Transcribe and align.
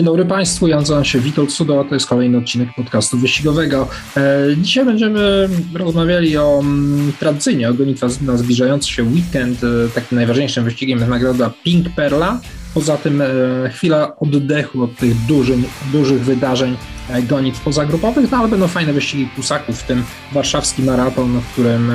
Dzień 0.00 0.06
dobry 0.06 0.24
Państwu, 0.24 0.68
ja 0.68 0.76
nazywam 0.76 1.04
się 1.04 1.18
Witold 1.18 1.52
Sudo, 1.52 1.84
to 1.84 1.94
jest 1.94 2.06
kolejny 2.06 2.38
odcinek 2.38 2.68
podcastu 2.76 3.18
wyścigowego. 3.18 3.88
E, 4.16 4.46
dzisiaj 4.56 4.84
będziemy 4.84 5.48
rozmawiali 5.74 6.36
o 6.36 6.60
mm, 6.62 7.12
tradycyjnie 7.18 7.68
o 7.68 7.74
gonitwa 7.74 8.06
na 8.22 8.36
zbliżający 8.36 8.88
się 8.88 9.02
weekend. 9.02 9.64
E, 9.64 9.88
takim 9.94 10.16
najważniejszym 10.16 10.64
wyścigiem 10.64 10.98
jest 10.98 11.10
nagroda 11.10 11.50
Pink 11.64 11.94
Perla. 11.94 12.40
Poza 12.74 12.96
tym 12.96 13.22
e, 13.22 13.26
chwila 13.70 14.16
oddechu 14.16 14.82
od 14.82 14.96
tych 14.96 15.26
dużych, 15.26 15.58
dużych 15.92 16.20
wydarzeń 16.20 16.76
gonitw 17.22 17.60
pozagrupowych, 17.60 18.30
no 18.30 18.38
ale 18.38 18.48
będą 18.48 18.68
fajne 18.68 18.92
wyścigi 18.92 19.28
kusaków, 19.36 19.78
w 19.78 19.82
tym 19.82 20.04
warszawski 20.32 20.82
maraton, 20.82 21.40
w 21.40 21.52
którym 21.52 21.92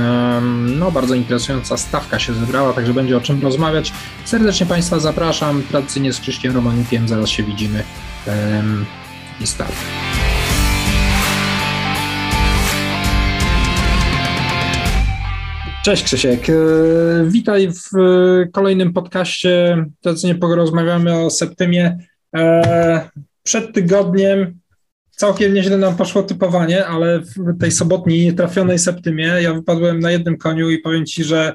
no, 0.79 0.91
bardzo 0.91 1.15
interesująca 1.15 1.77
stawka 1.77 2.19
się 2.19 2.33
zebrała, 2.33 2.73
także 2.73 2.93
będzie 2.93 3.17
o 3.17 3.21
czym 3.21 3.41
rozmawiać. 3.41 3.93
Serdecznie 4.25 4.65
Państwa 4.65 4.99
zapraszam, 4.99 5.63
tradycyjnie 5.71 6.13
z 6.13 6.19
Krzyszkiem 6.19 6.55
Romaniukiem, 6.55 7.07
zaraz 7.07 7.29
się 7.29 7.43
widzimy 7.43 7.83
i 9.41 9.47
start. 9.47 9.75
Cześć 15.85 16.03
Krzysiek, 16.03 16.49
e, 16.49 16.53
witaj 17.27 17.69
w 17.71 17.89
kolejnym 18.51 18.93
podcaście, 18.93 19.85
tradycyjnie 20.01 20.35
porozmawiamy 20.35 21.19
o 21.19 21.29
Septymie. 21.29 21.97
E, 22.35 23.09
przed 23.43 23.73
tygodniem 23.73 24.59
całkiem 25.15 25.53
nieźle 25.53 25.77
nam 25.77 25.95
poszło 25.95 26.23
typowanie, 26.23 26.85
ale 26.85 27.19
w 27.19 27.59
tej 27.59 27.71
sobotniej 27.71 28.35
trafionej 28.35 28.79
septymie 28.79 29.23
ja 29.23 29.53
wypadłem 29.53 29.99
na 29.99 30.11
jednym 30.11 30.37
koniu 30.37 30.69
i 30.69 30.79
powiem 30.79 31.05
Ci, 31.05 31.23
że 31.23 31.53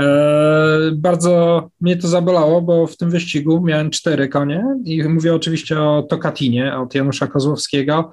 e, 0.00 0.90
bardzo 0.94 1.68
mnie 1.80 1.96
to 1.96 2.08
zabolało, 2.08 2.62
bo 2.62 2.86
w 2.86 2.96
tym 2.96 3.10
wyścigu 3.10 3.60
miałem 3.60 3.90
cztery 3.90 4.28
konie 4.28 4.64
i 4.84 5.04
mówię 5.04 5.34
oczywiście 5.34 5.80
o 5.80 6.02
Tokatinie 6.02 6.76
od 6.76 6.94
Janusza 6.94 7.26
Kozłowskiego. 7.26 8.10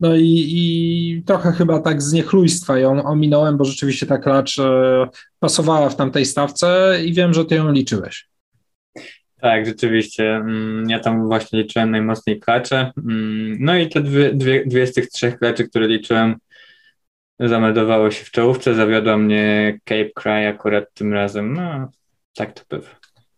No 0.00 0.16
i, 0.16 0.44
i 0.48 1.22
trochę 1.26 1.52
chyba 1.52 1.80
tak 1.80 2.02
z 2.02 2.12
niechlujstwa 2.12 2.78
ją 2.78 3.04
ominąłem, 3.04 3.56
bo 3.56 3.64
rzeczywiście 3.64 4.06
ta 4.06 4.18
klacz 4.18 4.58
e, 4.58 5.08
pasowała 5.38 5.88
w 5.88 5.96
tamtej 5.96 6.26
stawce 6.26 6.98
i 7.04 7.12
wiem, 7.12 7.34
że 7.34 7.44
ty 7.44 7.54
ją 7.54 7.72
liczyłeś. 7.72 8.33
Tak, 9.44 9.66
rzeczywiście. 9.66 10.36
Mm, 10.36 10.90
ja 10.90 11.00
tam 11.00 11.26
właśnie 11.26 11.62
liczyłem 11.62 11.90
najmocniej 11.90 12.40
klacze. 12.40 12.92
Mm, 12.98 13.56
no 13.60 13.76
i 13.76 13.88
te 13.88 14.00
dwie, 14.00 14.34
dwie, 14.34 14.64
dwie 14.66 14.86
z 14.86 14.92
tych 14.92 15.08
trzech 15.08 15.38
klaczy, 15.38 15.68
które 15.68 15.88
liczyłem, 15.88 16.36
zameldowało 17.40 18.10
się 18.10 18.24
w 18.24 18.30
czołówce. 18.30 18.74
Zawiodła 18.74 19.16
mnie 19.16 19.78
Cape 19.84 20.10
Cry 20.14 20.46
akurat 20.48 20.84
tym 20.94 21.12
razem. 21.12 21.54
No, 21.54 21.90
tak 22.34 22.52
to 22.52 22.76
bywa. 22.76 22.90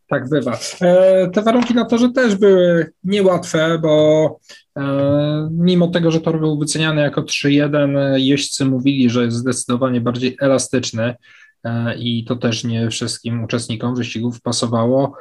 Tak 0.09 0.29
bywa. 0.29 0.59
E, 0.81 1.31
te 1.31 1.43
warunki 1.43 1.75
na 1.75 1.85
torze 1.85 2.11
też 2.11 2.37
były 2.37 2.93
niełatwe, 3.05 3.79
bo 3.83 4.39
e, 4.79 5.49
mimo 5.53 5.89
tego, 5.89 6.11
że 6.11 6.21
tor 6.21 6.41
był 6.41 6.59
wyceniany 6.59 7.03
jako 7.03 7.23
3-1, 7.23 8.15
jeźdźcy 8.17 8.65
mówili, 8.65 9.11
że 9.11 9.25
jest 9.25 9.37
zdecydowanie 9.37 10.01
bardziej 10.01 10.37
elastyczny. 10.41 11.15
E, 11.67 11.95
i 11.99 12.25
to 12.25 12.37
też 12.37 12.65
nie 12.65 12.91
wszystkim 12.91 13.45
uczestnikom 13.45 13.95
wyścigów 13.95 14.41
pasowało. 14.41 15.17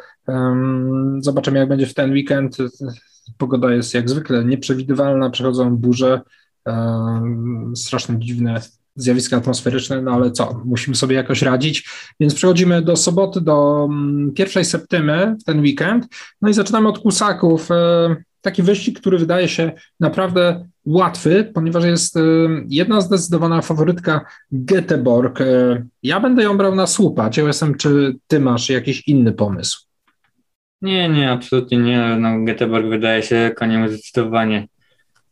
Zobaczymy, 1.20 1.60
jak 1.60 1.70
będzie 1.70 1.86
w 1.86 1.94
ten 1.94 2.12
weekend. 2.12 2.58
Pogoda 3.38 3.74
jest 3.74 3.94
jak 3.94 4.10
zwykle 4.10 4.46
nieprzewidywalna, 4.46 5.30
przechodzą 5.30 5.78
burze, 5.78 6.22
strasznie 7.76 8.20
dziwne 8.20 8.62
zjawiska 8.96 9.38
atmosferyczne, 9.38 10.02
no 10.02 10.12
ale 10.12 10.32
co, 10.32 10.62
musimy 10.66 10.96
sobie 10.96 11.16
jakoś 11.16 11.42
radzić. 11.42 11.90
Więc 12.20 12.36
przechodzimy 12.36 12.82
do 12.82 12.96
soboty, 12.96 13.42
do 13.42 13.88
mm, 13.90 14.34
pierwszej 14.34 14.66
septymy 14.66 15.36
w 15.42 15.44
ten 15.44 15.60
weekend. 15.60 16.08
No 16.42 16.50
i 16.50 16.54
zaczynamy 16.54 16.90
od 16.90 17.00
kusaków. 17.00 17.72
E, 17.72 18.16
taki 18.42 18.64
wyścig, 18.64 19.00
który 19.00 19.18
wydaje 19.18 19.48
się 19.48 19.72
naprawdę 20.00 20.68
łatwy, 20.86 21.52
ponieważ 21.54 21.84
jest 21.84 22.18
y, 22.18 22.22
jedna 22.68 23.02
zdecydowana 23.02 23.62
faworytka 23.62 24.26
Göteborg. 24.52 25.42
Y, 25.42 25.86
ja 26.04 26.20
będę 26.20 26.44
ją 26.44 26.58
brał 26.58 26.76
na 26.76 26.88
słupa. 26.88 27.30
Ciekaw 27.30 27.56
czy 27.78 28.16
ty 28.28 28.40
masz 28.40 28.70
jakiś 28.70 29.08
inny 29.08 29.32
pomysł? 29.32 29.80
Nie, 30.82 31.10
nie, 31.10 31.32
absolutnie 31.32 31.78
nie. 31.78 32.18
No, 32.20 32.30
Göteborg 32.30 32.90
wydaje 32.90 33.24
się 33.24 33.52
koniem 33.58 33.90
zdecydowanie 33.90 34.68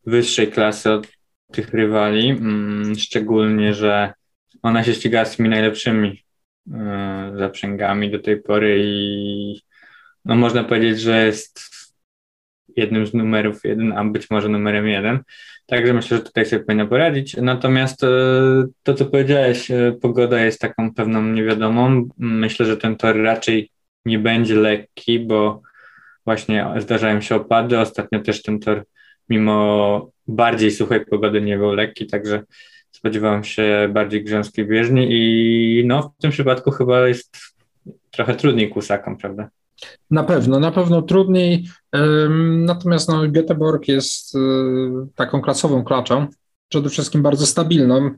wyższej 0.05 0.47
klasy 0.47 0.91
od 0.91 1.07
tych 1.51 1.73
rywali, 1.73 2.29
mm, 2.29 2.95
szczególnie, 2.95 3.73
że 3.73 4.13
ona 4.61 4.83
się 4.83 4.93
ściga 4.93 5.25
z 5.25 5.37
tymi 5.37 5.49
najlepszymi 5.49 6.23
y, 6.67 6.71
zaprzęgami 7.37 8.11
do 8.11 8.19
tej 8.19 8.41
pory 8.41 8.81
i 8.85 9.61
no, 10.25 10.35
można 10.35 10.63
powiedzieć, 10.63 11.01
że 11.01 11.25
jest 11.25 11.59
jednym 12.75 13.07
z 13.07 13.13
numerów 13.13 13.63
jeden, 13.63 13.93
a 13.93 14.03
być 14.05 14.29
może 14.29 14.49
numerem 14.49 14.87
jeden. 14.87 15.19
Także 15.65 15.93
myślę, 15.93 16.17
że 16.17 16.23
tutaj 16.23 16.45
sobie 16.45 16.63
powinno 16.63 16.87
poradzić. 16.87 17.37
Natomiast 17.37 18.03
e, 18.03 18.07
to, 18.83 18.93
co 18.93 19.05
powiedziałeś, 19.05 19.71
e, 19.71 19.97
pogoda 20.01 20.41
jest 20.41 20.61
taką 20.61 20.93
pewną 20.93 21.23
niewiadomą. 21.23 22.09
Myślę, 22.17 22.65
że 22.65 22.77
ten 22.77 22.95
tor 22.95 23.21
raczej 23.21 23.71
nie 24.05 24.19
będzie 24.19 24.55
lekki, 24.55 25.19
bo 25.19 25.61
właśnie 26.25 26.65
zdarzają 26.77 27.21
się 27.21 27.35
opady. 27.35 27.79
Ostatnio 27.79 28.19
też 28.19 28.41
ten 28.41 28.59
tor, 28.59 28.83
mimo 29.29 30.11
bardziej 30.27 30.71
suchej 30.71 31.05
pogody, 31.05 31.41
nie 31.41 31.57
był 31.57 31.71
lekki, 31.71 32.07
także 32.07 32.43
spodziewałem 32.91 33.43
się 33.43 33.89
bardziej 33.93 34.23
grząskiej 34.23 34.67
bieżni 34.67 35.07
i 35.09 35.83
no, 35.85 36.13
w 36.19 36.21
tym 36.21 36.31
przypadku 36.31 36.71
chyba 36.71 37.07
jest 37.07 37.37
trochę 38.11 38.35
trudniej 38.35 38.69
kusakom, 38.69 39.17
prawda? 39.17 39.49
Na 40.11 40.23
pewno, 40.23 40.59
na 40.59 40.71
pewno 40.71 41.01
trudniej. 41.01 41.69
Natomiast 42.49 43.09
no, 43.09 43.23
Göteborg 43.23 43.79
jest 43.87 44.35
e, 44.35 44.39
taką 45.15 45.41
klasową 45.41 45.83
klaczą, 45.83 46.27
przede 46.69 46.89
wszystkim 46.89 47.21
bardzo 47.21 47.45
stabilną. 47.45 48.11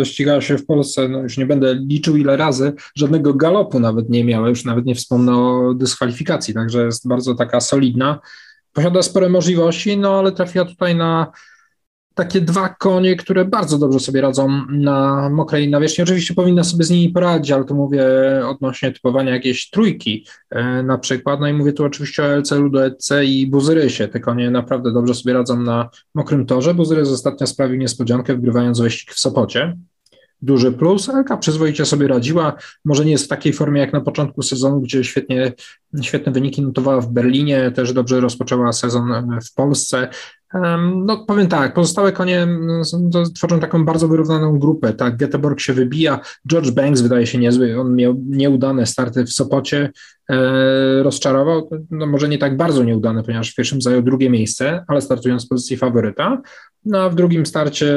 E, 0.00 0.04
ścigała 0.04 0.40
się 0.40 0.58
w 0.58 0.66
Polsce, 0.66 1.08
no 1.08 1.18
już 1.18 1.38
nie 1.38 1.46
będę 1.46 1.74
liczył 1.74 2.16
ile 2.16 2.36
razy, 2.36 2.72
żadnego 2.96 3.34
galopu 3.34 3.80
nawet 3.80 4.10
nie 4.10 4.24
miała, 4.24 4.48
już 4.48 4.64
nawet 4.64 4.84
nie 4.84 4.94
wspomnę 4.94 5.36
o 5.36 5.74
dyskwalifikacji, 5.74 6.54
także 6.54 6.84
jest 6.84 7.08
bardzo 7.08 7.34
taka 7.34 7.60
solidna. 7.60 8.20
Posiada 8.72 9.02
spore 9.02 9.28
możliwości, 9.28 9.98
no 9.98 10.18
ale 10.18 10.32
trafiła 10.32 10.64
tutaj 10.64 10.96
na 10.96 11.32
takie 12.14 12.40
dwa 12.40 12.68
konie, 12.68 13.16
które 13.16 13.44
bardzo 13.44 13.78
dobrze 13.78 14.00
sobie 14.00 14.20
radzą 14.20 14.66
na 14.70 15.30
mokrej 15.30 15.70
nawierzchni. 15.70 16.04
Oczywiście 16.04 16.34
powinna 16.34 16.64
sobie 16.64 16.84
z 16.84 16.90
nimi 16.90 17.08
poradzić, 17.08 17.52
ale 17.52 17.64
tu 17.64 17.74
mówię 17.74 18.06
odnośnie 18.46 18.92
typowania 18.92 19.32
jakiejś 19.32 19.70
trójki 19.70 20.26
e, 20.50 20.82
na 20.82 20.98
przykład. 20.98 21.40
No 21.40 21.48
i 21.48 21.52
mówię 21.52 21.72
tu 21.72 21.84
oczywiście 21.84 22.22
o 22.22 22.36
LC, 22.36 22.50
Ludoetce 22.50 23.24
i 23.24 23.46
Buzyrysie. 23.46 24.08
Te 24.08 24.20
konie 24.20 24.50
naprawdę 24.50 24.92
dobrze 24.92 25.14
sobie 25.14 25.32
radzą 25.32 25.60
na 25.60 25.88
mokrym 26.14 26.46
torze. 26.46 26.74
Buzyrys 26.74 27.08
ostatnio 27.08 27.46
sprawił 27.46 27.76
niespodziankę, 27.76 28.34
wygrywając 28.34 28.80
wyścig 28.80 29.12
w 29.12 29.20
Sopocie 29.20 29.76
duży 30.44 30.72
plus. 30.72 31.08
Elka 31.08 31.36
przyzwoicie 31.36 31.84
sobie 31.84 32.08
radziła, 32.08 32.52
może 32.84 33.04
nie 33.04 33.10
jest 33.10 33.24
w 33.24 33.28
takiej 33.28 33.52
formie 33.52 33.80
jak 33.80 33.92
na 33.92 34.00
początku 34.00 34.42
sezonu, 34.42 34.80
gdzie 34.80 35.04
świetnie, 35.04 35.52
świetne 36.02 36.32
wyniki 36.32 36.62
notowała 36.62 37.00
w 37.00 37.12
Berlinie, 37.12 37.70
też 37.70 37.92
dobrze 37.92 38.20
rozpoczęła 38.20 38.72
sezon 38.72 39.38
w 39.44 39.54
Polsce. 39.54 40.08
No 41.04 41.24
powiem 41.26 41.46
tak, 41.46 41.74
pozostałe 41.74 42.12
konie 42.12 42.48
tworzą 43.34 43.60
taką 43.60 43.84
bardzo 43.84 44.08
wyrównaną 44.08 44.58
grupę, 44.58 44.92
tak, 44.92 45.16
Göteborg 45.16 45.58
się 45.58 45.72
wybija, 45.72 46.20
George 46.48 46.70
Banks 46.70 47.00
wydaje 47.00 47.26
się 47.26 47.38
niezły, 47.38 47.80
on 47.80 47.96
miał 47.96 48.14
nieudane 48.26 48.86
starty 48.86 49.24
w 49.24 49.32
Sopocie, 49.32 49.90
e, 50.30 51.02
rozczarował, 51.02 51.70
no 51.90 52.06
może 52.06 52.28
nie 52.28 52.38
tak 52.38 52.56
bardzo 52.56 52.84
nieudane, 52.84 53.22
ponieważ 53.22 53.52
w 53.52 53.54
pierwszym 53.54 53.82
zajął 53.82 54.02
drugie 54.02 54.30
miejsce, 54.30 54.84
ale 54.88 55.00
startując 55.00 55.42
z 55.42 55.48
pozycji 55.48 55.76
faworyta, 55.76 56.42
no 56.84 56.98
a 56.98 57.08
w 57.08 57.14
drugim 57.14 57.46
starcie 57.46 57.96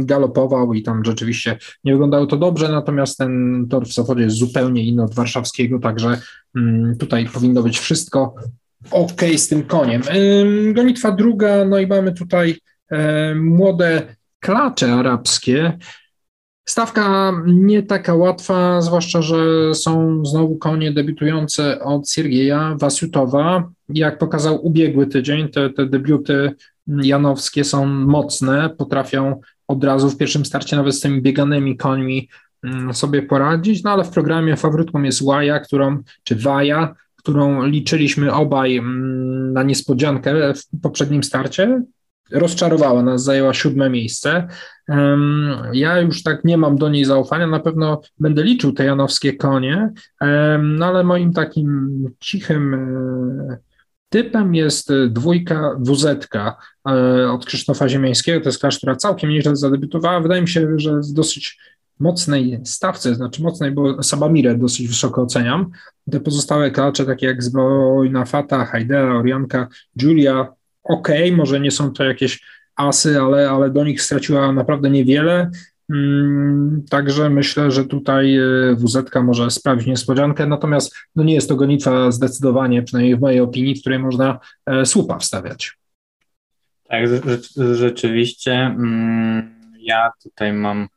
galopował 0.00 0.74
i 0.74 0.82
tam 0.82 1.04
rzeczywiście 1.04 1.58
nie 1.84 1.92
wyglądało 1.92 2.26
to 2.26 2.36
dobrze, 2.36 2.68
natomiast 2.68 3.18
ten 3.18 3.66
tor 3.70 3.86
w 3.86 3.92
Sopocie 3.92 4.22
jest 4.22 4.36
zupełnie 4.36 4.84
inny 4.84 5.02
od 5.02 5.14
warszawskiego, 5.14 5.78
także 5.78 6.20
mm, 6.56 6.96
tutaj 6.98 7.26
powinno 7.26 7.62
być 7.62 7.78
wszystko 7.78 8.34
ok 8.90 9.22
z 9.36 9.48
tym 9.48 9.62
koniem. 9.62 10.02
Gonitwa 10.72 11.12
druga, 11.12 11.64
no 11.64 11.78
i 11.78 11.86
mamy 11.86 12.12
tutaj 12.12 12.56
młode 13.34 14.02
klacze 14.40 14.92
arabskie. 14.92 15.78
Stawka 16.68 17.32
nie 17.46 17.82
taka 17.82 18.14
łatwa, 18.14 18.80
zwłaszcza, 18.80 19.22
że 19.22 19.74
są 19.74 20.24
znowu 20.24 20.58
konie 20.58 20.92
debiutujące 20.92 21.80
od 21.80 22.10
Siergieja 22.10 22.76
Wasiutowa. 22.80 23.70
Jak 23.88 24.18
pokazał 24.18 24.66
ubiegły 24.66 25.06
tydzień, 25.06 25.48
te, 25.48 25.70
te 25.70 25.86
debiuty 25.86 26.52
janowskie 26.86 27.64
są 27.64 27.86
mocne, 27.86 28.70
potrafią 28.78 29.40
od 29.68 29.84
razu 29.84 30.10
w 30.10 30.16
pierwszym 30.16 30.44
starcie 30.44 30.76
nawet 30.76 30.94
z 30.94 31.00
tymi 31.00 31.22
bieganymi 31.22 31.76
końmi 31.76 32.28
mm, 32.64 32.94
sobie 32.94 33.22
poradzić, 33.22 33.82
no 33.82 33.90
ale 33.90 34.04
w 34.04 34.10
programie 34.10 34.56
faworytką 34.56 35.02
jest 35.02 35.24
Waja, 35.24 35.60
którą, 35.60 36.02
czy 36.22 36.36
Waja, 36.36 36.94
którą 37.20 37.66
liczyliśmy 37.66 38.32
obaj 38.32 38.76
mm, 38.76 39.52
na 39.52 39.62
niespodziankę 39.62 40.54
w 40.54 40.80
poprzednim 40.82 41.24
starcie, 41.24 41.82
rozczarowała 42.32 43.02
nas, 43.02 43.24
zajęła 43.24 43.54
siódme 43.54 43.90
miejsce. 43.90 44.48
Ja 45.72 46.00
już 46.00 46.22
tak 46.22 46.44
nie 46.44 46.58
mam 46.58 46.76
do 46.76 46.88
niej 46.88 47.04
zaufania, 47.04 47.46
na 47.46 47.60
pewno 47.60 48.00
będę 48.18 48.42
liczył 48.42 48.72
te 48.72 48.84
janowskie 48.84 49.32
konie, 49.32 49.90
no 50.62 50.86
ale 50.86 51.04
moim 51.04 51.32
takim 51.32 51.90
cichym, 52.20 52.74
e, 52.74 53.58
Typem 54.10 54.54
jest 54.54 54.92
dwójka 55.08 55.76
WZ 55.78 56.28
od 57.30 57.46
Krzysztofa 57.46 57.88
Ziemiańskiego. 57.88 58.40
To 58.40 58.48
jest 58.48 58.60
klacz, 58.60 58.76
która 58.76 58.96
całkiem 58.96 59.30
nieźle 59.30 59.56
zadebiutowała. 59.56 60.20
Wydaje 60.20 60.42
mi 60.42 60.48
się, 60.48 60.68
że 60.76 61.00
w 61.00 61.12
dosyć 61.12 61.58
mocnej 62.00 62.60
stawce, 62.64 63.14
znaczy 63.14 63.42
mocnej, 63.42 63.70
bo 63.70 64.02
Sabamire 64.02 64.58
dosyć 64.58 64.88
wysoko 64.88 65.22
oceniam. 65.22 65.70
Te 66.10 66.20
pozostałe 66.20 66.70
klacze, 66.70 67.06
takie 67.06 67.26
jak 67.26 67.42
Zbrojna 67.42 68.24
Fata, 68.24 68.64
Haidea, 68.64 69.14
Orianka, 69.14 69.68
Julia, 70.02 70.52
ok, 70.84 71.08
może 71.36 71.60
nie 71.60 71.70
są 71.70 71.92
to 71.92 72.04
jakieś 72.04 72.42
asy, 72.76 73.20
ale, 73.20 73.50
ale 73.50 73.70
do 73.70 73.84
nich 73.84 74.02
straciła 74.02 74.52
naprawdę 74.52 74.90
niewiele. 74.90 75.50
Mm, 75.90 76.84
także 76.90 77.30
myślę, 77.30 77.70
że 77.70 77.84
tutaj 77.84 78.36
e, 78.36 78.42
WZ 78.74 78.96
może 79.22 79.50
sprawić 79.50 79.86
niespodziankę, 79.86 80.46
natomiast 80.46 80.96
no 81.16 81.24
nie 81.24 81.34
jest 81.34 81.48
to 81.48 81.56
gonitwa 81.56 82.10
zdecydowanie, 82.10 82.82
przynajmniej 82.82 83.16
w 83.16 83.20
mojej 83.20 83.40
opinii, 83.40 83.74
w 83.74 83.80
której 83.80 83.98
można 83.98 84.38
e, 84.66 84.86
słupa 84.86 85.18
wstawiać. 85.18 85.78
Tak, 86.88 87.04
rzeczywiście. 87.74 88.52
Mm, 88.52 89.50
ja 89.80 90.10
tutaj 90.22 90.52
mam 90.52 90.88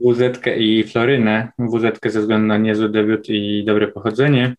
WZ 0.00 0.46
i 0.56 0.84
Florynę. 0.84 1.48
WZ 1.58 2.12
ze 2.12 2.20
względu 2.20 2.46
na 2.46 2.56
niezły 2.56 2.88
debiut 2.88 3.28
i 3.28 3.64
dobre 3.66 3.88
pochodzenie. 3.88 4.54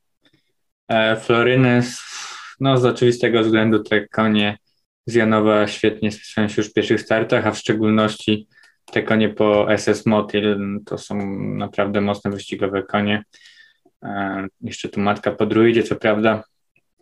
E, 0.88 1.16
Florynę 1.16 1.82
no, 2.60 2.78
z 2.78 2.86
oczywistego 2.86 3.42
względu 3.42 3.84
te 3.84 4.08
konie 4.08 4.58
z 5.06 5.14
Janowa 5.14 5.68
świetnie 5.68 6.12
spisują 6.12 6.48
się 6.48 6.62
już 6.62 6.72
w 6.72 6.74
pierwszych 6.74 7.02
startach, 7.02 7.48
a 7.48 7.52
w 7.52 7.58
szczególności 7.58 8.48
te 8.92 9.04
konie 9.04 9.30
po 9.30 9.68
SS 9.78 10.06
Motil 10.06 10.58
to 10.86 10.98
są 10.98 11.40
naprawdę 11.40 12.02
mocne 12.02 12.32
wyścigowe 12.32 12.84
konie. 12.84 13.24
E, 14.04 14.48
jeszcze 14.62 14.90
tu 14.90 15.00
matka 15.00 15.32
po 15.32 15.46
druidzie, 15.46 15.84
co 15.84 15.96
prawda 15.96 16.44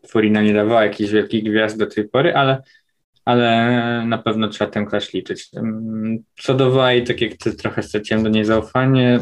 Furina 0.07 0.42
nie 0.42 0.54
dawała 0.54 0.83
jakichś 0.83 1.12
wielkich 1.12 1.44
gwiazd 1.44 1.78
do 1.78 1.88
tej 1.88 2.10
pory, 2.10 2.36
ale, 2.36 2.62
ale 3.28 4.04
na 4.06 4.18
pewno 4.18 4.48
trzeba 4.48 4.72
ten 4.72 4.86
klasz 4.86 5.14
liczyć. 5.14 5.50
Co 6.40 6.54
do 6.54 6.72
Waj, 6.72 7.04
tak 7.04 7.22
jak 7.22 7.38
ty, 7.38 7.54
trochę 7.54 7.84
straciłem 7.84 8.24
do 8.24 8.30
niej 8.30 8.46
zaufanie. 8.46 9.20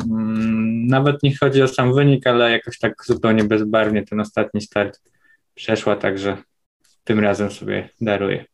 Nawet 0.87 1.23
nie 1.23 1.37
chodzi 1.37 1.61
o 1.61 1.67
sam 1.67 1.93
wynik, 1.93 2.27
ale 2.27 2.51
jakoś 2.51 2.79
tak 2.79 2.93
zupełnie 3.05 3.43
bezbarwnie 3.43 4.03
ten 4.03 4.19
ostatni 4.19 4.61
start 4.61 5.01
przeszła, 5.55 5.95
także 5.95 6.37
tym 7.03 7.19
razem 7.19 7.51
sobie 7.51 7.89
daruję. 8.01 8.45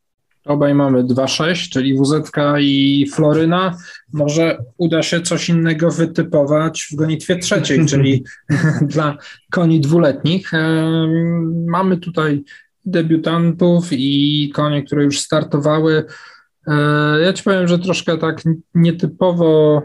Obaj 0.45 0.73
mamy 0.73 1.03
2-6, 1.03 1.69
czyli 1.69 1.99
WZ 1.99 2.31
i 2.59 3.05
Floryna. 3.13 3.77
Może 4.13 4.57
uda 4.77 5.03
się 5.03 5.21
coś 5.21 5.49
innego 5.49 5.91
wytypować 5.91 6.87
w 6.91 6.95
gonitwie 6.95 7.35
trzeciej, 7.37 7.85
czyli 7.85 8.23
dla 8.93 9.17
koni 9.51 9.81
dwuletnich. 9.81 10.51
Mamy 11.67 11.97
tutaj 11.97 12.43
debiutantów 12.85 13.87
i 13.91 14.51
konie, 14.55 14.83
które 14.83 15.03
już 15.03 15.19
startowały. 15.19 16.05
E, 16.67 16.73
ja 17.21 17.33
ci 17.33 17.43
powiem, 17.43 17.67
że 17.67 17.79
troszkę 17.79 18.17
tak 18.17 18.41
nietypowo 18.75 19.81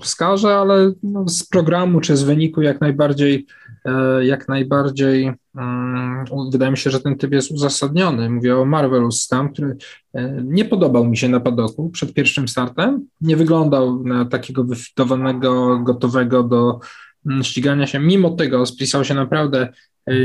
wskażę, 0.00 0.54
ale 0.54 0.92
no 1.02 1.28
z 1.28 1.46
programu 1.46 2.00
czy 2.00 2.16
z 2.16 2.22
wyniku 2.22 2.62
jak 2.62 2.80
najbardziej, 2.80 3.46
e, 3.84 4.24
jak 4.24 4.48
najbardziej 4.48 5.32
mm, 5.56 6.24
wydaje 6.52 6.70
mi 6.70 6.78
się, 6.78 6.90
że 6.90 7.00
ten 7.00 7.16
typ 7.18 7.32
jest 7.32 7.50
uzasadniony. 7.50 8.30
Mówię 8.30 8.56
o 8.56 8.64
Marvelous 8.64 9.22
Stam, 9.22 9.52
który 9.52 9.76
e, 10.14 10.42
nie 10.44 10.64
podobał 10.64 11.04
mi 11.04 11.16
się 11.16 11.28
na 11.28 11.40
padoku 11.40 11.90
przed 11.90 12.14
pierwszym 12.14 12.48
startem. 12.48 13.06
Nie 13.20 13.36
wyglądał 13.36 14.04
na 14.04 14.24
takiego 14.24 14.64
wyfitowanego, 14.64 15.78
gotowego 15.78 16.42
do 16.42 16.80
mm, 17.26 17.44
ścigania 17.44 17.86
się. 17.86 17.98
Mimo 17.98 18.30
tego 18.30 18.66
spisał 18.66 19.04
się 19.04 19.14
naprawdę 19.14 19.60
e, 19.62 19.72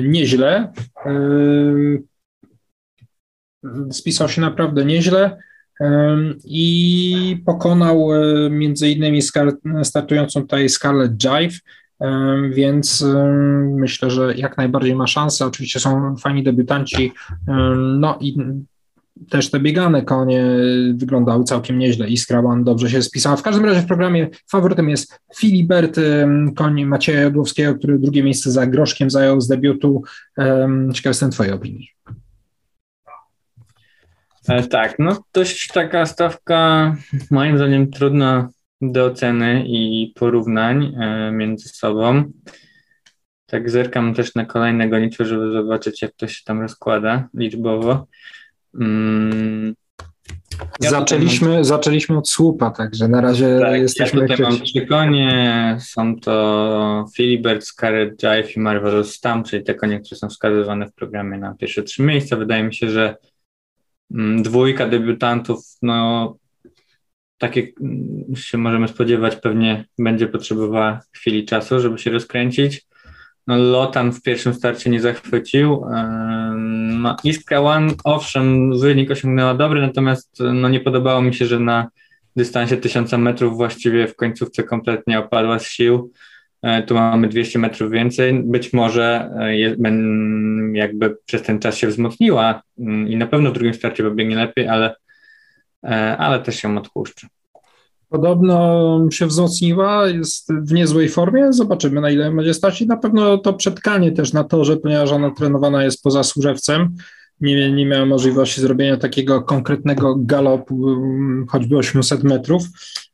nieźle. 0.04 0.74
Spisał 3.92 4.30
się 4.30 4.42
naprawdę 4.42 4.86
nieźle 4.86 5.38
i 6.44 7.44
pokonał 7.46 8.14
e, 8.14 8.50
między 8.50 8.90
innymi 8.90 9.22
startującą 9.84 10.42
tutaj 10.42 10.70
Scarlett 10.70 11.18
Jive, 11.18 11.60
więc 12.50 13.06
myślę, 13.76 14.12
że 14.12 14.36
jak 14.36 14.58
najbardziej 14.58 14.96
ma 14.96 15.08
szansę. 15.08 15.46
Oczywiście 15.46 15.80
są 15.80 16.16
fajni 16.18 16.44
debiutanci, 16.44 17.14
no 18.00 18.18
i 18.22 18.38
też 19.30 19.52
te 19.52 19.60
biegane 19.60 20.02
konie 20.02 20.46
wyglądały 20.94 21.44
całkiem 21.44 21.80
nieźle. 21.80 22.08
Iskra 22.08 22.40
One 22.40 22.64
dobrze 22.64 22.90
się 22.90 23.02
spisała. 23.02 23.36
W 23.36 23.44
każdym 23.44 23.66
razie 23.66 23.82
w 23.82 23.88
programie 23.88 24.30
faworytem 24.52 24.90
jest 24.90 25.20
Filibert, 25.36 26.00
koń 26.56 26.86
Macieja 26.86 27.22
Jodłowskiego, 27.22 27.76
który 27.76 28.00
drugie 28.00 28.24
miejsce 28.24 28.52
za 28.52 28.68
Groszkiem 28.68 29.10
zajął 29.10 29.42
z 29.42 29.48
debiutu. 29.48 30.04
Ciekaw 30.94 31.10
jestem 31.10 31.32
Twojej 31.32 31.54
opinii. 31.54 31.90
E, 34.48 34.64
tak, 34.64 34.96
no 35.00 35.24
dość 35.34 35.68
taka 35.68 36.06
stawka 36.06 36.96
moim 37.32 37.58
zdaniem 37.58 37.92
trudna 37.92 38.50
do 38.82 39.06
oceny 39.06 39.64
i 39.68 40.14
porównań 40.16 40.96
e, 41.00 41.32
między 41.32 41.70
sobą. 41.70 42.24
Tak 43.46 43.70
zerkam 43.70 44.14
też 44.14 44.36
na 44.36 44.46
kolejne 44.46 44.90
gonitwy, 44.90 45.26
żeby 45.26 45.52
zobaczyć 45.54 46.02
jak 46.02 46.12
to 46.12 46.28
się 46.28 46.44
tam 46.46 46.62
rozkłada 46.62 47.30
liczbowo. 47.34 48.08
Mm. 48.80 49.74
Ja 50.82 50.90
zaczęliśmy, 50.90 51.50
mam... 51.50 51.64
zaczęliśmy 51.64 52.18
od 52.18 52.30
słupa, 52.30 52.72
także 52.72 53.08
na 53.08 53.22
razie 53.22 53.60
tak, 53.62 53.82
jesteśmy... 53.82 54.22
Ja 54.22 54.28
tutaj 54.28 54.46
mam 54.46 54.62
trzy 54.62 54.86
konie, 54.86 55.78
są 55.82 56.20
to 56.20 57.06
Filibert, 57.16 57.64
Scarlet 57.64 58.24
Jive 58.24 58.56
i 58.56 58.60
Marvelous 58.60 59.14
Stam, 59.14 59.44
czyli 59.44 59.64
te 59.64 59.76
konie, 59.76 60.00
które 60.00 60.18
są 60.18 60.30
wskazywane 60.30 60.88
w 60.88 60.94
programie 60.94 61.38
na 61.38 61.56
pierwsze 61.56 61.84
trzy 61.84 62.04
miejsca. 62.04 62.36
Wydaje 62.36 62.64
mi 62.64 62.76
się, 62.76 62.90
że 62.90 63.16
Mm, 64.14 64.44
dwójka 64.44 64.88
debiutantów, 64.88 65.78
no 65.82 66.38
tak 67.38 67.56
jak 67.56 67.66
się 68.36 68.58
możemy 68.58 68.88
spodziewać, 68.88 69.36
pewnie 69.36 69.86
będzie 70.00 70.28
potrzebowała 70.28 71.00
chwili 71.14 71.46
czasu, 71.46 71.80
żeby 71.80 71.98
się 71.98 72.12
rozkręcić. 72.12 72.87
No, 73.48 73.58
Lotan 73.58 74.12
w 74.14 74.22
pierwszym 74.22 74.54
starcie 74.54 74.90
nie 74.90 75.02
zachwycił. 75.02 75.86
No, 76.90 77.16
Iskra 77.24 77.60
One, 77.60 77.94
owszem, 78.04 78.80
wynik 78.80 79.12
osiągnęła 79.12 79.54
dobry, 79.54 79.82
natomiast 79.82 80.40
no, 80.54 80.70
nie 80.70 80.80
podobało 80.80 81.22
mi 81.22 81.34
się, 81.34 81.46
że 81.46 81.60
na 81.60 81.88
dystansie 82.36 82.78
1000 82.78 83.12
metrów 83.12 83.58
właściwie 83.58 84.08
w 84.08 84.16
końcówce 84.16 84.64
kompletnie 84.64 85.20
opadła 85.20 85.60
z 85.60 85.68
sił. 85.68 86.12
E, 86.62 86.84
tu 86.84 86.96
mamy 86.96 87.28
200 87.28 87.60
metrów 87.60 87.92
więcej. 87.92 88.34
Być 88.44 88.74
może 88.74 89.32
e, 89.40 89.60
jakby 90.74 91.18
przez 91.26 91.42
ten 91.42 91.60
czas 91.60 91.78
się 91.78 91.88
wzmocniła 91.88 92.62
mm, 92.80 93.08
i 93.08 93.16
na 93.16 93.28
pewno 93.28 93.50
w 93.50 93.54
drugim 93.54 93.74
starcie 93.74 94.04
pobiegnie 94.04 94.36
lepiej, 94.36 94.68
ale, 94.68 94.96
e, 95.84 96.18
ale 96.18 96.40
też 96.40 96.56
się 96.56 96.78
odpuszcza. 96.78 97.28
Podobno 98.10 99.00
się 99.12 99.28
wzmocniła, 99.28 100.08
jest 100.08 100.54
w 100.54 100.74
niezłej 100.74 101.10
formie. 101.10 101.54
Zobaczymy, 101.54 102.02
na 102.02 102.10
ile 102.10 102.32
będzie 102.32 102.54
stać. 102.54 102.82
I 102.82 102.88
na 102.88 102.98
pewno 102.98 103.38
to 103.38 103.54
przetkanie 103.54 104.12
też 104.12 104.34
na 104.34 104.44
torze, 104.44 104.78
ponieważ 104.78 105.12
ona 105.12 105.32
trenowana 105.32 105.84
jest 105.84 106.04
poza 106.04 106.24
służewcem. 106.24 106.96
Nie, 107.42 107.72
nie 107.72 107.86
miała 107.86 108.06
możliwości 108.06 108.62
zrobienia 108.62 108.98
takiego 108.98 109.42
konkretnego 109.42 110.16
galopu, 110.20 110.86
choćby 111.50 111.78
800 111.78 112.24
metrów, 112.24 112.64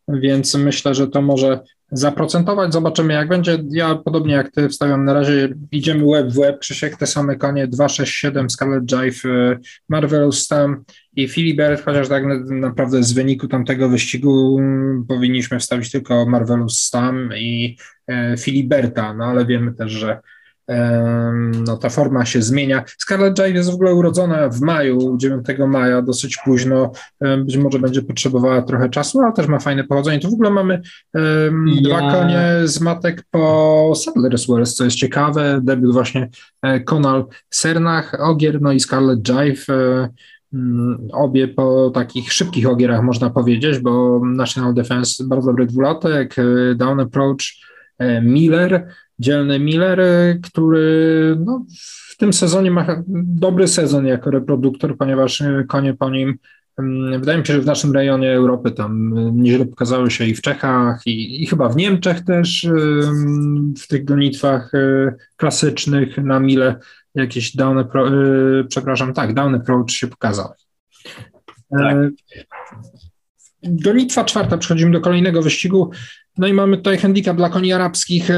więc 0.07 0.55
myślę, 0.55 0.95
że 0.95 1.07
to 1.07 1.21
może 1.21 1.59
zaprocentować. 1.93 2.73
Zobaczymy, 2.73 3.13
jak 3.13 3.27
będzie. 3.27 3.63
Ja 3.69 3.95
podobnie 3.95 4.33
jak 4.33 4.51
ty 4.51 4.69
wstawiam 4.69 5.05
na 5.05 5.13
razie, 5.13 5.49
idziemy 5.71 6.05
web 6.11 6.27
w 6.27 6.39
web. 6.39 6.59
Krzysiek, 6.59 6.97
te 6.97 7.07
same 7.07 7.35
konie 7.35 7.67
267, 7.67 8.49
Scarlet 8.49 8.83
Jive, 8.91 9.25
y, 9.25 9.59
Marvelous 9.89 10.39
Stam 10.39 10.83
i 11.15 11.27
Filibert, 11.27 11.85
chociaż 11.85 12.09
tak 12.09 12.23
naprawdę 12.49 13.03
z 13.03 13.13
wyniku 13.13 13.47
tamtego 13.47 13.89
wyścigu 13.89 14.59
mm, 14.59 15.05
powinniśmy 15.07 15.59
wstawić 15.59 15.91
tylko 15.91 16.25
Marvelous 16.25 16.79
Stam 16.79 17.29
i 17.37 17.77
y, 18.11 18.37
Filiberta, 18.37 19.13
no 19.13 19.25
ale 19.25 19.45
wiemy 19.45 19.73
też, 19.73 19.91
że 19.91 20.19
no, 21.67 21.77
ta 21.77 21.89
forma 21.89 22.25
się 22.25 22.41
zmienia. 22.41 22.83
Scarlett 22.97 23.39
Jive 23.39 23.55
jest 23.55 23.71
w 23.71 23.73
ogóle 23.73 23.93
urodzona 23.93 24.49
w 24.49 24.61
maju, 24.61 25.17
9 25.17 25.45
maja, 25.67 26.01
dosyć 26.01 26.37
późno. 26.45 26.91
Być 27.45 27.57
może 27.57 27.79
będzie 27.79 28.01
potrzebowała 28.01 28.61
trochę 28.61 28.89
czasu, 28.89 29.21
ale 29.21 29.33
też 29.33 29.47
ma 29.47 29.59
fajne 29.59 29.83
pochodzenie. 29.83 30.19
Tu 30.19 30.29
w 30.29 30.33
ogóle 30.33 30.49
mamy 30.49 30.81
um, 31.13 31.65
dwa 31.83 32.11
konie 32.11 32.43
z 32.63 32.81
matek 32.81 33.23
po 33.31 33.93
Sadler's 33.95 34.53
Wells, 34.53 34.75
co 34.75 34.83
jest 34.83 34.97
ciekawe. 34.97 35.59
Debiut 35.63 35.93
właśnie 35.93 36.29
e, 36.61 36.79
Konal 36.79 37.25
Sernach, 37.49 38.15
Ogier, 38.19 38.61
no 38.61 38.71
i 38.71 38.79
Scarlett 38.79 39.23
Jive. 39.23 39.69
E, 39.69 40.09
mm, 40.53 41.07
obie 41.13 41.47
po 41.47 41.89
takich 41.89 42.33
szybkich 42.33 42.69
ogierach 42.69 43.03
można 43.03 43.29
powiedzieć, 43.29 43.79
bo 43.79 44.21
National 44.25 44.73
Defense 44.73 45.23
bardzo 45.23 45.47
dobry 45.47 45.65
dwulatek, 45.65 46.35
e, 46.39 46.75
Down 46.75 46.99
Approach, 46.99 47.63
Miller, 48.21 48.87
dzielny 49.23 49.59
Miller, 49.59 49.99
który 50.43 51.35
no, 51.45 51.65
w 52.09 52.17
tym 52.17 52.33
sezonie 52.33 52.71
ma 52.71 53.03
dobry 53.25 53.67
sezon 53.67 54.05
jako 54.05 54.31
reproduktor, 54.31 54.97
ponieważ 54.97 55.41
e, 55.41 55.63
konie 55.67 55.93
po 55.93 56.09
nim 56.09 56.37
mm, 56.79 57.19
Wydaje 57.19 57.39
mi 57.39 57.45
się, 57.45 57.53
że 57.53 57.61
w 57.61 57.65
naszym 57.65 57.91
rejonie 57.91 58.31
Europy 58.31 58.71
tam 58.71 59.17
e, 59.17 59.31
nieźle 59.31 59.65
pokazały 59.65 60.11
się 60.11 60.25
i 60.25 60.35
w 60.35 60.41
Czechach, 60.41 61.01
i, 61.05 61.43
i 61.43 61.47
chyba 61.47 61.69
w 61.69 61.75
Niemczech 61.75 62.25
też 62.25 62.65
e, 62.65 62.71
w 63.77 63.87
tych 63.87 64.05
gonitwach 64.05 64.71
klasycznych 65.37 66.17
na 66.17 66.39
mile 66.39 66.75
jakiś 67.15 67.55
down 67.55 67.77
approach, 67.77 68.11
yy, 68.11 68.65
przepraszam, 68.69 69.13
tak, 69.13 69.33
down 69.33 69.55
approach 69.55 69.91
się 69.91 70.07
pokazał. 70.07 70.49
Tak. 71.69 71.97
Gonitwa 73.63 74.25
czwarta, 74.25 74.57
przechodzimy 74.57 74.91
do 74.91 75.01
kolejnego 75.01 75.41
wyścigu. 75.41 75.91
No 76.37 76.47
i 76.47 76.53
mamy 76.53 76.77
tutaj 76.77 76.97
handicap 76.97 77.37
dla 77.37 77.49
koni 77.49 77.73
arabskich. 77.73 78.29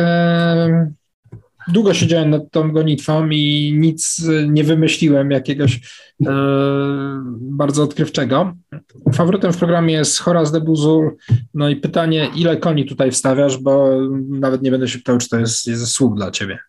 Długo 1.68 1.94
siedziałem 1.94 2.30
nad 2.30 2.52
tą 2.52 2.72
gonitwą 2.72 3.30
i 3.30 3.74
nic 3.78 4.26
nie 4.48 4.64
wymyśliłem 4.64 5.32
jakiegoś 5.32 5.76
e, 6.26 6.32
bardzo 7.40 7.84
odkrywczego. 7.84 8.54
Faworytem 9.14 9.54
w 9.54 9.58
programie 9.58 9.94
jest 9.94 10.20
Horaz 10.20 10.52
de 10.52 10.62
Buzul. 10.62 11.18
No 11.54 11.70
i 11.70 11.76
pytanie, 11.76 12.30
ile 12.36 12.58
koni 12.58 12.86
tutaj 12.86 13.12
wstawiasz, 13.12 13.58
bo 13.58 13.90
nawet 14.30 14.62
nie 14.62 14.72
będę 14.72 14.88
się 14.88 14.98
pytał, 14.98 15.18
czy 15.18 15.30
to 15.30 15.40
jest, 15.40 15.68
jest 15.68 15.88
słup 15.88 16.16
dla 16.16 16.32
ciebie. 16.32 16.60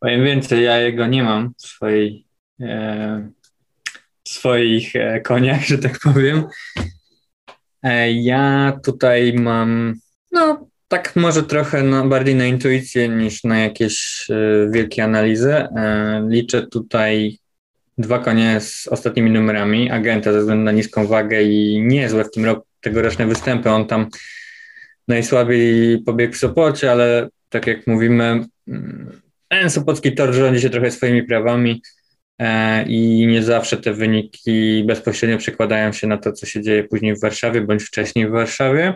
Powiem 0.00 0.24
więcej, 0.24 0.64
ja 0.64 0.78
jego 0.78 1.06
nie 1.06 1.22
mam 1.22 1.52
w 1.58 1.66
swojej, 1.66 2.26
e, 2.60 3.30
swoich 4.28 4.96
e, 4.96 5.20
koniach, 5.20 5.64
że 5.66 5.78
tak 5.78 5.98
powiem. 5.98 6.44
E, 7.86 8.12
ja 8.12 8.72
tutaj 8.84 9.32
mam, 9.32 9.94
no 10.32 10.68
tak 10.88 11.16
może 11.16 11.42
trochę 11.42 11.82
no, 11.82 12.08
bardziej 12.08 12.34
na 12.34 12.46
intuicję 12.46 13.08
niż 13.08 13.44
na 13.44 13.58
jakieś 13.58 14.26
e, 14.30 14.70
wielkie 14.70 15.04
analizy. 15.04 15.52
E, 15.52 16.26
liczę 16.28 16.66
tutaj 16.66 17.38
dwa 17.98 18.18
konie 18.18 18.60
z 18.60 18.88
ostatnimi 18.88 19.30
numerami, 19.30 19.90
agenta 19.90 20.32
ze 20.32 20.40
względu 20.40 20.64
na 20.64 20.72
niską 20.72 21.06
wagę 21.06 21.42
i 21.42 21.82
niezłe 21.82 22.24
w 22.24 22.30
tym 22.30 22.44
roku 22.44 22.66
tegoroczne 22.80 23.26
występy. 23.26 23.70
On 23.70 23.86
tam 23.86 24.06
najsłabiej 25.08 25.98
pobiegł 26.02 26.34
w 26.34 26.38
Sopocie, 26.38 26.92
ale 26.92 27.28
tak 27.48 27.66
jak 27.66 27.86
mówimy, 27.86 28.44
mm, 28.68 29.20
ten 29.48 29.70
Sopocki 29.70 30.14
tor 30.14 30.34
rządzi 30.34 30.60
się 30.60 30.70
trochę 30.70 30.90
swoimi 30.90 31.22
prawami 31.22 31.82
i 32.86 33.26
nie 33.26 33.42
zawsze 33.42 33.76
te 33.76 33.92
wyniki 33.92 34.84
bezpośrednio 34.86 35.38
przekładają 35.38 35.92
się 35.92 36.06
na 36.06 36.16
to, 36.16 36.32
co 36.32 36.46
się 36.46 36.62
dzieje 36.62 36.84
później 36.84 37.16
w 37.16 37.20
Warszawie 37.20 37.60
bądź 37.60 37.82
wcześniej 37.82 38.28
w 38.28 38.30
Warszawie. 38.30 38.94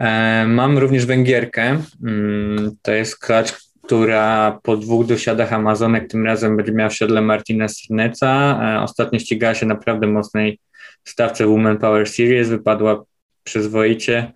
E, 0.00 0.46
mam 0.46 0.78
również 0.78 1.06
Węgierkę. 1.06 1.82
Mm, 2.04 2.76
to 2.82 2.92
jest 2.92 3.18
klacz, 3.18 3.52
która 3.82 4.58
po 4.62 4.76
dwóch 4.76 5.06
dosiadach 5.06 5.52
Amazonek 5.52 6.10
tym 6.10 6.26
razem 6.26 6.56
będzie 6.56 6.72
miała 6.72 6.90
w 6.90 6.94
siodle 6.94 7.20
Martina 7.20 7.68
Srneca. 7.68 8.60
E, 8.62 8.82
ostatnio 8.82 9.18
ścigała 9.18 9.54
się 9.54 9.66
naprawdę 9.66 10.06
mocnej 10.06 10.58
stawce 11.04 11.46
Women 11.46 11.78
Power 11.78 12.08
Series, 12.08 12.48
wypadła 12.48 13.04
przyzwoicie 13.44 14.32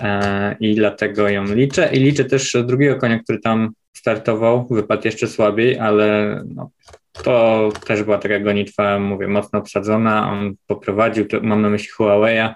e, 0.00 0.56
i 0.60 0.74
dlatego 0.74 1.28
ją 1.28 1.44
liczę. 1.44 1.90
I 1.92 2.00
liczę 2.00 2.24
też 2.24 2.56
drugiego 2.64 2.96
konia, 2.96 3.18
który 3.18 3.38
tam 3.38 3.70
startował, 3.98 4.66
wypadł 4.70 5.02
jeszcze 5.04 5.26
słabiej, 5.26 5.78
ale 5.78 6.40
no, 6.54 6.70
to 7.12 7.68
też 7.86 8.02
była 8.02 8.18
taka 8.18 8.40
gonitwa, 8.40 8.98
mówię, 8.98 9.28
mocno 9.28 9.58
obsadzona. 9.58 10.32
On 10.32 10.54
poprowadził, 10.66 11.26
mam 11.42 11.62
na 11.62 11.68
myśli 11.70 11.88
Huawei'a, 11.98 12.54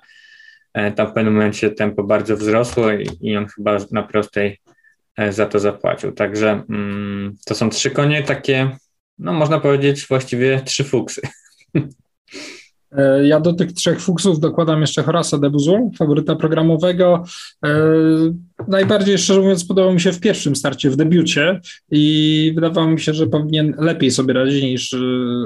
E, 0.75 0.93
tam 0.93 1.07
w 1.07 1.13
pewnym 1.13 1.35
momencie 1.35 1.71
tempo 1.71 2.03
bardzo 2.03 2.37
wzrosło 2.37 2.93
i, 2.93 3.09
i 3.21 3.37
on 3.37 3.47
chyba 3.47 3.77
na 3.91 4.03
prostej 4.03 4.61
e, 5.17 5.33
za 5.33 5.47
to 5.47 5.59
zapłacił. 5.59 6.13
Także 6.13 6.63
mm, 6.71 7.37
to 7.47 7.55
są 7.55 7.71
trzy 7.71 7.91
konie 7.91 8.23
takie, 8.23 8.77
no 9.19 9.33
można 9.33 9.61
powiedzieć 9.61 10.07
właściwie 10.07 10.63
trzy 10.65 10.85
fuksy. 10.85 11.21
E, 12.99 13.27
ja 13.27 13.41
do 13.41 13.53
tych 13.53 13.73
trzech 13.73 14.01
fuksów 14.01 14.41
dokładam 14.41 14.81
jeszcze 14.81 15.03
Horasa 15.03 15.39
de 15.39 15.51
Buzul, 15.51 15.91
faworyta 15.99 16.37
programowego. 16.37 17.25
Najbardziej, 18.69 19.19
szczerze 19.19 19.41
mówiąc, 19.41 19.65
podobał 19.65 19.95
mi 19.95 20.01
się 20.01 20.13
w 20.13 20.21
pierwszym 20.21 20.57
starcie, 20.57 20.91
w 20.91 20.97
debiucie 20.97 21.61
i 21.91 22.53
wydawało 22.55 22.87
mi 22.87 23.01
się, 23.01 23.15
że 23.15 23.27
powinien 23.27 23.75
lepiej 23.79 24.11
sobie 24.11 24.35
radzić 24.35 24.63
niż 24.63 24.97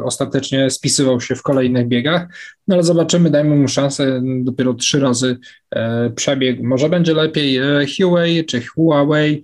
ostatecznie 0.05 0.71
spisywał 0.71 1.21
się 1.21 1.35
w 1.35 1.43
kolejnych 1.43 1.89
biegach. 1.89 2.29
No 2.69 2.75
ale 2.75 2.85
zobaczymy, 2.85 3.31
dajmy 3.31 3.57
mu 3.57 3.69
szansę. 3.69 4.23
Dopiero 4.43 4.75
trzy 4.75 5.01
razy 5.01 5.39
e, 5.71 6.11
przebieg. 6.11 6.63
Może 6.63 6.89
będzie 6.89 7.15
lepiej 7.15 7.57
e, 7.57 7.87
Huawei 7.97 8.45
czy 8.45 8.61
Huawei. 8.61 9.43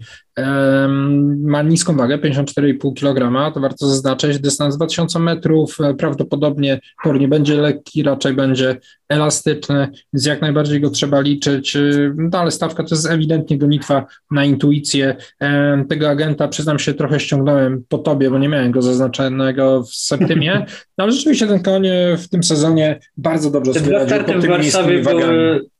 Ma 1.38 1.62
niską 1.62 1.96
wagę, 1.96 2.18
54,5 2.18 2.94
kg. 2.94 3.52
To 3.54 3.60
warto 3.60 3.86
zaznaczyć. 3.88 4.38
Dystans 4.38 4.76
2000 4.76 5.18
metrów. 5.18 5.80
E, 5.80 5.94
prawdopodobnie 5.94 6.80
tor 7.04 7.20
nie 7.20 7.28
będzie 7.28 7.56
lekki, 7.56 8.02
raczej 8.02 8.34
będzie 8.34 8.76
elastyczny, 9.08 9.88
więc 10.12 10.26
jak 10.26 10.40
najbardziej 10.40 10.80
go 10.80 10.90
trzeba 10.90 11.20
liczyć. 11.20 11.76
E, 11.76 11.80
no 12.16 12.38
ale 12.38 12.50
stawka 12.50 12.84
to 12.84 12.94
jest 12.94 13.10
ewidentnie 13.10 13.58
gonitwa 13.58 14.06
na 14.30 14.44
intuicję. 14.44 15.16
E, 15.40 15.84
tego 15.88 16.10
agenta, 16.10 16.48
przyznam 16.48 16.78
się, 16.78 16.94
trochę 16.94 17.20
ściągnąłem 17.20 17.84
po 17.88 17.98
tobie, 17.98 18.30
bo 18.30 18.38
nie 18.38 18.48
miałem 18.48 18.72
go 18.72 18.82
zaznaczonego 18.82 19.82
w 19.82 19.94
septymie, 19.94 20.66
no, 20.98 21.04
ale 21.04 21.12
rzeczywiście 21.12 21.46
ten 21.46 21.62
koń 21.62 21.82
w 22.18 22.28
tym 22.28 22.42
sezonie 22.42 23.00
bardzo 23.16 23.50
dobrze 23.50 23.74
sobie 23.74 23.92
radził 23.92 24.18
pod 24.18 24.26
tymi 24.26 24.48
Warszawie 24.48 25.02
były, 25.02 25.71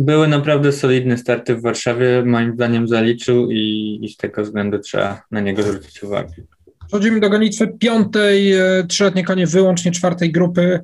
były 0.00 0.28
naprawdę 0.28 0.72
solidne 0.72 1.18
starty 1.18 1.54
w 1.54 1.62
Warszawie, 1.62 2.22
moim 2.26 2.54
zdaniem 2.54 2.88
zaliczył 2.88 3.50
i, 3.50 3.98
i 4.02 4.08
z 4.08 4.16
tego 4.16 4.42
względu 4.42 4.78
trzeba 4.78 5.22
na 5.30 5.40
niego 5.40 5.62
zwrócić 5.62 6.02
uwagę. 6.02 6.32
Przechodzimy 6.86 7.20
do 7.20 7.30
gonitwy 7.30 7.68
piątej, 7.78 8.52
e, 8.52 8.84
trzyletnie 8.88 9.24
konie 9.24 9.46
wyłącznie 9.46 9.92
czwartej 9.92 10.32
grupy. 10.32 10.80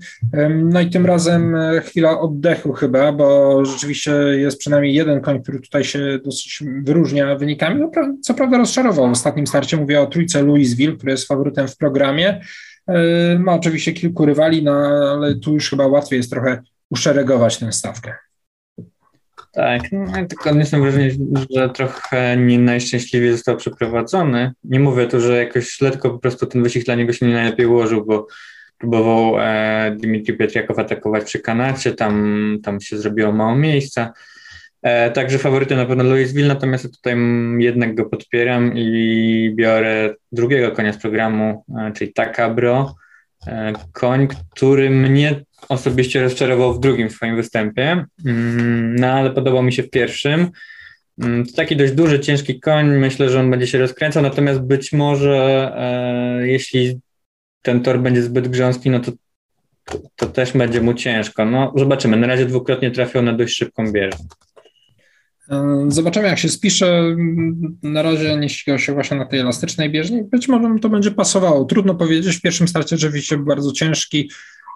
No 0.65 0.81
i 0.81 0.91
tym 0.91 1.07
razem 1.07 1.55
e, 1.55 1.81
chwila 1.81 2.21
oddechu 2.21 2.73
chyba, 2.73 3.13
bo 3.13 3.65
rzeczywiście 3.65 4.13
jest 4.13 4.59
przynajmniej 4.59 4.95
jeden 4.95 5.21
koń, 5.21 5.43
który 5.43 5.61
tutaj 5.61 5.85
się 5.85 6.19
dosyć 6.25 6.63
wyróżnia 6.83 7.37
wynikami. 7.37 7.81
No, 7.81 7.91
co 8.23 8.35
prawda 8.35 8.59
rozczarował 8.59 9.09
w 9.09 9.13
ostatnim 9.13 9.47
starcie, 9.47 9.77
mówię 9.77 10.01
o 10.01 10.07
trójce 10.07 10.43
Louisville, 10.43 10.97
który 10.97 11.13
jest 11.13 11.29
faworytem 11.29 11.69
w 11.69 11.77
programie. 11.77 12.41
E, 12.87 13.39
ma 13.39 13.55
oczywiście 13.55 13.93
kilku 13.93 14.27
rywali, 14.27 14.63
no, 14.63 14.73
ale 15.13 15.35
tu 15.35 15.55
już 15.55 15.71
chyba 15.71 15.87
łatwiej 15.87 16.17
jest 16.17 16.31
trochę 16.31 16.63
uszeregować 16.91 17.59
tę 17.59 17.73
stawkę. 17.73 18.26
Tak, 19.57 19.83
no, 19.93 20.27
tylko 20.29 20.51
odniosłem 20.51 20.83
wrażenie, 20.83 21.11
że 21.57 21.69
trochę 21.69 22.37
nie 22.37 22.59
najszczęśliwiej 22.59 23.33
został 23.33 23.57
przeprowadzony. 23.57 24.53
Nie 24.65 24.81
mówię 24.81 25.07
tu, 25.07 25.21
że 25.21 25.37
jakoś 25.37 25.81
letko 25.81 26.11
po 26.11 26.19
prostu 26.19 26.47
ten 26.47 26.63
wyścig 26.63 26.85
dla 26.85 26.95
niego 26.95 27.13
się 27.13 27.27
nie 27.27 27.35
najlepiej 27.35 27.67
ułożył, 27.67 28.05
bo 28.05 28.27
próbował 28.79 29.41
e, 29.41 29.97
Dimitri 30.01 30.35
Pietriakow 30.35 30.79
atakować 30.79 31.25
przy 31.25 31.39
kanacie, 31.39 31.93
tam, 31.93 32.59
tam 32.63 32.81
się 32.81 32.99
zrobiło 32.99 33.33
mało 33.33 33.57
miejsca. 33.57 34.13
E, 34.83 35.11
także 35.11 35.39
faworytem 35.39 35.79
na 35.79 35.87
pewno 35.87 36.05
Louisville, 36.05 36.49
natomiast 36.49 36.97
tutaj 36.97 37.17
jednak 37.59 37.95
go 37.95 38.05
podpieram 38.05 38.73
i 38.75 39.53
biorę 39.55 40.15
drugiego 40.33 40.71
konia 40.71 40.93
z 40.93 40.99
programu, 40.99 41.65
e, 41.79 41.93
czyli 41.93 42.13
Takabro. 42.13 42.95
E, 43.47 43.73
koń, 43.93 44.29
który 44.51 44.91
mnie 44.91 45.45
osobiście 45.69 46.23
rozczarował 46.23 46.75
w 46.75 46.81
drugim 46.81 47.11
swoim 47.11 47.37
występie, 47.37 48.05
mm, 48.27 48.97
no 48.97 49.07
ale 49.07 49.31
podobał 49.31 49.63
mi 49.63 49.73
się 49.73 49.83
w 49.83 49.91
pierwszym. 49.91 50.51
Mm, 51.23 51.47
to 51.47 51.53
taki 51.53 51.77
dość 51.77 51.93
duży, 51.93 52.21
ciężki 52.21 52.61
koń, 52.61 52.87
myślę, 52.87 53.31
że 53.31 53.41
on 53.41 53.51
będzie 53.51 53.67
się 53.67 53.79
rozkręcał, 53.79 54.23
natomiast 54.23 54.61
być 54.61 54.93
może 54.93 55.73
e, 55.77 56.49
jeśli 56.49 57.01
ten 57.63 57.83
tor 57.83 58.01
będzie 58.01 58.23
zbyt 58.23 58.49
grząski, 58.49 58.91
no 58.91 59.01
to, 59.01 59.13
to, 60.17 60.27
też 60.27 60.53
będzie 60.53 60.81
mu 60.81 60.95
ciężko. 60.95 61.45
No 61.45 61.73
zobaczymy, 61.77 62.17
na 62.17 62.27
razie 62.27 62.47
dwukrotnie 62.47 62.91
trafił 62.91 63.23
na 63.23 63.33
dość 63.33 63.57
szybką 63.57 63.93
bieżnię. 63.93 64.27
Zobaczymy, 65.89 66.29
jak 66.29 66.39
się 66.39 66.49
spisze. 66.49 67.17
Na 67.83 68.03
razie 68.03 68.37
nie 68.37 68.49
ścigał 68.49 68.79
się 68.79 68.93
właśnie 68.93 69.17
na 69.17 69.27
tej 69.27 69.41
elastycznej 69.41 69.91
bieżni. 69.91 70.23
Być 70.23 70.49
może 70.49 70.69
to 70.83 70.89
będzie 70.89 71.11
pasowało. 71.11 71.65
Trudno 71.65 71.95
powiedzieć. 71.95 72.37
W 72.37 72.41
pierwszym 72.41 72.69
starcie 72.69 72.97
rzeczywiście 72.97 73.37
był 73.37 73.47
bardzo 73.47 73.73
ciężki. 73.73 74.31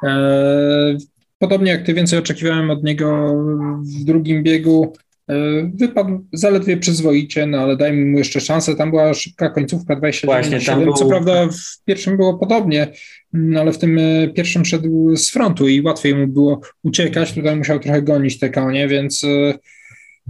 E, 0.04 0.96
podobnie 1.38 1.72
jak 1.72 1.82
ty, 1.82 1.94
więcej 1.94 2.18
oczekiwałem 2.18 2.70
od 2.70 2.84
niego 2.84 3.34
w 3.82 4.04
drugim 4.04 4.42
biegu. 4.42 4.92
E, 5.28 5.34
wypadł 5.74 6.24
zaledwie 6.32 6.76
przyzwoicie, 6.76 7.46
no 7.46 7.58
ale 7.58 7.76
dajmy 7.76 8.06
mu 8.06 8.18
jeszcze 8.18 8.40
szansę. 8.40 8.76
Tam 8.76 8.90
była 8.90 9.14
szybka 9.14 9.50
końcówka 9.50 9.96
27. 9.96 10.84
Był... 10.84 10.92
Co 10.92 11.06
prawda 11.06 11.46
w 11.46 11.84
pierwszym 11.84 12.16
było 12.16 12.38
podobnie, 12.38 12.92
no 13.32 13.60
ale 13.60 13.72
w 13.72 13.78
tym 13.78 13.98
e, 13.98 14.28
pierwszym 14.28 14.64
szedł 14.64 15.16
z 15.16 15.30
frontu 15.30 15.68
i 15.68 15.82
łatwiej 15.82 16.14
mu 16.14 16.26
było 16.26 16.60
uciekać. 16.82 17.32
Tutaj 17.32 17.56
musiał 17.56 17.78
trochę 17.78 18.02
gonić 18.02 18.38
te 18.38 18.50
konie, 18.50 18.88
więc 18.88 19.26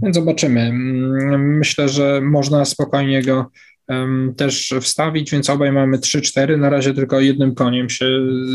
więc 0.03 0.15
zobaczymy. 0.15 0.61
Mm, 0.61 1.57
myślę, 1.57 1.89
że 1.89 2.21
można 2.21 2.65
spokojnie 2.65 3.23
go 3.23 3.45
też 4.37 4.73
wstawić, 4.81 5.31
więc 5.31 5.49
obaj 5.49 5.71
mamy 5.71 5.97
3-4. 5.97 6.57
Na 6.57 6.69
razie 6.69 6.93
tylko 6.93 7.19
jednym 7.19 7.55
koniem 7.55 7.89
się 7.89 8.05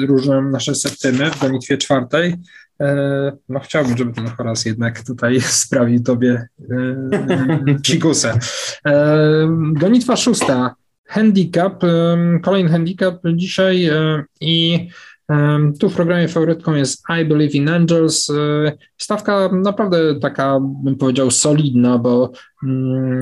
różnią 0.08 0.50
nasze 0.50 0.74
septymy 0.74 1.30
w 1.30 1.40
gonitwie 1.40 1.78
czwartej. 1.78 2.36
E, 2.80 3.32
no 3.48 3.60
chciałbym, 3.60 3.96
żeby 3.96 4.12
ten 4.12 4.28
Horas 4.28 4.64
jednak 4.64 5.04
tutaj 5.04 5.40
sprawił 5.64 6.02
tobie 6.02 6.48
e, 6.70 7.74
psikusę. 7.82 8.38
E, 8.86 9.48
gonitwa 9.72 10.16
szósta. 10.16 10.74
Handicap, 11.08 11.82
kolejny 12.42 12.70
handicap 12.70 13.14
dzisiaj 13.34 13.90
i 14.40 14.88
tu 15.80 15.90
w 15.90 15.94
programie 15.94 16.28
faworytką 16.28 16.74
jest 16.74 17.02
I 17.20 17.24
Believe 17.24 17.52
in 17.52 17.68
Angels. 17.68 18.32
Stawka 18.98 19.48
naprawdę 19.52 20.20
taka, 20.20 20.58
bym 20.84 20.96
powiedział, 20.96 21.30
solidna, 21.30 21.98
bo 21.98 22.32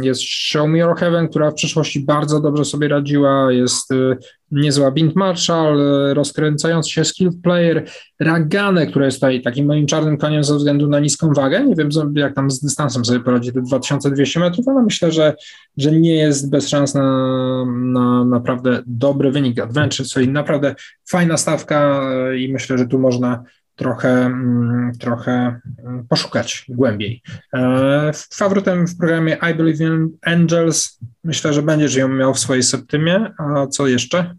jest 0.03 0.23
Show 0.23 0.69
Me 0.69 0.79
Your 0.79 0.97
Heaven, 0.97 1.29
która 1.29 1.51
w 1.51 1.55
przeszłości 1.55 2.01
bardzo 2.01 2.41
dobrze 2.41 2.65
sobie 2.65 2.89
radziła, 2.89 3.53
jest 3.53 3.91
y, 3.91 4.17
niezła 4.51 4.91
Bint 4.91 5.17
Marshall, 5.17 5.81
y, 5.81 6.15
rozkręcający 6.15 6.91
się 6.91 7.05
skill 7.05 7.31
player, 7.43 7.85
Ragane, 8.21 8.87
która 8.87 9.05
jest 9.05 9.17
tutaj 9.17 9.43
takim 9.43 9.67
moim 9.67 9.87
czarnym 9.87 10.17
koniem 10.17 10.45
ze 10.45 10.57
względu 10.57 10.89
na 10.89 11.01
niską 11.01 11.33
wagę. 11.33 11.65
Nie 11.65 11.75
wiem, 11.75 11.89
jak 12.15 12.35
tam 12.35 12.51
z 12.51 12.61
dystansem 12.61 13.05
sobie 13.05 13.21
poradzi 13.21 13.53
te 13.53 13.63
2200 13.63 14.41
metrów, 14.41 14.69
ale 14.69 14.83
myślę, 14.83 15.13
że, 15.13 15.35
że 15.77 15.93
nie 15.93 16.15
jest 16.15 16.51
bez 16.51 16.69
szans 16.69 16.95
na, 16.95 17.65
na 17.67 18.25
naprawdę 18.25 18.83
dobry 18.87 19.31
wynik. 19.31 19.59
Adventure, 19.61 20.07
czyli 20.07 20.29
naprawdę 20.29 20.75
fajna 21.11 21.37
stawka 21.37 22.03
y, 22.33 22.39
i 22.39 22.53
myślę, 22.53 22.79
że 22.79 22.87
tu 22.87 22.99
można 22.99 23.45
trochę, 23.77 24.09
mm, 24.09 24.93
trochę 25.01 25.61
mm, 25.79 26.07
poszukać 26.09 26.65
głębiej. 26.69 27.23
E, 27.55 28.11
faworytem 28.35 28.87
w 28.87 28.99
programie 28.99 29.37
I 29.53 29.55
Believe 29.55 29.85
in 29.85 30.19
Angels 30.23 31.01
myślę, 31.25 31.53
że 31.53 31.63
będziesz 31.63 31.95
ją 31.95 32.09
miał 32.09 32.35
w 32.35 32.39
swojej 32.39 32.63
septymie, 32.63 33.33
a 33.39 33.67
co 33.67 33.87
jeszcze? 33.87 34.35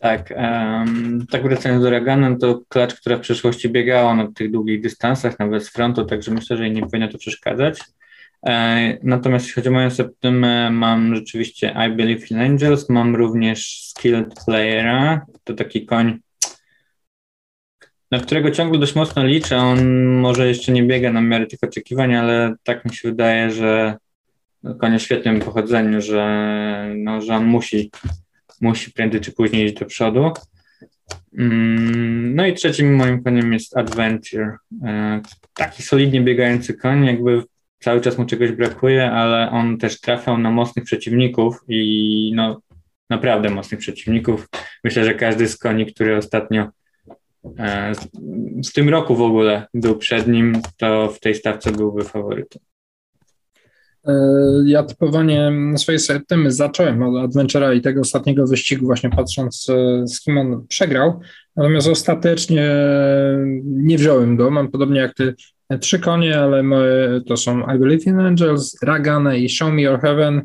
Tak, 0.00 0.34
um, 0.36 1.26
tak 1.30 1.42
wracając 1.42 1.82
do 1.82 1.90
Ragana, 1.90 2.36
to 2.38 2.60
klacz, 2.68 2.94
która 2.94 3.16
w 3.16 3.20
przeszłości 3.20 3.68
biegała 3.68 4.14
na 4.14 4.32
tych 4.32 4.50
długich 4.50 4.82
dystansach, 4.82 5.38
nawet 5.38 5.64
z 5.64 5.68
frontu, 5.68 6.04
także 6.04 6.30
myślę, 6.30 6.56
że 6.56 6.64
jej 6.64 6.72
nie 6.72 6.82
powinno 6.82 7.08
to 7.08 7.18
przeszkadzać. 7.18 7.80
E, 8.46 8.98
natomiast 9.02 9.46
jeśli 9.46 9.54
chodzi 9.54 9.68
o 9.68 9.72
moją 9.72 9.90
septymę, 9.90 10.70
mam 10.70 11.16
rzeczywiście 11.16 11.74
I 11.88 11.96
Believe 11.96 12.26
in 12.30 12.38
Angels, 12.38 12.88
mam 12.88 13.16
również 13.16 13.88
Skilled 13.88 14.34
Playera, 14.44 15.26
to 15.44 15.54
taki 15.54 15.86
koń, 15.86 16.18
na 18.10 18.18
którego 18.18 18.50
ciągle 18.50 18.78
dość 18.78 18.94
mocno 18.94 19.24
liczę. 19.24 19.56
On 19.56 20.04
może 20.04 20.48
jeszcze 20.48 20.72
nie 20.72 20.82
biega 20.82 21.12
na 21.12 21.20
miarę 21.20 21.46
tych 21.46 21.58
oczekiwań, 21.62 22.14
ale 22.14 22.54
tak 22.62 22.84
mi 22.84 22.94
się 22.94 23.08
wydaje, 23.08 23.50
że 23.50 23.96
o 24.64 24.98
świetnym 24.98 25.40
pochodzeniu, 25.40 26.00
że, 26.00 26.94
no, 26.96 27.20
że 27.20 27.34
on 27.34 27.44
musi, 27.44 27.90
musi 28.60 28.92
prędzej 28.92 29.20
czy 29.20 29.32
później 29.32 29.66
iść 29.66 29.74
do 29.74 29.86
przodu. 29.86 30.32
Mm, 31.38 32.34
no 32.34 32.46
i 32.46 32.54
trzecim 32.54 32.96
moim 32.96 33.22
koniem 33.22 33.52
jest 33.52 33.76
Adventure. 33.76 34.56
E, 34.84 35.20
taki 35.54 35.82
solidnie 35.82 36.20
biegający 36.20 36.74
koń, 36.74 37.06
jakby 37.06 37.42
cały 37.80 38.00
czas 38.00 38.18
mu 38.18 38.26
czegoś 38.26 38.52
brakuje, 38.52 39.10
ale 39.10 39.50
on 39.50 39.78
też 39.78 40.00
trafiał 40.00 40.38
na 40.38 40.50
mocnych 40.50 40.84
przeciwników 40.84 41.56
i 41.68 42.32
no 42.34 42.60
naprawdę 43.10 43.50
mocnych 43.50 43.80
przeciwników. 43.80 44.48
Myślę, 44.84 45.04
że 45.04 45.14
każdy 45.14 45.48
z 45.48 45.58
koni, 45.58 45.86
który 45.86 46.16
ostatnio 46.16 46.68
w 48.64 48.72
tym 48.72 48.88
roku 48.88 49.14
w 49.14 49.22
ogóle 49.22 49.66
był 49.74 49.96
przed 49.96 50.28
nim, 50.28 50.52
to 50.76 51.08
w 51.08 51.20
tej 51.20 51.34
stawce 51.34 51.72
byłby 51.72 52.04
faworytem. 52.04 52.62
E, 54.06 54.12
ja 54.66 54.82
typowanie 54.82 55.52
swojej 55.76 55.98
septymy 55.98 56.52
zacząłem 56.52 57.02
od 57.02 57.30
Adventure'a 57.30 57.76
i 57.76 57.80
tego 57.80 58.00
ostatniego 58.00 58.46
wyścigu, 58.46 58.86
właśnie 58.86 59.10
patrząc 59.10 59.66
e, 59.70 60.06
z 60.06 60.20
kim 60.20 60.38
on 60.38 60.66
przegrał. 60.66 61.20
Natomiast 61.56 61.88
ostatecznie 61.88 62.70
nie 63.64 63.98
wziąłem 63.98 64.36
go. 64.36 64.50
Mam 64.50 64.70
podobnie 64.70 65.00
jak 65.00 65.14
ty 65.14 65.34
trzy 65.80 65.98
konie, 65.98 66.38
ale 66.38 66.62
moje 66.62 67.20
to 67.26 67.36
są 67.36 67.74
I 67.74 67.78
Believe 67.78 68.10
in 68.10 68.20
Angels, 68.20 68.82
Ragane 68.82 69.38
i 69.38 69.48
Show 69.48 69.72
Me 69.72 69.82
Your 69.82 70.00
Heaven. 70.00 70.42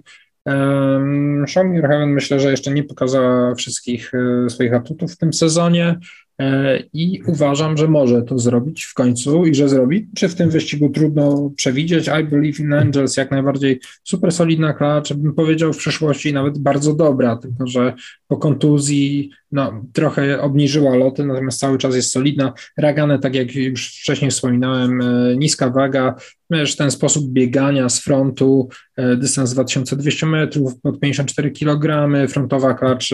Show 1.47 1.65
Me 1.65 1.75
Your 1.75 1.87
Heaven 1.87 2.09
myślę, 2.09 2.39
że 2.39 2.51
jeszcze 2.51 2.71
nie 2.71 2.83
pokazała 2.83 3.55
wszystkich 3.55 4.11
swoich 4.49 4.73
atutów 4.73 5.13
w 5.13 5.17
tym 5.17 5.33
sezonie. 5.33 5.99
E, 6.41 6.79
i 6.93 7.21
uważam, 7.27 7.77
że 7.77 7.87
może 7.87 8.21
to 8.21 8.39
zrobić 8.39 8.83
w 8.83 8.93
końcu 8.93 9.45
i 9.45 9.55
że 9.55 9.69
zrobi. 9.69 10.07
Czy 10.15 10.29
w 10.29 10.35
tym 10.35 10.49
wyścigu 10.49 10.89
trudno 10.89 11.51
przewidzieć? 11.55 12.07
I 12.21 12.23
Believe 12.23 12.63
in 12.63 12.73
Angels 12.73 13.17
jak 13.17 13.31
najbardziej 13.31 13.79
super 14.03 14.31
solidna 14.31 14.73
klacz, 14.73 15.13
bym 15.13 15.33
powiedział 15.33 15.73
w 15.73 15.77
przeszłości 15.77 16.33
nawet 16.33 16.57
bardzo 16.57 16.93
dobra, 16.93 17.35
tylko 17.35 17.67
że 17.67 17.93
po 18.27 18.37
kontuzji 18.37 19.29
no, 19.51 19.85
trochę 19.93 20.41
obniżyła 20.41 20.95
loty, 20.95 21.25
natomiast 21.25 21.59
cały 21.59 21.77
czas 21.77 21.95
jest 21.95 22.11
solidna. 22.11 22.53
Ragane, 22.77 23.19
tak 23.19 23.35
jak 23.35 23.55
już 23.55 23.99
wcześniej 24.01 24.31
wspominałem, 24.31 25.01
e, 25.01 25.35
niska 25.37 25.69
waga, 25.69 26.15
też 26.49 26.75
ten 26.75 26.91
sposób 26.91 27.25
biegania 27.25 27.89
z 27.89 27.99
frontu, 27.99 28.69
e, 28.97 29.15
dystans 29.15 29.53
2200 29.53 30.25
metrów, 30.25 30.81
pod 30.81 30.99
54 30.99 31.51
kg, 31.51 32.09
frontowa 32.27 32.73
klacz 32.73 33.13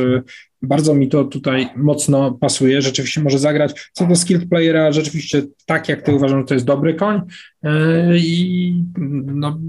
bardzo 0.62 0.94
mi 0.94 1.10
to 1.10 1.24
tutaj 1.24 1.68
mocno 1.76 2.32
pasuje, 2.32 2.82
rzeczywiście 2.82 3.22
może 3.22 3.40
zagrać. 3.40 3.92
Co 3.94 4.08
do 4.08 4.16
skill 4.16 4.48
playera, 4.50 4.92
rzeczywiście 4.92 5.42
tak 5.66 5.90
jak 5.90 6.02
ty 6.02 6.16
uważam, 6.16 6.40
że 6.40 6.46
to 6.46 6.54
jest 6.54 6.66
dobry 6.66 6.94
koń 6.94 7.22
e, 7.64 8.18
i 8.18 8.74
no, 9.26 9.60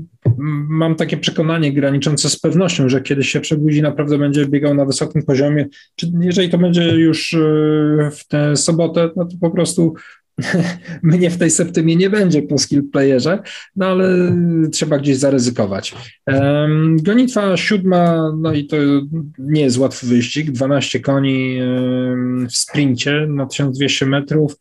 mam 0.68 0.94
takie 0.94 1.16
przekonanie 1.16 1.72
graniczące 1.72 2.30
z 2.30 2.40
pewnością, 2.40 2.88
że 2.88 3.00
kiedyś 3.00 3.28
się 3.28 3.40
przebudzi, 3.40 3.82
naprawdę 3.82 4.18
będzie 4.18 4.46
biegał 4.46 4.74
na 4.74 4.84
wysokim 4.84 5.22
poziomie. 5.22 5.66
Czy 5.96 6.12
jeżeli 6.20 6.50
to 6.50 6.58
będzie 6.58 6.82
już 6.82 7.34
e, 7.34 7.38
w 8.10 8.26
tę 8.28 8.56
sobotę, 8.56 9.10
no 9.16 9.24
to 9.24 9.36
po 9.40 9.50
prostu 9.50 9.94
mnie 11.02 11.30
w 11.30 11.38
tej 11.38 11.50
septymie 11.50 11.96
nie 11.96 12.10
będzie 12.10 12.42
po 12.42 12.58
skill 12.58 12.90
playerze, 12.90 13.42
no 13.76 13.86
ale 13.86 14.36
trzeba 14.72 14.98
gdzieś 14.98 15.16
zaryzykować. 15.16 15.94
Gonitwa 17.02 17.56
siódma, 17.56 18.32
no 18.38 18.52
i 18.52 18.66
to 18.66 18.76
nie 19.38 19.62
jest 19.62 19.78
łatwy 19.78 20.06
wyścig, 20.06 20.50
12 20.50 21.00
koni 21.00 21.58
w 22.50 22.56
sprincie 22.56 23.26
na 23.28 23.46
1200 23.46 24.06
metrów, 24.06 24.56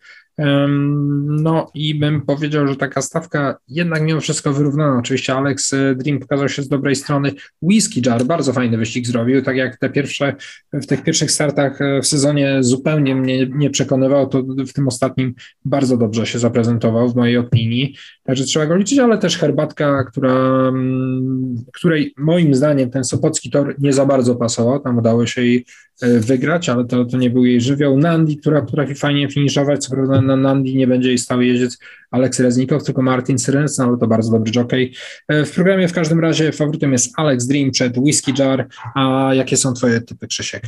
no 1.28 1.72
i 1.74 1.96
bym 1.96 2.22
powiedział, 2.22 2.68
że 2.68 2.76
taka 2.76 3.02
stawka 3.02 3.58
jednak 3.68 4.02
mimo 4.02 4.22
wszystko 4.22 4.54
wyrównana. 4.54 5.00
Oczywiście 5.00 5.36
Alex 5.36 5.74
e, 5.74 5.96
Dream 5.96 6.20
pokazał 6.20 6.50
się 6.50 6.64
z 6.64 6.68
dobrej 6.68 6.96
strony. 6.96 7.32
Whisky 7.62 8.02
Jar 8.06 8.26
bardzo 8.26 8.54
fajny 8.54 8.78
wyścig 8.78 9.08
zrobił, 9.08 9.42
tak 9.42 9.56
jak 9.56 9.78
te 9.78 9.90
pierwsze, 9.90 10.36
w 10.74 10.86
tych 10.86 11.04
pierwszych 11.04 11.32
startach 11.32 11.82
e, 11.82 12.02
w 12.02 12.08
sezonie 12.08 12.58
zupełnie 12.60 13.16
mnie 13.16 13.48
nie 13.48 13.70
przekonywał, 13.70 14.28
to 14.28 14.44
w 14.44 14.74
tym 14.74 14.88
ostatnim 14.88 15.34
bardzo 15.66 15.98
dobrze 15.98 16.26
się 16.26 16.40
zaprezentował 16.40 17.10
w 17.10 17.16
mojej 17.16 17.38
opinii. 17.38 17.96
Także 18.24 18.44
trzeba 18.44 18.66
go 18.66 18.76
liczyć, 18.76 19.00
ale 19.00 19.18
też 19.18 19.38
herbatka, 19.38 20.04
która, 20.04 20.68
mm, 20.68 21.56
której 21.74 22.14
moim 22.18 22.56
zdaniem 22.56 22.90
ten 22.90 23.04
Sopocki 23.04 23.50
tor 23.50 23.76
nie 23.80 23.94
za 23.94 24.06
bardzo 24.06 24.36
pasował. 24.36 24.80
Tam 24.80 24.98
udało 24.98 25.26
się 25.26 25.42
jej 25.42 25.66
E, 26.02 26.20
wygrać, 26.20 26.70
ale 26.70 26.86
to, 26.86 27.06
to 27.06 27.18
nie 27.18 27.30
był 27.30 27.46
jej 27.46 27.62
żywioł. 27.62 27.98
Nandi, 27.98 28.38
która 28.38 28.62
potrafi 28.62 28.96
fajnie 28.96 29.30
finiszować, 29.30 29.86
co 29.86 29.96
prawda 29.96 30.22
na 30.36 30.54
Nandi 30.54 30.76
nie 30.76 30.88
będzie 30.88 31.10
jej 31.10 31.18
stały 31.18 31.46
jeździec 31.46 31.78
Aleks 32.12 32.40
Reznikow, 32.40 32.84
tylko 32.84 33.02
Martin 33.02 33.40
Syrens, 33.40 33.78
no 33.78 33.86
ale 33.86 33.98
to 33.98 34.08
bardzo 34.08 34.32
dobry 34.32 34.52
jockey. 34.56 34.94
E, 35.28 35.46
w 35.46 35.52
programie 35.52 35.88
w 35.88 35.94
każdym 35.94 36.20
razie 36.20 36.52
faworytem 36.52 36.92
jest 36.92 37.14
Alex 37.18 37.48
Dream 37.48 37.72
przed 37.72 37.98
Whiskey 37.98 38.34
Jar, 38.40 38.68
a 38.96 39.32
jakie 39.34 39.58
są 39.58 39.74
twoje 39.74 40.02
typy, 40.02 40.28
Krzysiek? 40.28 40.64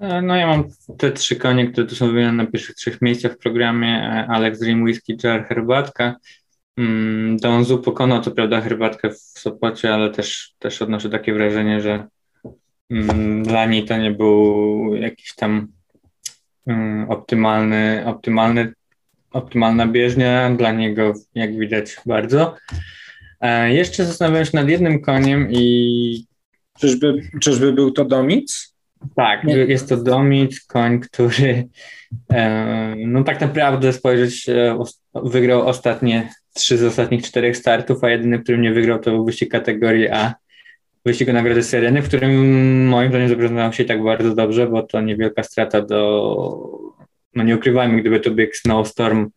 E, 0.00 0.22
no 0.22 0.36
ja 0.36 0.46
mam 0.46 0.64
te 0.98 1.12
trzy 1.12 1.36
konie, 1.36 1.70
które 1.70 1.86
tu 1.86 1.94
są 1.94 2.06
wymienione 2.06 2.44
na 2.44 2.50
pierwszych 2.50 2.76
trzech 2.76 3.02
miejscach 3.02 3.32
w 3.32 3.38
programie. 3.38 4.26
Alex 4.28 4.58
Dream, 4.58 4.82
Whiskey 4.82 5.16
Jar, 5.24 5.46
Herbatka. 5.48 6.16
Mm, 6.76 7.36
Donzu 7.36 7.78
pokonał 7.78 8.22
co 8.22 8.30
prawda 8.30 8.60
herbatkę 8.60 9.10
w 9.10 9.18
Sopocie, 9.18 9.94
ale 9.94 10.10
też, 10.10 10.54
też 10.58 10.82
odnoszę 10.82 11.10
takie 11.10 11.34
wrażenie, 11.34 11.80
że 11.80 12.06
Mm, 12.92 13.42
dla 13.42 13.66
niej 13.66 13.84
to 13.84 13.96
nie 13.96 14.10
był 14.10 14.94
jakiś 14.94 15.34
tam 15.34 15.68
optymalny, 17.08 18.02
optymalny, 18.06 18.72
optymalna 19.30 19.86
bieżnia, 19.86 20.50
dla 20.50 20.72
niego 20.72 21.12
jak 21.34 21.58
widać 21.58 21.96
bardzo. 22.06 22.56
E, 23.40 23.74
jeszcze 23.74 24.04
zastanawiam 24.04 24.44
się 24.44 24.50
nad 24.54 24.68
jednym 24.68 25.00
koniem 25.00 25.48
i... 25.50 26.26
Czyżby, 26.78 27.14
czyżby 27.40 27.72
był 27.72 27.90
to 27.90 28.04
Domic? 28.04 28.74
Tak, 29.16 29.44
nie. 29.44 29.56
jest 29.56 29.88
to 29.88 29.96
Domic, 29.96 30.60
koń, 30.60 31.00
który 31.00 31.68
e, 32.32 32.94
no 32.96 33.24
tak 33.24 33.40
naprawdę 33.40 33.92
spojrzeć, 33.92 34.48
e, 34.48 34.78
wygrał 35.14 35.68
ostatnie 35.68 36.28
trzy 36.54 36.78
z 36.78 36.82
ostatnich 36.82 37.22
czterech 37.22 37.56
startów, 37.56 38.04
a 38.04 38.10
jedyny, 38.10 38.38
którym 38.38 38.62
nie 38.62 38.72
wygrał 38.72 38.98
to 38.98 39.10
był 39.10 39.24
wyścig 39.24 39.50
kategorii 39.50 40.08
A 40.08 40.34
wyścigu 41.04 41.32
Nagrody 41.32 41.62
Syreny, 41.62 42.02
w 42.02 42.08
którym 42.08 42.86
moim 42.86 43.08
zdaniem 43.08 43.28
zaprezentował 43.28 43.72
się 43.72 43.84
tak 43.84 44.02
bardzo 44.02 44.34
dobrze, 44.34 44.66
bo 44.66 44.82
to 44.82 45.00
niewielka 45.00 45.42
strata 45.42 45.82
do, 45.82 46.80
no 47.34 47.44
nie 47.44 47.56
ukrywajmy, 47.56 48.00
gdyby 48.00 48.20
to 48.20 48.30
biegł 48.30 48.52
Snowstorm 48.54 49.30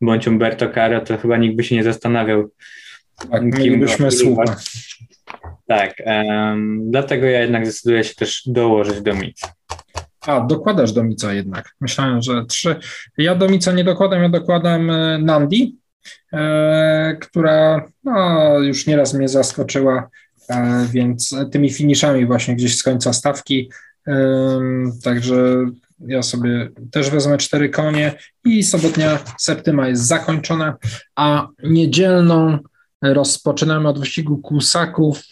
bądź 0.00 0.26
Umberto 0.26 0.68
Caro, 0.68 1.00
to 1.00 1.18
chyba 1.18 1.36
nikt 1.36 1.56
by 1.56 1.64
się 1.64 1.76
nie 1.76 1.84
zastanawiał. 1.84 2.48
Tak, 3.30 3.42
mielibyśmy 3.42 4.10
słucha. 4.10 4.56
Tak, 5.66 6.02
um, 6.06 6.90
dlatego 6.90 7.26
ja 7.26 7.40
jednak 7.40 7.66
zdecyduję 7.66 8.04
się 8.04 8.14
też 8.14 8.42
dołożyć 8.46 9.00
do 9.00 9.14
Mica. 9.14 9.52
A, 10.26 10.40
dokładasz 10.40 10.92
do 10.92 11.04
Mica 11.04 11.32
jednak. 11.32 11.74
Myślałem, 11.80 12.22
że 12.22 12.44
trzy. 12.44 12.76
Ja 13.18 13.34
do 13.34 13.48
Mica 13.48 13.72
nie 13.72 13.84
dokładam, 13.84 14.22
ja 14.22 14.28
dokładam 14.28 14.90
e, 14.90 15.18
Nandi, 15.18 15.76
e, 16.32 17.16
która 17.20 17.88
no, 18.04 18.58
już 18.58 18.86
nieraz 18.86 19.14
mnie 19.14 19.28
zaskoczyła 19.28 20.08
więc 20.92 21.34
tymi 21.52 21.70
finiszami 21.70 22.26
właśnie 22.26 22.56
gdzieś 22.56 22.76
z 22.76 22.82
końca 22.82 23.12
stawki. 23.12 23.70
Także 25.04 25.66
ja 26.06 26.22
sobie 26.22 26.68
też 26.90 27.10
wezmę 27.10 27.38
cztery 27.38 27.68
konie 27.68 28.14
i 28.44 28.62
sobotnia 28.62 29.18
septyma 29.38 29.88
jest 29.88 30.06
zakończona, 30.06 30.76
a 31.16 31.48
niedzielną 31.62 32.58
Rozpoczynamy 33.02 33.88
od 33.88 33.98
wyścigu 33.98 34.38
kłusaków. 34.38 35.22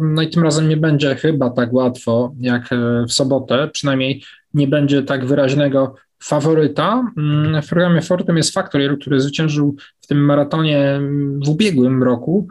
No 0.00 0.22
i 0.22 0.30
tym 0.30 0.42
razem 0.42 0.68
nie 0.68 0.76
będzie 0.76 1.14
chyba 1.14 1.50
tak 1.50 1.72
łatwo 1.72 2.34
jak 2.40 2.70
w 3.08 3.12
sobotę, 3.12 3.68
przynajmniej 3.72 4.22
nie 4.54 4.68
będzie 4.68 5.02
tak 5.02 5.26
wyraźnego 5.26 5.94
faworyta. 6.24 7.12
Mm, 7.16 7.62
w 7.62 7.68
programie 7.68 8.02
Fortem 8.02 8.36
jest 8.36 8.54
Factorial, 8.54 8.98
który 8.98 9.20
zwyciężył 9.20 9.76
w 10.00 10.06
tym 10.06 10.24
maratonie 10.24 11.00
w 11.44 11.48
ubiegłym 11.48 12.02
roku. 12.02 12.48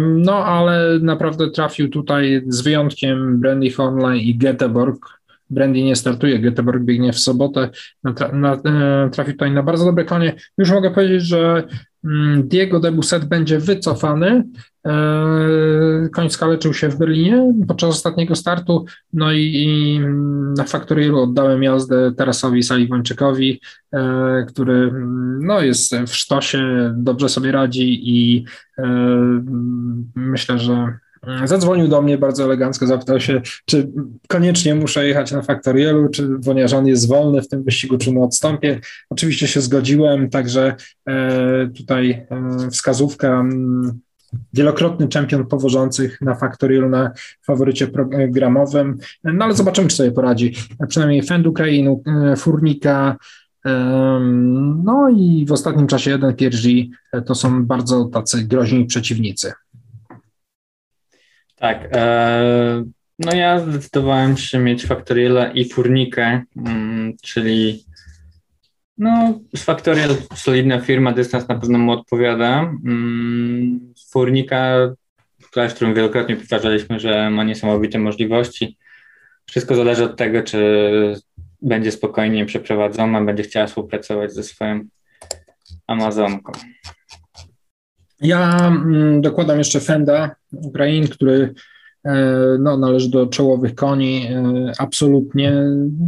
No, 0.00 0.44
ale 0.44 0.98
naprawdę 1.02 1.50
trafił 1.50 1.88
tutaj 1.88 2.42
z 2.46 2.60
wyjątkiem 2.60 3.40
Brandy 3.40 3.70
Online 3.78 4.22
i 4.22 4.38
Göteborg. 4.38 4.98
Brandy 5.50 5.82
nie 5.82 5.96
startuje, 5.96 6.38
Göteborg 6.38 6.80
biegnie 6.80 7.12
w 7.12 7.18
sobotę. 7.18 7.70
E, 8.06 9.10
trafił 9.12 9.34
tutaj 9.34 9.50
na 9.50 9.62
bardzo 9.62 9.84
dobre 9.84 10.04
konie. 10.04 10.34
Już 10.58 10.70
mogę 10.70 10.90
powiedzieć, 10.90 11.22
że 11.22 11.64
Mm, 12.04 12.48
Diego 12.48 12.80
Debuset 12.80 13.24
będzie 13.24 13.58
wycofany. 13.58 14.44
E, 14.86 16.08
koń 16.12 16.30
skaleczył 16.30 16.74
się 16.74 16.88
w 16.88 16.98
Berlinie 16.98 17.54
podczas 17.68 17.90
ostatniego 17.90 18.36
startu, 18.36 18.84
no 19.12 19.32
i, 19.32 19.52
i 19.54 20.00
na 20.56 20.64
Faktorielu 20.64 21.20
oddałem 21.20 21.62
jazdę 21.62 22.12
Tarasowi 22.16 22.62
Saliwończykowi, 22.62 23.60
e, 23.92 24.44
który 24.48 24.74
mm, 24.74 25.46
no, 25.46 25.60
jest 25.60 25.96
w 25.96 26.14
sztosie, 26.14 26.92
dobrze 26.96 27.28
sobie 27.28 27.52
radzi 27.52 28.10
i 28.10 28.44
e, 28.78 28.84
myślę, 30.14 30.58
że 30.58 30.98
Zadzwonił 31.44 31.88
do 31.88 32.02
mnie 32.02 32.18
bardzo 32.18 32.44
elegancko, 32.44 32.86
zapytał 32.86 33.20
się, 33.20 33.40
czy 33.64 33.90
koniecznie 34.28 34.74
muszę 34.74 35.08
jechać 35.08 35.32
na 35.32 35.42
Faktorielu, 35.42 36.08
czy 36.08 36.28
ponieważ 36.44 36.72
on 36.72 36.86
jest 36.86 37.08
wolny 37.08 37.42
w 37.42 37.48
tym 37.48 37.62
wyścigu, 37.62 37.98
czy 37.98 38.12
mu 38.12 38.24
odstąpię. 38.24 38.80
Oczywiście 39.10 39.48
się 39.48 39.60
zgodziłem, 39.60 40.30
także 40.30 40.74
e, 41.08 41.68
tutaj 41.76 42.10
e, 42.10 42.70
wskazówka 42.70 43.44
wielokrotny 44.54 45.08
czempion 45.08 45.46
powożących 45.46 46.20
na 46.20 46.34
Faktorielu 46.34 46.88
na 46.88 47.10
faworycie 47.46 47.86
programowym, 47.86 48.98
no 49.24 49.44
ale 49.44 49.54
zobaczymy, 49.54 49.88
czy 49.88 49.96
sobie 49.96 50.12
poradzi. 50.12 50.54
Przynajmniej 50.88 51.22
Fendukainu, 51.22 52.02
e, 52.06 52.36
Furnika, 52.36 53.16
no 54.84 55.08
i 55.16 55.44
w 55.48 55.52
ostatnim 55.52 55.86
czasie 55.86 56.10
jeden 56.10 56.34
Pierzi 56.34 56.90
to 57.26 57.34
są 57.34 57.66
bardzo 57.66 58.04
tacy 58.04 58.44
groźni 58.44 58.84
przeciwnicy. 58.84 59.52
Tak. 61.60 61.88
E, 61.92 62.84
no 63.18 63.34
ja 63.34 63.60
zdecydowałem 63.60 64.36
się 64.36 64.58
mieć 64.58 64.86
Factoriela 64.86 65.52
i 65.52 65.68
Furnikę, 65.68 66.42
mm, 66.56 67.16
czyli 67.22 67.84
no 68.98 69.40
z 69.56 69.62
Factorial 69.62 70.10
solidna 70.34 70.80
firma, 70.80 71.12
dystans 71.12 71.48
na 71.48 71.58
pewno 71.58 71.78
mu 71.78 71.92
odpowiada. 71.92 72.60
Mm, 72.60 73.92
Furnika, 74.10 74.76
klasz, 75.50 75.74
którą 75.74 75.94
wielokrotnie 75.94 76.36
powtarzaliśmy, 76.36 77.00
że 77.00 77.30
ma 77.30 77.44
niesamowite 77.44 77.98
możliwości. 77.98 78.78
Wszystko 79.46 79.74
zależy 79.74 80.04
od 80.04 80.16
tego, 80.16 80.42
czy 80.42 81.14
będzie 81.62 81.92
spokojnie 81.92 82.46
przeprowadzona, 82.46 83.20
będzie 83.24 83.42
chciała 83.42 83.66
współpracować 83.66 84.32
ze 84.32 84.42
swoją 84.42 84.80
Amazonką. 85.86 86.52
Ja 88.20 88.68
mm, 88.68 89.20
dokładam 89.20 89.58
jeszcze 89.58 89.80
Fenda 89.80 90.36
Ukrain, 90.52 91.08
który 91.08 91.54
e, 92.04 92.14
no, 92.58 92.76
należy 92.76 93.10
do 93.10 93.26
czołowych 93.26 93.74
koni. 93.74 94.26
E, 94.26 94.72
absolutnie 94.78 95.52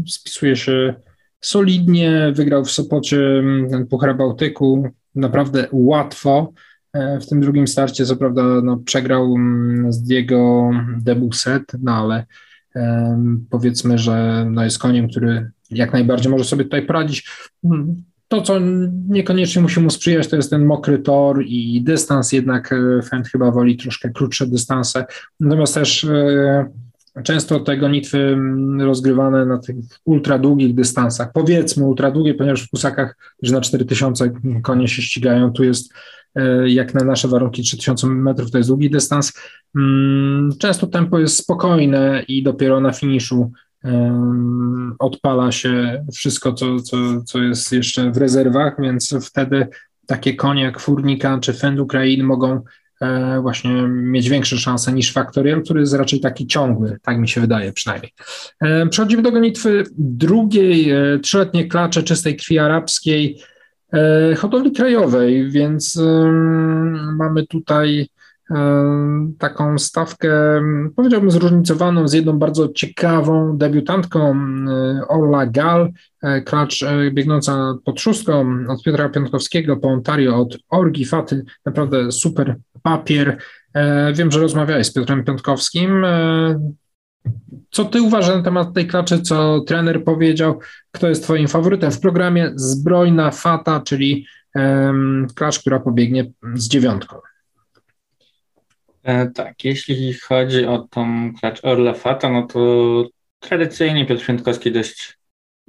spisuje 0.07 0.57
się 0.57 0.95
solidnie. 1.41 2.33
Wygrał 2.35 2.65
w 2.65 2.71
Sopocie 2.71 3.39
mm, 3.39 3.71
ten 3.71 3.87
Puchar 3.87 4.17
Bałtyku 4.17 4.91
naprawdę 5.15 5.69
łatwo. 5.73 6.53
E, 6.93 7.21
w 7.21 7.27
tym 7.27 7.41
drugim 7.41 7.67
starcie, 7.67 8.07
co 8.07 8.17
prawda, 8.17 8.43
no, 8.43 8.77
przegrał 8.77 9.35
mm, 9.35 9.93
z 9.93 10.03
Diego 10.03 10.71
Debuset, 10.99 11.63
no 11.83 11.93
ale 11.93 12.27
powiedzmy, 13.51 13.99
że 13.99 14.47
no, 14.51 14.65
jest 14.65 14.79
koniem, 14.79 15.09
który 15.09 15.51
jak 15.71 15.93
najbardziej 15.93 16.33
może 16.33 16.45
sobie 16.45 16.65
tutaj 16.65 16.87
poradzić. 16.87 17.31
To, 18.33 18.43
co 18.43 18.59
niekoniecznie 19.09 19.63
musi 19.63 19.81
mu 19.81 19.91
sprzyjać, 19.91 20.29
to 20.29 20.37
jest 20.37 20.51
ten 20.51 20.65
mokry 20.65 20.99
tor 20.99 21.43
i 21.47 21.83
dystans, 21.83 22.33
jednak 22.33 22.73
e, 22.73 23.03
Fend 23.03 23.29
chyba 23.29 23.51
woli 23.51 23.77
troszkę 23.77 24.11
krótsze 24.11 24.47
dystanse. 24.47 25.05
Natomiast 25.41 25.75
też 25.75 26.05
e, 26.05 26.67
często 27.25 27.61
te 27.61 27.77
gonitwy 27.77 28.37
rozgrywane 28.81 29.47
na 29.47 29.59
tych 29.59 29.77
ultra 30.05 30.39
długich 30.39 30.75
dystansach, 30.75 31.33
powiedzmy 31.33 31.85
ultra 31.85 32.11
długie, 32.11 32.35
ponieważ 32.35 32.63
w 32.63 32.71
Pusakach, 32.71 33.17
że 33.43 33.53
na 33.53 33.61
4000 33.61 34.33
konie 34.63 34.89
się 34.89 35.03
ścigają, 35.03 35.53
tu 35.53 35.65
jest 35.65 35.93
e, 36.35 36.69
jak 36.71 36.95
na 36.95 37.05
nasze 37.05 37.29
warunki 37.29 37.63
3000 37.63 38.07
metrów 38.07 38.51
to 38.51 38.59
jest 38.59 38.71
długi 38.71 38.91
dystans. 38.91 39.33
Często 40.59 40.87
tempo 40.87 41.19
jest 41.19 41.37
spokojne 41.37 42.25
i 42.29 42.43
dopiero 42.43 42.81
na 42.81 42.93
finiszu 42.93 43.53
odpala 44.99 45.53
się 45.53 46.05
wszystko, 46.15 46.53
co, 46.53 46.81
co, 46.81 46.97
co 47.25 47.39
jest 47.39 47.73
jeszcze 47.73 48.11
w 48.11 48.17
rezerwach, 48.17 48.75
więc 48.79 49.15
wtedy 49.23 49.69
takie 50.07 50.35
konie 50.35 50.63
jak 50.63 50.81
Furnika 50.81 51.39
czy 51.39 51.53
Fend 51.53 51.81
Ukrain 51.81 52.25
mogą 52.25 52.61
e, 53.01 53.41
właśnie 53.41 53.71
mieć 53.89 54.29
większe 54.29 54.59
szanse 54.59 54.93
niż 54.93 55.13
Factorial, 55.13 55.63
który 55.63 55.81
jest 55.81 55.95
raczej 55.95 56.21
taki 56.21 56.47
ciągły, 56.47 56.99
tak 57.03 57.19
mi 57.19 57.29
się 57.29 57.41
wydaje 57.41 57.73
przynajmniej. 57.73 58.13
Przechodzimy 58.91 59.23
do 59.23 59.33
gonitwy 59.33 59.85
drugiej, 59.99 60.91
e, 60.91 61.19
trzyletniej 61.19 61.69
klacze 61.69 62.03
czystej 62.03 62.37
krwi 62.37 62.59
arabskiej, 62.59 63.39
e, 63.93 64.35
hodowli 64.35 64.73
krajowej, 64.73 65.51
więc 65.51 66.01
mamy 67.19 67.47
tutaj 67.47 68.09
taką 69.39 69.79
stawkę, 69.79 70.63
powiedziałbym, 70.97 71.31
zróżnicowaną 71.31 72.09
z 72.09 72.13
jedną 72.13 72.39
bardzo 72.39 72.69
ciekawą 72.69 73.59
debiutantką 73.59 74.37
Orla 75.09 75.47
Gal, 75.47 75.93
e, 76.23 76.41
klacz 76.41 76.83
e, 76.83 77.11
biegnąca 77.11 77.75
pod 77.85 78.01
szóstką 78.01 78.65
od 78.69 78.83
Piotra 78.83 79.09
Piątkowskiego 79.09 79.77
po 79.77 79.89
Ontario 79.89 80.37
od 80.37 80.59
Orgi 80.69 81.05
Faty, 81.05 81.45
naprawdę 81.67 82.13
super 82.13 82.57
papier. 82.83 83.39
E, 83.75 84.13
wiem, 84.13 84.31
że 84.31 84.41
rozmawiałeś 84.41 84.87
z 84.87 84.93
Piotrem 84.93 85.25
Piątkowskim. 85.25 86.07
Co 87.71 87.85
ty 87.85 88.03
uważasz 88.03 88.37
na 88.37 88.43
temat 88.43 88.75
tej 88.75 88.87
klaczy, 88.87 89.21
co 89.21 89.61
trener 89.61 90.05
powiedział? 90.05 90.59
Kto 90.91 91.09
jest 91.09 91.23
twoim 91.23 91.49
faworytem 91.49 91.93
w 91.93 92.01
programie? 92.01 92.53
Zbrojna 92.55 93.31
Fata, 93.31 93.81
czyli 93.81 94.27
klacz, 95.35 95.59
która 95.59 95.81
pobiegnie 95.81 96.33
z 96.55 96.69
dziewiątką. 96.69 97.17
E, 99.03 99.27
tak, 99.27 99.65
jeśli 99.65 100.15
chodzi 100.15 100.67
o 100.67 100.79
tą 100.79 101.33
klacz 101.41 101.65
Orla 101.65 101.95
Fata, 101.95 102.31
no 102.31 102.47
to 102.47 103.05
tradycyjnie 103.39 104.07
Piotr 104.07 104.23
Świętkowski 104.23 104.73
dość 104.73 105.19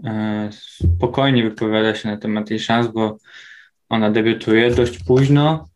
e, 0.04 0.50
spokojnie 0.52 1.44
wypowiada 1.44 1.96
się 1.96 2.10
na 2.10 2.18
temat 2.18 2.50
jej 2.50 2.60
szans, 2.60 2.88
bo 2.88 3.18
ona 3.90 4.12
debiutuje 4.12 4.72
dość 4.72 5.04
późno. 5.04 5.68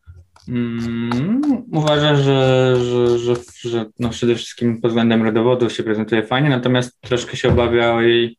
Mm, 0.48 1.64
uważa, 1.72 2.16
że, 2.16 2.76
że, 2.80 3.18
że, 3.18 3.34
że 3.60 3.86
no 3.98 4.08
przede 4.08 4.34
wszystkim 4.34 4.80
pod 4.80 4.90
względem 4.90 5.22
rodowodu 5.22 5.70
się 5.70 5.82
prezentuje 5.82 6.22
fajnie, 6.22 6.48
natomiast 6.48 7.00
troszkę 7.00 7.36
się 7.36 7.48
obawia 7.48 7.94
o 7.94 8.00
jej 8.00 8.36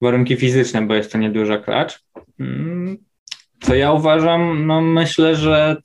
warunki 0.00 0.36
fizyczne, 0.36 0.82
bo 0.82 0.94
jest 0.94 1.12
to 1.12 1.18
nieduża 1.18 1.58
klacz. 1.58 2.00
Mm, 2.40 2.96
co 3.60 3.74
ja 3.74 3.92
uważam, 3.92 4.66
no 4.66 4.80
myślę, 4.80 5.36
że 5.36 5.76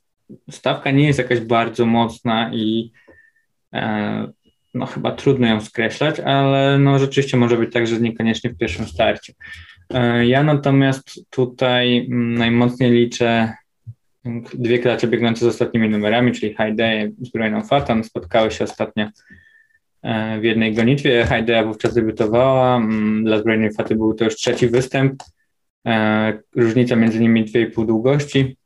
stawka 0.51 0.91
nie 0.91 1.07
jest 1.07 1.19
jakaś 1.19 1.39
bardzo 1.39 1.85
mocna 1.85 2.51
i 2.53 2.91
e, 3.73 4.31
no 4.73 4.85
chyba 4.85 5.11
trudno 5.11 5.47
ją 5.47 5.61
skreślać, 5.61 6.19
ale 6.19 6.79
no 6.79 6.99
rzeczywiście 6.99 7.37
może 7.37 7.57
być 7.57 7.73
tak, 7.73 7.87
że 7.87 7.99
niekoniecznie 7.99 8.49
w 8.49 8.57
pierwszym 8.57 8.85
starcie. 8.85 9.33
E, 9.93 10.27
ja 10.27 10.43
natomiast 10.43 11.29
tutaj 11.29 11.97
mm, 11.97 12.33
najmocniej 12.33 12.91
liczę 12.91 13.53
dwie 14.53 14.79
klacze 14.79 15.07
biegnące 15.07 15.45
z 15.45 15.47
ostatnimi 15.47 15.89
numerami, 15.89 16.31
czyli 16.31 16.53
Haidea 16.53 17.05
i 17.05 17.25
Zbrojną 17.25 17.63
Fatan. 17.63 18.03
Spotkały 18.03 18.51
się 18.51 18.63
ostatnio 18.63 19.07
e, 20.03 20.39
w 20.39 20.43
jednej 20.43 20.73
gonitwie. 20.73 21.25
Haidea 21.25 21.63
wówczas 21.63 21.93
debiutowała. 21.93 22.77
Mm, 22.77 23.23
dla 23.23 23.39
Zbrojnej 23.39 23.73
Faty 23.73 23.95
był 23.95 24.13
to 24.13 24.25
już 24.25 24.35
trzeci 24.35 24.67
występ. 24.67 25.23
Różnica 26.55 26.95
między 26.95 27.19
nimi 27.19 27.45
2,5 27.45 27.85
długości. 27.85 28.57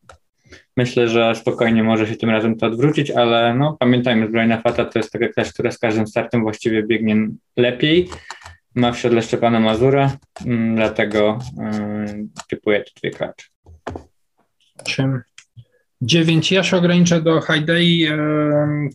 Myślę, 0.78 1.08
że 1.08 1.36
spokojnie 1.36 1.84
może 1.84 2.08
się 2.08 2.16
tym 2.16 2.30
razem 2.30 2.58
to 2.58 2.68
odwrócić, 2.68 3.12
ale 3.12 3.54
no, 3.54 3.78
pamiętajmy, 3.80 4.28
zbrojna 4.28 4.62
fata 4.62 4.86
to 4.86 5.00
jest 5.00 5.12
taka 5.12 5.28
klacz, 5.28 5.54
która 5.54 5.72
z 5.72 5.80
każdym 5.80 6.08
startem 6.08 6.42
właściwie 6.42 6.84
biegnie 6.84 7.28
lepiej. 7.58 8.10
Ma 8.76 8.92
w 8.92 9.00
siodle 9.00 9.22
Szczepana 9.22 9.60
Mazura, 9.60 10.18
mm, 10.46 10.76
dlatego 10.76 11.40
yy, 12.08 12.28
typuję 12.50 12.84
te 12.84 12.92
dwie 13.00 13.12
klacze. 13.12 13.48
9. 16.02 16.52
Ja 16.52 16.64
się 16.64 16.78
ograniczę 16.78 17.22
do 17.22 17.42
Haidei, 17.42 18.08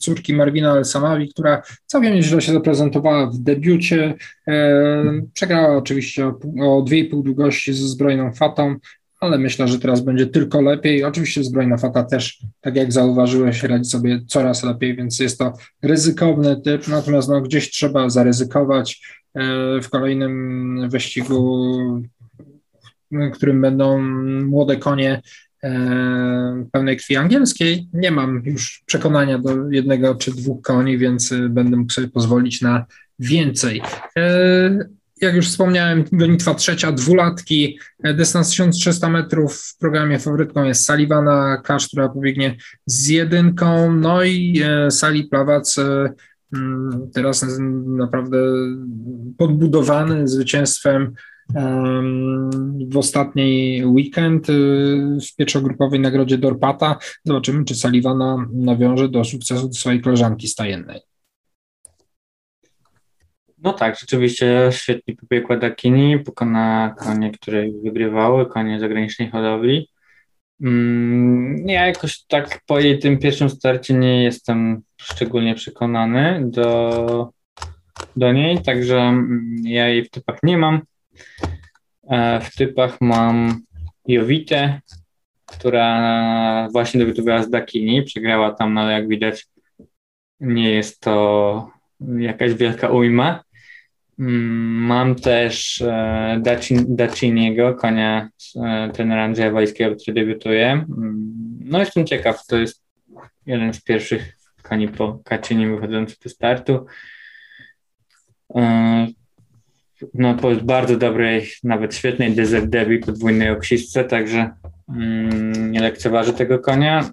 córki 0.00 0.34
Marwina 0.34 0.76
Elsamawi, 0.76 1.28
która 1.28 1.62
całkiem 1.86 2.14
nieźle 2.14 2.40
się 2.40 2.52
zaprezentowała 2.52 3.26
w 3.26 3.38
debiucie. 3.38 4.14
Przegrała 5.32 5.76
oczywiście 5.76 6.26
o, 6.26 6.28
o 6.60 6.84
2,5 6.84 7.22
długości 7.22 7.72
ze 7.72 7.88
zbrojną 7.88 8.32
fatą. 8.32 8.76
Ale 9.20 9.38
myślę, 9.38 9.68
że 9.68 9.78
teraz 9.78 10.00
będzie 10.00 10.26
tylko 10.26 10.60
lepiej. 10.60 11.04
Oczywiście 11.04 11.44
zbrojna 11.44 11.76
fata 11.76 12.02
też, 12.02 12.38
tak 12.60 12.76
jak 12.76 12.92
zauważyłeś, 12.92 13.62
radzi 13.62 13.90
sobie 13.90 14.20
coraz 14.26 14.64
lepiej, 14.64 14.96
więc 14.96 15.18
jest 15.18 15.38
to 15.38 15.52
ryzykowny 15.82 16.60
typ, 16.60 16.88
natomiast 16.88 17.28
no, 17.28 17.40
gdzieś 17.40 17.70
trzeba 17.70 18.10
zaryzykować 18.10 19.02
e, 19.34 19.42
w 19.80 19.88
kolejnym 19.90 20.88
wyścigu, 20.90 21.68
w 23.12 23.30
którym 23.30 23.60
będą 23.60 24.02
młode 24.44 24.76
konie 24.76 25.22
e, 25.64 26.64
pełnej 26.72 26.96
krwi 26.96 27.16
angielskiej. 27.16 27.88
Nie 27.92 28.10
mam 28.10 28.42
już 28.44 28.82
przekonania 28.86 29.38
do 29.38 29.70
jednego 29.70 30.14
czy 30.14 30.30
dwóch 30.30 30.62
koni, 30.62 30.98
więc 30.98 31.34
będę 31.48 31.76
mógł 31.76 31.92
sobie 31.92 32.08
pozwolić 32.08 32.60
na 32.60 32.86
więcej 33.18 33.82
jak 35.20 35.34
już 35.34 35.48
wspomniałem, 35.48 36.04
gonitwa 36.12 36.54
trzecia, 36.54 36.92
dwulatki, 36.92 37.78
e, 38.02 38.14
dystans 38.14 38.50
1300 38.50 39.08
metrów 39.08 39.56
w 39.56 39.78
programie 39.78 40.18
faworytką 40.18 40.64
jest 40.64 40.84
Salivana 40.84 41.60
Kasz, 41.64 41.88
która 41.88 42.08
pobiegnie 42.08 42.56
z 42.86 43.08
jedynką, 43.08 43.94
no 43.96 44.24
i 44.24 44.62
e, 44.64 44.90
Sali 44.90 45.24
Plawac 45.24 45.78
e, 45.78 46.12
mm, 46.56 47.10
teraz 47.14 47.46
naprawdę 47.86 48.38
podbudowany 49.38 50.28
zwycięstwem 50.28 51.14
w 52.90 52.96
ostatniej 52.96 53.86
weekend 53.86 54.46
w 55.30 55.36
pierwszogrupowej 55.36 56.00
nagrodzie 56.00 56.38
Dorpata. 56.38 56.98
Zobaczymy, 57.24 57.64
czy 57.64 57.74
Salivana 57.74 58.48
nawiąże 58.52 59.08
do 59.08 59.24
sukcesu 59.24 59.72
swojej 59.72 60.00
koleżanki 60.00 60.48
stajennej. 60.48 61.09
No 63.62 63.72
tak, 63.72 63.98
rzeczywiście 63.98 64.68
świetnie 64.70 65.16
pobiegła 65.16 65.56
Dakini, 65.56 66.18
pokona 66.18 66.94
konie, 66.98 67.30
które 67.30 67.64
wygrywały, 67.84 68.46
konie 68.46 68.80
zagranicznej 68.80 69.30
hodowli. 69.30 69.88
Mm, 70.62 71.68
ja 71.68 71.86
jakoś 71.86 72.24
tak 72.24 72.60
po 72.66 72.80
jej 72.80 72.98
tym 72.98 73.18
pierwszym 73.18 73.50
starcie 73.50 73.94
nie 73.94 74.24
jestem 74.24 74.82
szczególnie 74.96 75.54
przekonany 75.54 76.42
do, 76.44 77.30
do 78.16 78.32
niej, 78.32 78.62
także 78.62 78.98
mm, 78.98 79.54
ja 79.64 79.88
jej 79.88 80.04
w 80.04 80.10
typach 80.10 80.38
nie 80.42 80.58
mam. 80.58 80.80
E, 82.10 82.40
w 82.40 82.54
typach 82.54 82.96
mam 83.00 83.60
Jowitę, 84.06 84.80
która 85.46 86.68
właśnie 86.72 87.00
debiutowała 87.00 87.42
z 87.42 87.50
Dakini, 87.50 88.02
przegrała 88.02 88.52
tam, 88.52 88.74
no 88.74 88.80
ale 88.80 88.92
jak 88.92 89.08
widać 89.08 89.46
nie 90.40 90.70
jest 90.70 91.00
to 91.00 91.70
jakaś 92.18 92.54
wielka 92.54 92.88
ujma. 92.88 93.42
Mm, 94.20 94.86
mam 94.86 95.14
też 95.14 95.80
e, 95.80 96.42
Daciniego, 96.88 97.74
konia 97.74 98.28
e, 98.56 98.90
trenera 98.94 99.24
Andrzeja 99.24 99.50
Wajskiego, 99.50 99.96
który 99.96 100.14
debiutuje. 100.14 100.72
Mm, 100.72 101.58
no 101.64 101.78
jestem 101.78 102.06
ciekaw, 102.06 102.46
to 102.46 102.56
jest 102.56 102.82
jeden 103.46 103.74
z 103.74 103.82
pierwszych 103.82 104.36
koni 104.62 104.88
po 104.88 105.20
Kaczynie 105.24 105.68
wychodzący 105.68 106.16
do 106.24 106.30
startu. 106.30 106.86
E, 108.54 109.06
no 110.14 110.34
po 110.34 110.54
bardzo 110.54 110.96
dobrej, 110.96 111.50
nawet 111.64 111.94
świetnej 111.94 112.32
Desert 112.32 112.66
Debbie 112.66 112.98
podwójnej 112.98 113.50
oksistce, 113.50 114.04
także 114.04 114.50
mm, 114.88 115.72
nie 115.72 115.80
lekceważy 115.80 116.32
tego 116.32 116.58
konia. 116.58 117.10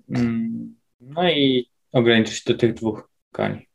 No 1.01 1.29
i 1.29 1.69
ograniczę 1.91 2.31
się 2.31 2.53
do 2.53 2.59
tych 2.59 2.73
dwóch 2.73 3.09
koni. 3.31 3.67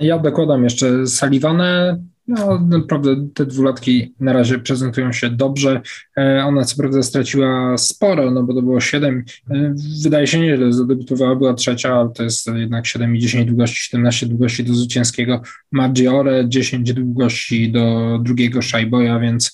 Ja 0.00 0.18
dokładam 0.18 0.64
jeszcze 0.64 1.06
Salivanę, 1.06 1.98
no, 2.28 2.66
naprawdę 2.68 3.28
te 3.34 3.46
dwulatki 3.46 4.14
na 4.20 4.32
razie 4.32 4.58
prezentują 4.58 5.12
się 5.12 5.30
dobrze. 5.30 5.80
E, 6.18 6.44
ona 6.44 6.64
co 6.64 6.76
prawda 6.76 7.02
straciła 7.02 7.78
sporo, 7.78 8.30
no 8.30 8.42
bo 8.42 8.54
to 8.54 8.62
było 8.62 8.80
7, 8.80 9.24
e, 9.50 9.74
wydaje 10.02 10.26
się 10.26 10.40
nieźle, 10.40 10.72
zadebiutowała, 10.72 11.36
była 11.36 11.54
trzecia, 11.54 11.94
ale 11.94 12.10
to 12.10 12.22
jest 12.22 12.46
jednak 12.46 12.86
7 12.86 13.16
i 13.16 13.18
10 13.18 13.46
długości, 13.46 13.76
17 13.76 14.26
długości 14.26 14.64
do 14.64 14.74
zwycięskiego 14.74 15.42
Maggiore, 15.72 16.48
10 16.48 16.92
długości 16.92 17.72
do 17.72 18.18
drugiego 18.22 18.62
Szajboja, 18.62 19.20
więc 19.20 19.52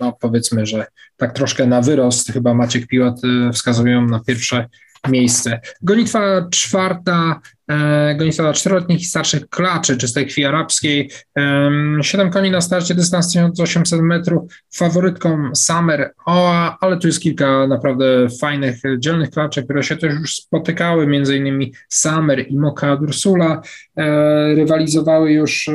no 0.00 0.12
powiedzmy, 0.20 0.66
że 0.66 0.86
tak 1.16 1.32
troszkę 1.32 1.66
na 1.66 1.82
wyrost 1.82 2.32
chyba 2.32 2.54
Maciek 2.54 2.86
Piłat 2.86 3.20
e, 3.24 3.52
wskazują 3.52 4.06
na 4.06 4.20
pierwsze 4.20 4.68
miejsce. 5.08 5.60
Gonitwa 5.82 6.48
czwarta, 6.50 7.40
e, 7.68 8.14
gonitwa 8.14 8.52
czteroletnich 8.52 9.00
i 9.00 9.04
starszych 9.04 9.48
klaczy 9.48 9.96
czystej 9.96 10.26
krwi 10.26 10.44
arabskiej. 10.44 11.10
E, 11.38 11.70
siedem 12.02 12.30
koni 12.30 12.50
na 12.50 12.60
starcie, 12.60 12.94
dystans 12.94 13.32
1800 13.32 14.00
metrów. 14.00 14.52
Faworytką 14.74 15.54
Summer 15.54 16.14
Oa, 16.26 16.76
ale 16.80 16.96
tu 16.96 17.06
jest 17.06 17.20
kilka 17.20 17.66
naprawdę 17.66 18.28
fajnych, 18.40 18.76
dzielnych 18.98 19.30
klaczy, 19.30 19.62
które 19.62 19.82
się 19.82 19.96
też 19.96 20.14
już 20.14 20.34
spotykały, 20.34 21.06
między 21.06 21.36
innymi 21.36 21.72
Summer 21.88 22.44
i 22.48 22.56
Moka 22.56 22.96
Dursula. 22.96 23.62
E, 23.98 24.54
rywalizowały 24.54 25.32
już 25.32 25.68
e, 25.68 25.72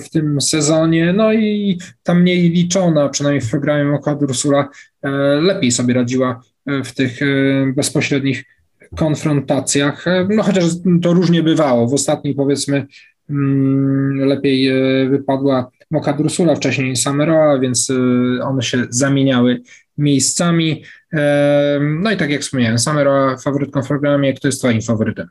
w 0.00 0.10
tym 0.10 0.40
sezonie, 0.40 1.12
no 1.12 1.32
i 1.32 1.78
ta 2.02 2.14
mniej 2.14 2.50
liczona, 2.50 3.08
przynajmniej 3.08 3.40
w 3.40 3.50
programie 3.50 3.84
Moka 3.84 4.14
Dursula, 4.14 4.68
e, 5.02 5.10
lepiej 5.40 5.70
sobie 5.70 5.94
radziła 5.94 6.42
e, 6.66 6.84
w 6.84 6.94
tych 6.94 7.20
bezpośrednich 7.74 8.44
konfrontacjach, 8.96 10.04
no 10.28 10.42
chociaż 10.42 10.64
to 11.02 11.12
różnie 11.12 11.42
bywało. 11.42 11.88
W 11.88 11.94
ostatniej 11.94 12.34
powiedzmy 12.34 12.86
mm, 13.30 14.18
lepiej 14.18 14.68
e, 14.68 15.08
wypadła 15.08 15.70
Moka 15.90 16.12
Drusula, 16.12 16.54
wcześniej 16.54 16.96
Sameroa, 16.96 17.58
więc 17.58 17.90
e, 17.90 17.94
one 18.44 18.62
się 18.62 18.86
zamieniały 18.90 19.62
miejscami. 19.98 20.82
E, 21.12 21.78
no 22.02 22.10
i 22.10 22.16
tak 22.16 22.30
jak 22.30 22.40
wspomniałem, 22.40 22.78
Sameroa 22.78 23.36
faworytką 23.36 23.82
w 23.82 23.88
programie. 23.88 24.34
Kto 24.34 24.48
jest 24.48 24.58
twoim 24.58 24.82
faworytem? 24.82 25.28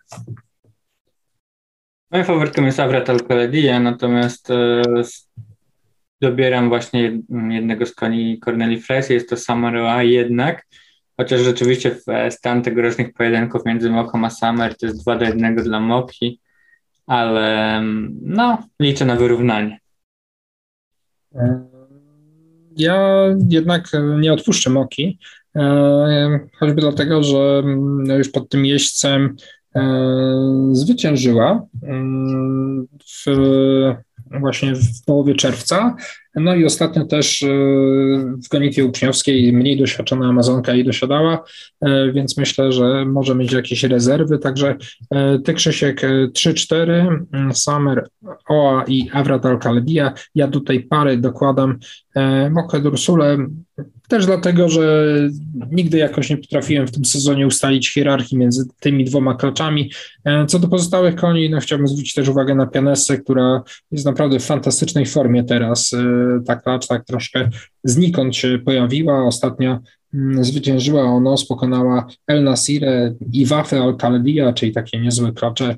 Moim 2.11 2.25
faworytem 2.25 2.65
jest 2.65 2.79
Avrat 2.79 3.09
al 3.09 3.19
natomiast 3.81 4.49
dobieram 6.21 6.69
właśnie 6.69 7.19
jednego 7.49 7.85
z 7.85 7.95
koni 7.95 8.39
Corneli 8.39 8.81
Fres, 8.81 9.09
jest 9.09 9.29
to 9.29 9.37
Sameroa 9.37 10.03
jednak. 10.03 10.65
Chociaż 11.17 11.41
rzeczywiście 11.41 11.91
w 11.91 12.09
e, 12.09 12.31
stan 12.31 12.61
tegorocznych 12.61 13.13
pojedynków 13.13 13.65
między 13.65 13.89
Moką 13.89 14.25
a 14.25 14.29
Summer 14.29 14.77
to 14.77 14.85
jest 14.85 15.03
2 15.03 15.15
do 15.15 15.25
1 15.25 15.55
dla 15.55 15.79
Moki, 15.79 16.39
ale 17.07 17.75
mm, 17.77 18.19
no, 18.21 18.57
liczę 18.79 19.05
na 19.05 19.15
wyrównanie. 19.15 19.79
Ja 22.77 23.25
jednak 23.49 23.87
nie 24.19 24.33
odpuszczę 24.33 24.69
Moki, 24.69 25.19
e, 25.55 26.39
choćby 26.59 26.81
dlatego, 26.81 27.23
że 27.23 27.61
mm, 27.63 28.17
już 28.17 28.29
pod 28.29 28.49
tym 28.49 28.65
jeźdźcem 28.65 29.35
e, 29.75 29.81
zwyciężyła 30.71 31.65
mm, 31.83 32.87
w 33.05 33.25
właśnie 34.39 34.75
w 34.75 35.05
połowie 35.05 35.35
czerwca. 35.35 35.95
No 36.35 36.55
i 36.55 36.65
ostatnio 36.65 37.05
też 37.05 37.43
e, 37.43 37.47
w 38.45 38.49
gonitwie 38.51 38.85
uczniowskiej 38.85 39.53
mniej 39.53 39.77
doświadczona 39.77 40.29
Amazonka 40.29 40.73
jej 40.73 40.85
dosiadała, 40.85 41.43
e, 41.81 42.11
więc 42.11 42.37
myślę, 42.37 42.71
że 42.71 43.05
może 43.05 43.35
mieć 43.35 43.51
jakieś 43.51 43.83
rezerwy. 43.83 44.39
Także 44.39 44.75
e, 45.11 45.39
ty 45.39 45.53
Krzysiek 45.53 46.01
3-4, 46.33 47.23
mm, 47.33 47.53
Summer, 47.53 48.07
Oa 48.49 48.83
i 48.87 49.09
Avrat 49.13 49.45
al 49.45 49.59
Ja 50.35 50.47
tutaj 50.47 50.79
pary 50.79 51.17
dokładam 51.17 51.79
Mokę 52.51 52.81
Dursule, 52.81 53.37
też 54.07 54.25
dlatego, 54.25 54.69
że 54.69 55.05
nigdy 55.71 55.97
jakoś 55.97 56.29
nie 56.29 56.37
potrafiłem 56.37 56.87
w 56.87 56.91
tym 56.91 57.05
sezonie 57.05 57.47
ustalić 57.47 57.93
hierarchii 57.93 58.37
między 58.37 58.65
tymi 58.79 59.05
dwoma 59.05 59.35
klaczami. 59.35 59.91
Co 60.47 60.59
do 60.59 60.67
pozostałych 60.67 61.15
koni, 61.15 61.49
no 61.49 61.59
chciałbym 61.59 61.87
zwrócić 61.87 62.13
też 62.13 62.27
uwagę 62.27 62.55
na 62.55 62.67
Pianessę, 62.67 63.17
która 63.17 63.63
jest 63.91 64.05
naprawdę 64.05 64.39
w 64.39 64.45
fantastycznej 64.45 65.05
formie 65.05 65.43
teraz. 65.43 65.95
Ta 66.45 66.55
klacz 66.55 66.87
tak 66.87 67.05
troszkę 67.05 67.49
znikąd 67.83 68.35
się 68.35 68.59
pojawiła. 68.65 69.23
Ostatnio 69.23 69.79
mm, 70.13 70.43
zwyciężyła 70.43 71.03
Onos, 71.03 71.47
pokonała 71.47 72.07
El 72.27 72.43
Nasire 72.43 73.13
i 73.31 73.45
Wafę 73.45 73.81
al 73.81 73.95
czyli 74.55 74.71
takie 74.71 74.99
niezłe 74.99 75.31
klacze. 75.31 75.75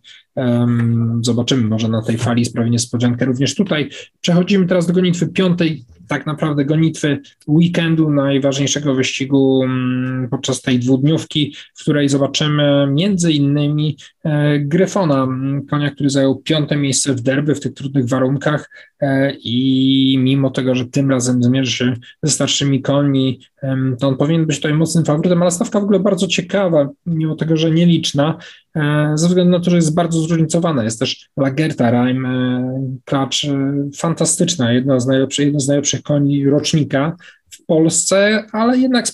Zobaczymy, 1.22 1.64
może 1.64 1.90
na 1.90 2.02
tej 2.02 2.18
fali 2.18 2.46
sprawi 2.46 2.72
niespodziankę 2.72 3.26
również 3.26 3.56
tutaj. 3.56 3.90
Przechodzimy 4.22 4.68
teraz 4.68 4.88
do 4.88 4.94
gonitwy 4.94 5.28
piątej 5.28 5.86
tak 6.08 6.26
naprawdę 6.26 6.66
gonitwy 6.66 7.20
weekendu, 7.48 8.10
najważniejszego 8.10 8.96
wyścigu 8.96 9.64
mm, 9.64 10.28
podczas 10.30 10.62
tej 10.62 10.80
dwudniówki, 10.80 11.56
w 11.76 11.82
której 11.82 12.10
zobaczymy 12.10 12.88
między 12.92 13.32
innymi 13.32 13.98
e, 14.24 14.60
Gryfona, 14.60 15.28
konia, 15.70 15.92
który 15.92 16.10
zajął 16.10 16.36
piąte 16.36 16.78
miejsce 16.78 17.14
w 17.14 17.22
derby 17.22 17.56
w 17.56 17.60
tych 17.60 17.74
trudnych 17.74 18.08
warunkach. 18.08 18.70
E, 19.02 19.34
i 19.44 20.18
mimo 20.20 20.50
tego, 20.50 20.76
że 20.76 20.86
tym 20.86 21.12
razem 21.12 21.44
zmierzy 21.44 21.72
się 21.72 21.94
ze 22.24 22.32
starszymi 22.32 22.82
końmi, 22.82 23.40
to 24.00 24.08
on 24.08 24.18
powinien 24.18 24.46
być 24.46 24.56
tutaj 24.56 24.74
mocnym 24.74 25.06
faworytem, 25.06 25.42
ale 25.42 25.52
stawka 25.52 25.80
w 25.80 25.84
ogóle 25.84 26.00
bardzo 26.00 26.28
ciekawa, 26.28 26.90
mimo 27.06 27.36
tego, 27.36 27.58
że 27.58 27.72
nieliczna, 27.72 28.38
e, 28.76 29.12
ze 29.16 29.28
względu 29.28 29.52
na 29.52 29.60
to, 29.60 29.70
że 29.70 29.76
jest 29.76 29.96
bardzo 29.96 30.20
zróżnicowana. 30.20 30.84
Jest 30.84 31.00
też 31.00 31.30
Lagerta 31.38 31.92
Rime, 31.92 32.74
klacz 33.06 33.48
fantastyczna, 33.98 34.74
jedna 34.74 35.00
z 35.00 35.08
najlepszych, 35.08 35.62
z 35.62 35.68
najlepszych 35.68 36.02
koni 36.02 36.46
rocznika, 36.46 37.16
w 37.50 37.66
Polsce, 37.66 38.44
ale 38.52 38.78
jednak 38.78 39.06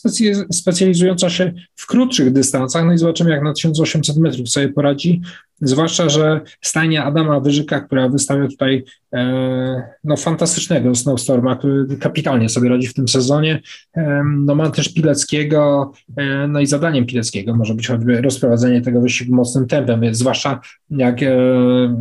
specjalizująca 0.52 1.30
się 1.30 1.54
w 1.76 1.88
krótszych 1.88 2.34
dystansach. 2.34 2.86
No 2.86 2.94
i 2.94 2.98
zobaczymy, 2.98 3.30
jak 3.30 3.44
na 3.44 3.54
1800 3.54 4.18
metrów 4.18 4.50
sobie 4.50 4.70
poradzi. 4.70 5.22
Zwłaszcza, 5.66 6.10
że 6.10 6.42
stajnia 6.62 7.06
Adama 7.06 7.40
Wyżyka, 7.40 7.82
która 7.82 8.10
wystawia 8.10 8.48
tutaj 8.48 8.84
e, 9.14 9.84
no, 10.04 10.18
fantastycznego 10.18 10.96
Snowstorma, 10.96 11.56
który 11.56 11.98
kapitalnie 11.98 12.50
sobie 12.50 12.70
radzi 12.70 12.88
w 12.88 12.94
tym 12.94 13.08
sezonie. 13.08 13.62
E, 13.98 14.24
no, 14.26 14.56
ma 14.56 14.70
też 14.70 14.94
Pileckiego, 14.94 15.92
e, 16.18 16.48
no 16.48 16.60
i 16.60 16.66
zadaniem 16.66 17.06
Pileckiego 17.06 17.56
może 17.56 17.74
być 17.74 17.88
choćby 17.88 18.22
rozprowadzenie 18.22 18.82
tego 18.82 19.02
wyścigu 19.02 19.36
mocnym 19.36 19.68
tempem, 19.68 20.16
zwłaszcza 20.16 20.60
jak 20.90 21.22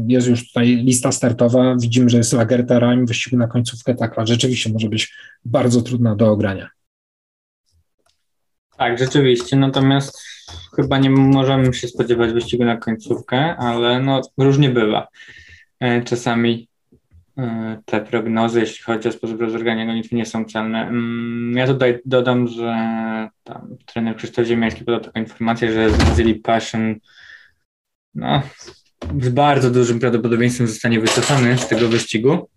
jest 0.07 0.29
już 0.29 0.49
tutaj 0.49 0.77
lista 0.77 1.13
startowa, 1.13 1.77
widzimy, 1.81 2.11
że 2.11 2.17
jest 2.17 2.33
Lagerta 2.33 2.79
Rime, 2.79 3.07
wyścigu 3.07 3.37
na 3.37 3.47
końcówkę, 3.47 3.95
tak, 3.95 4.15
rzeczywiście 4.25 4.73
może 4.73 4.89
być 4.89 5.15
bardzo 5.45 5.83
trudna 5.83 6.17
do 6.17 6.31
ogrania. 6.31 6.69
Tak, 8.79 8.99
rzeczywiście, 8.99 9.57
natomiast 9.57 10.32
chyba 10.77 10.99
nie 10.99 11.11
możemy 11.11 11.75
się 11.75 11.89
spodziewać 11.89 12.33
wyścigu 12.33 12.65
na 12.65 12.77
końcówkę, 12.77 13.57
ale 13.57 14.01
no 14.01 14.21
różnie 14.39 14.71
bywa. 14.71 15.09
E, 15.81 16.03
czasami 16.03 16.69
e, 17.39 17.79
te 17.85 18.01
prognozy, 18.01 18.61
jeśli 18.61 18.85
chodzi 18.85 19.09
o 19.09 19.13
sposób 19.13 19.41
rozwiązania 19.41 19.87
gonitwy, 19.87 20.17
nie 20.17 20.27
są 20.27 20.45
celne. 20.45 20.87
Mm, 20.87 21.57
ja 21.57 21.67
tutaj 21.67 21.99
dodam, 22.05 22.49
że 22.49 22.75
tam 23.45 23.77
trener 23.87 24.17
Krzysztof 24.17 24.47
Ziemiański 24.47 24.85
podał 24.85 25.01
taką 25.01 25.21
informację, 25.21 25.73
że 25.73 25.91
Zilli 26.17 26.35
Passion 26.35 26.95
no, 28.15 28.43
z 29.21 29.29
bardzo 29.29 29.71
dużym 29.71 30.01
prawdopodobieństwem 30.01 30.67
zostanie 30.67 31.01
wycofany 31.01 31.59
z 31.59 31.69
tego 31.69 31.89
wyścigu. 31.89 32.49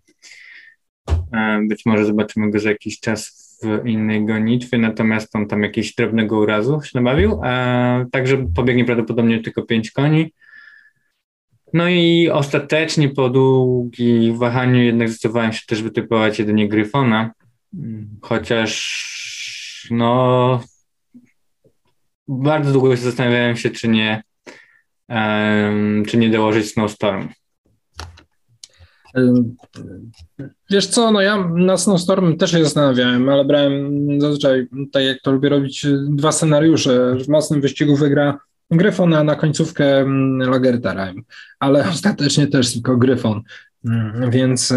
E, 1.32 1.60
być 1.68 1.86
może 1.86 2.04
zobaczymy 2.04 2.50
go 2.50 2.58
za 2.58 2.68
jakiś 2.68 3.00
czas 3.00 3.45
w 3.62 3.86
innej 3.86 4.26
gonitwie, 4.26 4.78
natomiast 4.78 5.36
on 5.36 5.46
tam 5.46 5.62
jakiegoś 5.62 5.94
drobnego 5.94 6.38
urazu 6.38 6.80
się 6.82 6.90
nabawił, 6.94 7.40
także 8.12 8.46
pobiegnie 8.54 8.84
prawdopodobnie 8.84 9.42
tylko 9.42 9.62
pięć 9.62 9.90
koni. 9.90 10.32
No 11.72 11.88
i 11.88 12.30
ostatecznie 12.32 13.08
po 13.08 13.28
długim 13.28 14.38
wahaniu 14.38 14.82
jednak 14.82 15.08
zdecydowałem 15.08 15.52
się 15.52 15.66
też 15.66 15.82
wytypować 15.82 16.38
jedynie 16.38 16.68
Gryfona, 16.68 17.30
chociaż 18.22 19.88
no 19.90 20.60
bardzo 22.28 22.72
długo 22.72 22.96
się 22.96 23.02
zastanawiałem 23.02 23.56
się, 23.56 23.70
czy 23.70 23.88
nie, 23.88 24.22
um, 25.08 26.04
czy 26.08 26.16
nie 26.16 26.30
dołożyć 26.30 26.72
Snowstorm. 26.72 27.28
Wiesz 30.70 30.86
co, 30.86 31.10
no 31.10 31.20
ja 31.20 31.48
na 31.48 31.76
Snowstorm 31.76 32.36
też 32.36 32.50
się 32.50 32.64
zastanawiałem, 32.64 33.28
ale 33.28 33.44
brałem 33.44 33.90
zazwyczaj, 34.20 34.66
tak 34.92 35.02
jak 35.02 35.20
to 35.22 35.32
lubię 35.32 35.48
robić, 35.48 35.86
dwa 36.08 36.32
scenariusze. 36.32 37.16
W 37.16 37.28
mocnym 37.28 37.60
wyścigu 37.60 37.96
wygra 37.96 38.38
Gryfon, 38.70 39.14
a 39.14 39.24
na 39.24 39.34
końcówkę 39.34 39.98
mm, 39.98 40.50
Lagerta 40.50 41.14
ale 41.60 41.88
ostatecznie 41.94 42.46
też 42.46 42.72
tylko 42.72 42.96
Gryfon. 42.96 43.42
Mm, 43.84 44.30
więc, 44.30 44.74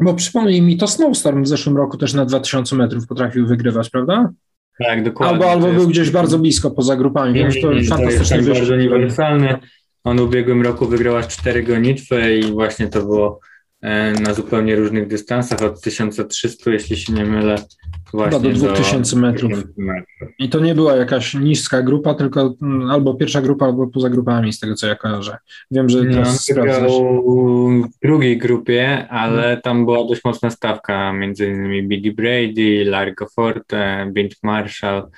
bo 0.00 0.14
przypomnij 0.14 0.62
mi, 0.62 0.76
to 0.76 0.88
Snowstorm 0.88 1.42
w 1.42 1.48
zeszłym 1.48 1.76
roku 1.76 1.96
też 1.96 2.14
na 2.14 2.24
2000 2.24 2.76
metrów 2.76 3.06
potrafił 3.06 3.46
wygrywać, 3.46 3.90
prawda? 3.90 4.30
Tak, 4.78 5.04
dokładnie. 5.04 5.34
Albo, 5.34 5.50
albo 5.50 5.72
był 5.80 5.88
gdzieś 5.88 6.10
bardzo 6.10 6.38
blisko 6.38 6.70
poza 6.70 6.96
grupami, 6.96 7.34
więc 7.34 7.54
to 7.62 7.96
fantastycznie 7.96 8.38
wyszło. 8.38 8.54
bardzo 8.54 8.74
uniwersalny. 8.74 9.58
On 10.04 10.18
w 10.18 10.20
ubiegłym 10.20 10.62
roku 10.62 10.86
wygrał 10.86 11.16
aż 11.16 11.28
cztery 11.28 11.62
gonitwy 11.62 12.38
i 12.38 12.52
właśnie 12.52 12.88
to 12.88 13.02
było 13.02 13.40
e, 13.80 14.12
na 14.12 14.34
zupełnie 14.34 14.76
różnych 14.76 15.06
dystansach, 15.06 15.62
od 15.62 15.80
1300, 15.80 16.70
jeśli 16.70 16.96
się 16.96 17.12
nie 17.12 17.24
mylę, 17.24 17.56
właśnie 18.12 18.40
do 18.40 18.58
2000 18.58 19.16
do 19.16 19.22
metrów. 19.22 19.52
I 20.38 20.48
to 20.48 20.60
nie 20.60 20.74
była 20.74 20.96
jakaś 20.96 21.34
niska 21.34 21.82
grupa, 21.82 22.14
tylko 22.14 22.54
mm, 22.62 22.90
albo 22.90 23.14
pierwsza 23.14 23.42
grupa, 23.42 23.66
albo 23.66 23.86
poza 23.86 24.10
grupami, 24.10 24.52
z 24.52 24.60
tego 24.60 24.74
co 24.74 24.86
ja 24.86 24.94
kojarzę. 24.94 25.36
Wiem, 25.70 25.88
że 25.88 26.04
no, 26.04 26.22
w 27.84 27.98
drugiej 28.02 28.38
grupie, 28.38 29.08
ale 29.08 29.42
hmm. 29.42 29.60
tam 29.60 29.84
była 29.84 30.04
dość 30.08 30.24
mocna 30.24 30.50
stawka, 30.50 31.12
między 31.12 31.46
innymi 31.46 31.88
Biggie 31.88 32.12
Brady, 32.12 32.84
Largo 32.84 33.26
Forte, 33.26 34.10
Bint 34.12 34.34
Marshall. 34.42 35.10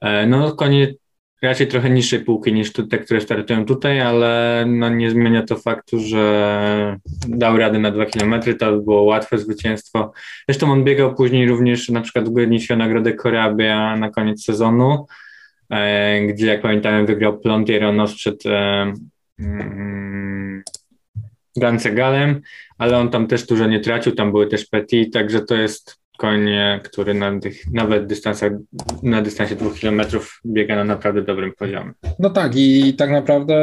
E, 0.00 0.26
no, 0.26 0.52
koniec 0.52 1.01
raczej 1.42 1.66
trochę 1.66 1.90
niższej 1.90 2.20
półki 2.20 2.52
niż 2.52 2.72
te, 2.72 2.98
które 2.98 3.20
startują 3.20 3.64
tutaj, 3.64 4.00
ale 4.00 4.64
no 4.68 4.88
nie 4.88 5.10
zmienia 5.10 5.42
to 5.42 5.56
faktu, 5.56 6.00
że 6.00 6.98
dał 7.28 7.56
radę 7.56 7.78
na 7.78 7.90
dwa 7.90 8.06
kilometry, 8.06 8.54
to 8.54 8.76
było 8.78 9.02
łatwe 9.02 9.38
zwycięstwo. 9.38 10.12
Zresztą 10.48 10.72
on 10.72 10.84
biegał 10.84 11.14
później 11.14 11.48
również 11.48 11.88
na 11.88 12.00
przykład 12.00 12.28
w 12.28 12.32
Górnictwie 12.32 12.76
Nagrodę 12.76 13.12
Korabia 13.12 13.96
na 13.96 14.10
koniec 14.10 14.44
sezonu, 14.44 15.06
e, 15.70 16.20
gdzie 16.26 16.46
jak 16.46 16.62
pamiętałem 16.62 17.06
wygrał 17.06 17.38
Plontier 17.38 17.82
przed 18.16 18.46
e, 18.46 18.92
mm, 19.38 20.62
ale 22.78 22.98
on 22.98 23.10
tam 23.10 23.26
też 23.26 23.46
dużo 23.46 23.66
nie 23.66 23.80
tracił, 23.80 24.12
tam 24.12 24.32
były 24.32 24.46
też 24.46 24.66
Petit, 24.66 25.12
także 25.12 25.40
to 25.40 25.54
jest 25.54 26.01
konie, 26.18 26.80
który 26.84 27.14
na 27.14 27.40
tych, 27.40 27.72
nawet 27.72 28.06
dystansach, 28.06 28.52
na 29.02 29.22
dystansie 29.22 29.56
dwóch 29.56 29.74
kilometrów 29.74 30.40
biega 30.46 30.76
na 30.76 30.84
naprawdę 30.84 31.22
dobrym 31.22 31.52
poziomie. 31.52 31.92
No 32.18 32.30
tak 32.30 32.56
i 32.56 32.94
tak 32.94 33.10
naprawdę 33.10 33.54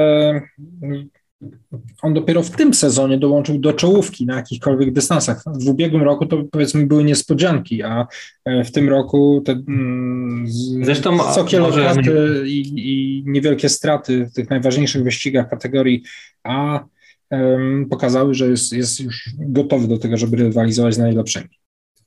on 2.01 2.13
dopiero 2.13 2.43
w 2.43 2.49
tym 2.51 2.73
sezonie 2.73 3.17
dołączył 3.17 3.59
do 3.59 3.73
czołówki 3.73 4.25
na 4.25 4.35
jakichkolwiek 4.35 4.93
dystansach. 4.93 5.43
W 5.45 5.69
ubiegłym 5.69 6.03
roku 6.03 6.25
to 6.25 6.43
powiedzmy 6.51 6.87
były 6.87 7.03
niespodzianki, 7.03 7.83
a 7.83 8.07
e, 8.45 8.63
w 8.63 8.71
tym 8.71 8.89
roku 8.89 9.41
te 9.45 9.51
mm, 9.51 10.45
Zresztą 10.81 11.17
lokaty 11.59 12.43
i, 12.47 12.59
i, 12.75 13.23
niewielkie 13.25 13.69
straty 13.69 14.25
w 14.25 14.33
tych 14.33 14.49
najważniejszych 14.49 15.03
wyścigach 15.03 15.49
kategorii 15.49 16.03
A 16.43 16.85
um, 17.31 17.87
pokazały, 17.89 18.33
że 18.33 18.47
jest, 18.49 18.73
jest 18.73 18.99
już 18.99 19.29
gotowy 19.39 19.87
do 19.87 19.97
tego, 19.97 20.17
żeby 20.17 20.37
rywalizować 20.37 20.93
z 20.93 20.97
najlepszymi. 20.97 21.49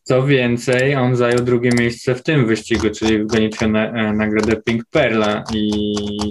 Co 0.03 0.27
więcej, 0.27 0.97
on 0.97 1.17
zajął 1.17 1.45
drugie 1.45 1.71
miejsce 1.79 2.15
w 2.15 2.23
tym 2.23 2.47
wyścigu, 2.47 2.91
czyli 2.91 3.19
w 3.19 3.27
gonitwie 3.27 3.69
na, 3.69 3.87
e, 3.91 4.13
nagrodę 4.13 4.57
Pink 4.57 4.85
Perla 4.91 5.45
i 5.55 5.71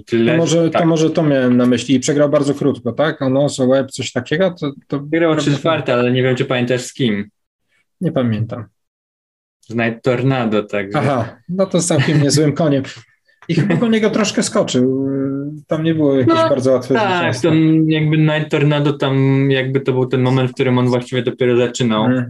tyle. 0.06 0.32
To 0.32 0.38
może, 0.38 0.70
tak. 0.70 0.82
to 0.82 0.88
może 0.88 1.10
to 1.10 1.24
miałem 1.24 1.58
na 1.58 1.66
myśli 1.66 1.96
i 1.96 2.00
przegrał 2.00 2.30
bardzo 2.30 2.54
krótko, 2.54 2.92
tak? 2.92 3.22
Ono, 3.22 3.48
Web, 3.70 3.92
coś 3.92 4.12
takiego? 4.12 4.56
To, 4.60 4.72
to 4.88 5.00
Wygrał 5.00 5.36
trzy 5.36 5.58
czwarte, 5.58 5.94
ale 5.94 6.12
nie 6.12 6.24
wiem, 6.24 6.36
czy 6.36 6.46
pamiętasz 6.46 6.82
z 6.82 6.94
kim. 6.94 7.30
Nie 8.02 8.12
pamiętam. 8.12 8.66
Z 9.62 9.76
Night 9.76 10.04
Tornado, 10.04 10.64
tak. 10.64 10.88
Aha, 10.94 11.38
no 11.50 11.66
to 11.66 11.82
z 11.82 11.88
całkiem 11.88 12.22
niezłym 12.24 12.54
koniem. 12.54 12.84
I 13.52 13.56
chyba 13.56 13.78
po 13.78 13.88
niego 13.88 14.10
troszkę 14.10 14.44
skoczył. 14.44 15.08
Tam 15.68 15.84
nie 15.84 15.96
było 15.96 16.16
jakieś 16.16 16.36
no, 16.36 16.50
bardzo 16.50 16.72
łatwe 16.72 16.94
Tak, 16.94 17.40
to 17.40 17.54
jakby 17.86 18.18
Night 18.18 18.50
Tornado 18.50 18.94
tam 18.94 19.48
jakby 19.52 19.80
to 19.80 19.92
był 19.94 20.06
ten 20.06 20.22
moment, 20.22 20.52
w 20.52 20.54
którym 20.54 20.78
on 20.78 20.88
właściwie 20.88 21.24
dopiero 21.24 21.58
zaczynał. 21.58 22.04
Hmm 22.04 22.28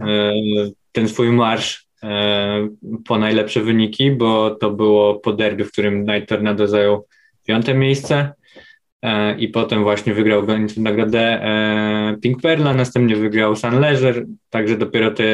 ten 0.92 1.08
swój 1.08 1.32
marsz 1.32 1.86
e, 2.02 2.68
po 3.04 3.18
najlepsze 3.18 3.60
wyniki, 3.60 4.10
bo 4.10 4.50
to 4.50 4.70
było 4.70 5.14
po 5.14 5.32
derby, 5.32 5.64
w 5.64 5.72
którym 5.72 6.04
Night 6.06 6.28
Tornado 6.28 6.68
zajął 6.68 7.06
piąte 7.46 7.74
miejsce 7.74 8.32
e, 9.02 9.38
i 9.38 9.48
potem 9.48 9.82
właśnie 9.82 10.14
wygrał 10.14 10.42
nagrodę 10.76 11.20
e, 11.20 12.16
Pink 12.22 12.42
Perla, 12.42 12.74
następnie 12.74 13.16
wygrał 13.16 13.56
Sun 13.56 13.80
Leisure, 13.80 14.26
także 14.50 14.76
dopiero 14.76 15.10
te, 15.10 15.24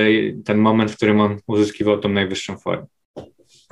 ten 0.44 0.58
moment, 0.58 0.90
w 0.90 0.96
którym 0.96 1.20
on 1.20 1.36
uzyskiwał 1.46 1.98
tą 1.98 2.08
najwyższą 2.08 2.56
formę. 2.56 2.86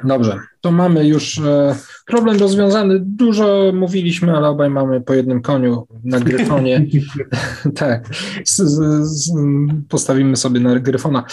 Dobrze, 0.05 0.41
to 0.61 0.73
mamy 0.73 1.09
już 1.09 1.39
e, 1.39 1.77
problem 2.07 2.39
rozwiązany. 2.39 3.01
Dużo 3.01 3.73
mówiliśmy, 3.75 4.37
ale 4.37 4.49
obaj 4.49 4.71
mamy 4.71 5.01
po 5.01 5.15
jednym 5.15 5.43
koniu 5.43 5.87
na 6.05 6.21
gryfonie. 6.21 6.87
tak, 7.77 8.09
z, 8.45 8.57
z, 9.03 9.33
postawimy 9.89 10.37
sobie 10.37 10.61
na 10.61 10.81
gryfona. 10.81 11.25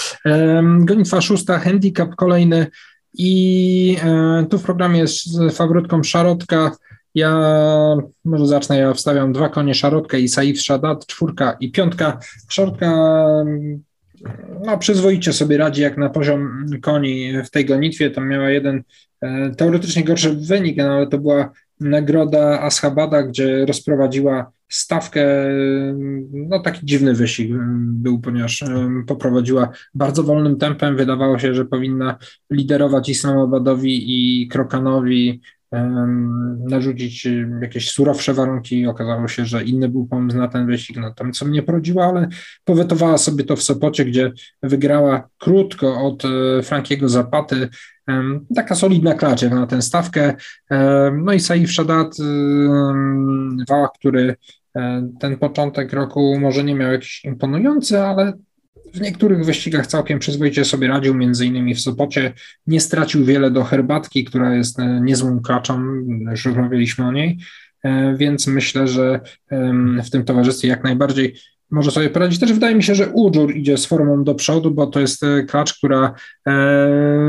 Gonitwa 0.79 1.21
szósta, 1.21 1.59
handicap 1.59 2.15
kolejny 2.15 2.67
i 3.13 3.97
e, 4.03 4.45
tu 4.49 4.59
w 4.59 4.63
programie 4.63 4.99
jest 4.99 5.27
faworytką 5.51 6.03
Szarotka. 6.03 6.71
Ja 7.15 7.35
może 8.25 8.47
zacznę, 8.47 8.77
ja 8.77 8.93
wstawiam 8.93 9.33
dwa 9.33 9.49
konie 9.49 9.73
Szarotkę 9.73 10.19
i 10.19 10.27
Saif 10.27 10.61
Shadat, 10.61 11.05
czwórka 11.05 11.57
i 11.59 11.71
piątka. 11.71 12.19
Szarotka 12.49 13.15
no, 14.65 14.77
przyzwoicie 14.77 15.33
sobie 15.33 15.57
radzi 15.57 15.81
jak 15.81 15.97
na 15.97 16.09
poziom 16.09 16.65
koni 16.81 17.33
w 17.45 17.49
tej 17.49 17.65
gonitwie. 17.65 18.09
Tam 18.09 18.29
miała 18.29 18.49
jeden 18.49 18.83
teoretycznie 19.57 20.03
gorszy 20.03 20.33
wynik, 20.33 20.77
no, 20.77 20.83
ale 20.83 21.07
to 21.07 21.17
była 21.17 21.51
nagroda 21.79 22.61
Ashabada, 22.61 23.23
gdzie 23.23 23.65
rozprowadziła 23.65 24.51
stawkę, 24.69 25.25
no 26.31 26.59
taki 26.59 26.85
dziwny 26.85 27.13
wyścig 27.13 27.51
był, 27.77 28.19
ponieważ 28.19 28.63
poprowadziła 29.07 29.69
bardzo 29.93 30.23
wolnym 30.23 30.57
tempem, 30.57 30.97
wydawało 30.97 31.39
się, 31.39 31.53
że 31.53 31.65
powinna 31.65 32.17
liderować 32.51 33.09
Islamabadowi 33.09 34.03
i 34.07 34.47
Krokanowi, 34.47 35.41
narzucić 36.69 37.27
jakieś 37.61 37.91
surowsze 37.91 38.33
warunki. 38.33 38.87
Okazało 38.87 39.27
się, 39.27 39.45
że 39.45 39.63
inny 39.63 39.89
był 39.89 40.07
pomysł 40.07 40.37
na 40.37 40.47
ten 40.47 40.67
wyścig, 40.67 40.97
no 40.97 41.13
tam 41.13 41.31
co 41.31 41.45
mnie 41.45 41.63
porodziło, 41.63 42.05
ale 42.05 42.27
powetowała 42.63 43.17
sobie 43.17 43.43
to 43.43 43.55
w 43.55 43.63
Sopocie, 43.63 44.05
gdzie 44.05 44.31
wygrała 44.63 45.29
krótko 45.37 46.01
od 46.01 46.23
e, 46.25 46.63
Frankiego 46.63 47.09
Zapaty, 47.09 47.69
taka 48.55 48.75
solidna 48.75 49.13
klacz 49.13 49.41
jak 49.41 49.53
na 49.53 49.67
tę 49.67 49.81
stawkę. 49.81 50.35
No 51.13 51.33
i 51.33 51.39
Saif 51.39 51.71
Shadat, 51.71 52.17
Wała, 53.69 53.89
który 53.99 54.35
e, 54.75 55.09
ten 55.19 55.37
początek 55.37 55.93
roku 55.93 56.39
może 56.39 56.63
nie 56.63 56.75
miał 56.75 56.91
jakiś 56.91 57.25
imponujący, 57.25 58.01
ale 58.01 58.33
w 58.93 59.01
niektórych 59.01 59.45
wyścigach 59.45 59.87
całkiem 59.87 60.19
przyzwoicie 60.19 60.65
sobie 60.65 60.87
radził, 60.87 61.15
między 61.15 61.45
innymi 61.45 61.75
w 61.75 61.81
Sopocie. 61.81 62.33
Nie 62.67 62.81
stracił 62.81 63.25
wiele 63.25 63.51
do 63.51 63.63
herbatki, 63.63 64.23
która 64.23 64.55
jest 64.55 64.79
e, 64.79 65.01
niezłą 65.01 65.39
klaczą, 65.39 65.83
już 66.31 66.45
rozmawialiśmy 66.45 67.05
o 67.05 67.11
niej, 67.11 67.37
e, 67.83 68.15
więc 68.17 68.47
myślę, 68.47 68.87
że 68.87 69.19
w 70.05 70.09
tym 70.09 70.23
towarzystwie 70.23 70.67
jak 70.67 70.83
najbardziej 70.83 71.35
może 71.71 71.91
sobie 71.91 72.09
poradzić. 72.09 72.39
Też 72.39 72.53
wydaje 72.53 72.75
mi 72.75 72.83
się, 72.83 72.95
że 72.95 73.09
Ujur 73.09 73.55
idzie 73.55 73.77
z 73.77 73.85
formą 73.85 74.23
do 74.23 74.35
przodu, 74.35 74.71
bo 74.71 74.87
to 74.87 74.99
jest 74.99 75.23
e, 75.23 75.43
klacz, 75.43 75.73
która 75.77 76.13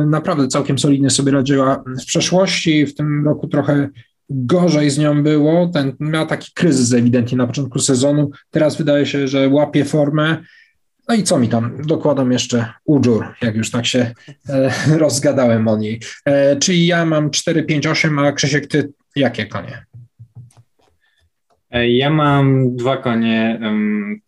naprawdę 0.07 0.49
całkiem 0.49 0.79
solidnie 0.79 1.11
sobie 1.11 1.33
radziła 1.33 1.85
w 2.03 2.05
przeszłości. 2.05 2.87
W 2.87 2.95
tym 2.95 3.25
roku 3.25 3.49
trochę 3.49 3.89
gorzej 4.31 4.91
z 4.91 4.99
nią 4.99 5.23
było. 5.23 5.69
Ten 5.69 5.93
miał 6.01 6.27
taki 6.27 6.53
kryzys 6.55 6.93
ewidentnie 6.93 7.39
na 7.39 7.47
początku 7.47 7.79
sezonu. 7.79 8.31
Teraz 8.51 8.77
wydaje 8.77 9.07
się, 9.07 9.29
że 9.29 9.49
łapie 9.49 9.85
formę. 9.85 10.37
No 11.09 11.15
i 11.15 11.23
co 11.23 11.39
mi 11.39 11.49
tam? 11.49 11.83
Dokładam 11.83 12.33
jeszcze 12.33 12.73
Ujur, 12.85 13.27
jak 13.43 13.57
już 13.57 13.71
tak 13.71 13.87
się 13.87 14.15
e, 14.49 14.71
rozgadałem 14.99 15.69
o 15.69 15.77
niej. 15.77 16.01
E, 16.25 16.57
czyli 16.57 16.87
ja 16.87 17.05
mam 17.05 17.31
4, 17.31 17.63
5, 17.63 17.87
8, 17.87 18.19
a 18.19 18.33
Krzysiek, 18.33 18.67
ty 18.67 18.93
jakie 19.17 19.47
konie? 19.47 19.85
E, 21.71 21.91
ja 21.91 22.11
mam 22.11 22.77
dwa 22.77 22.97
konie, 22.97 23.61
um, 23.63 24.21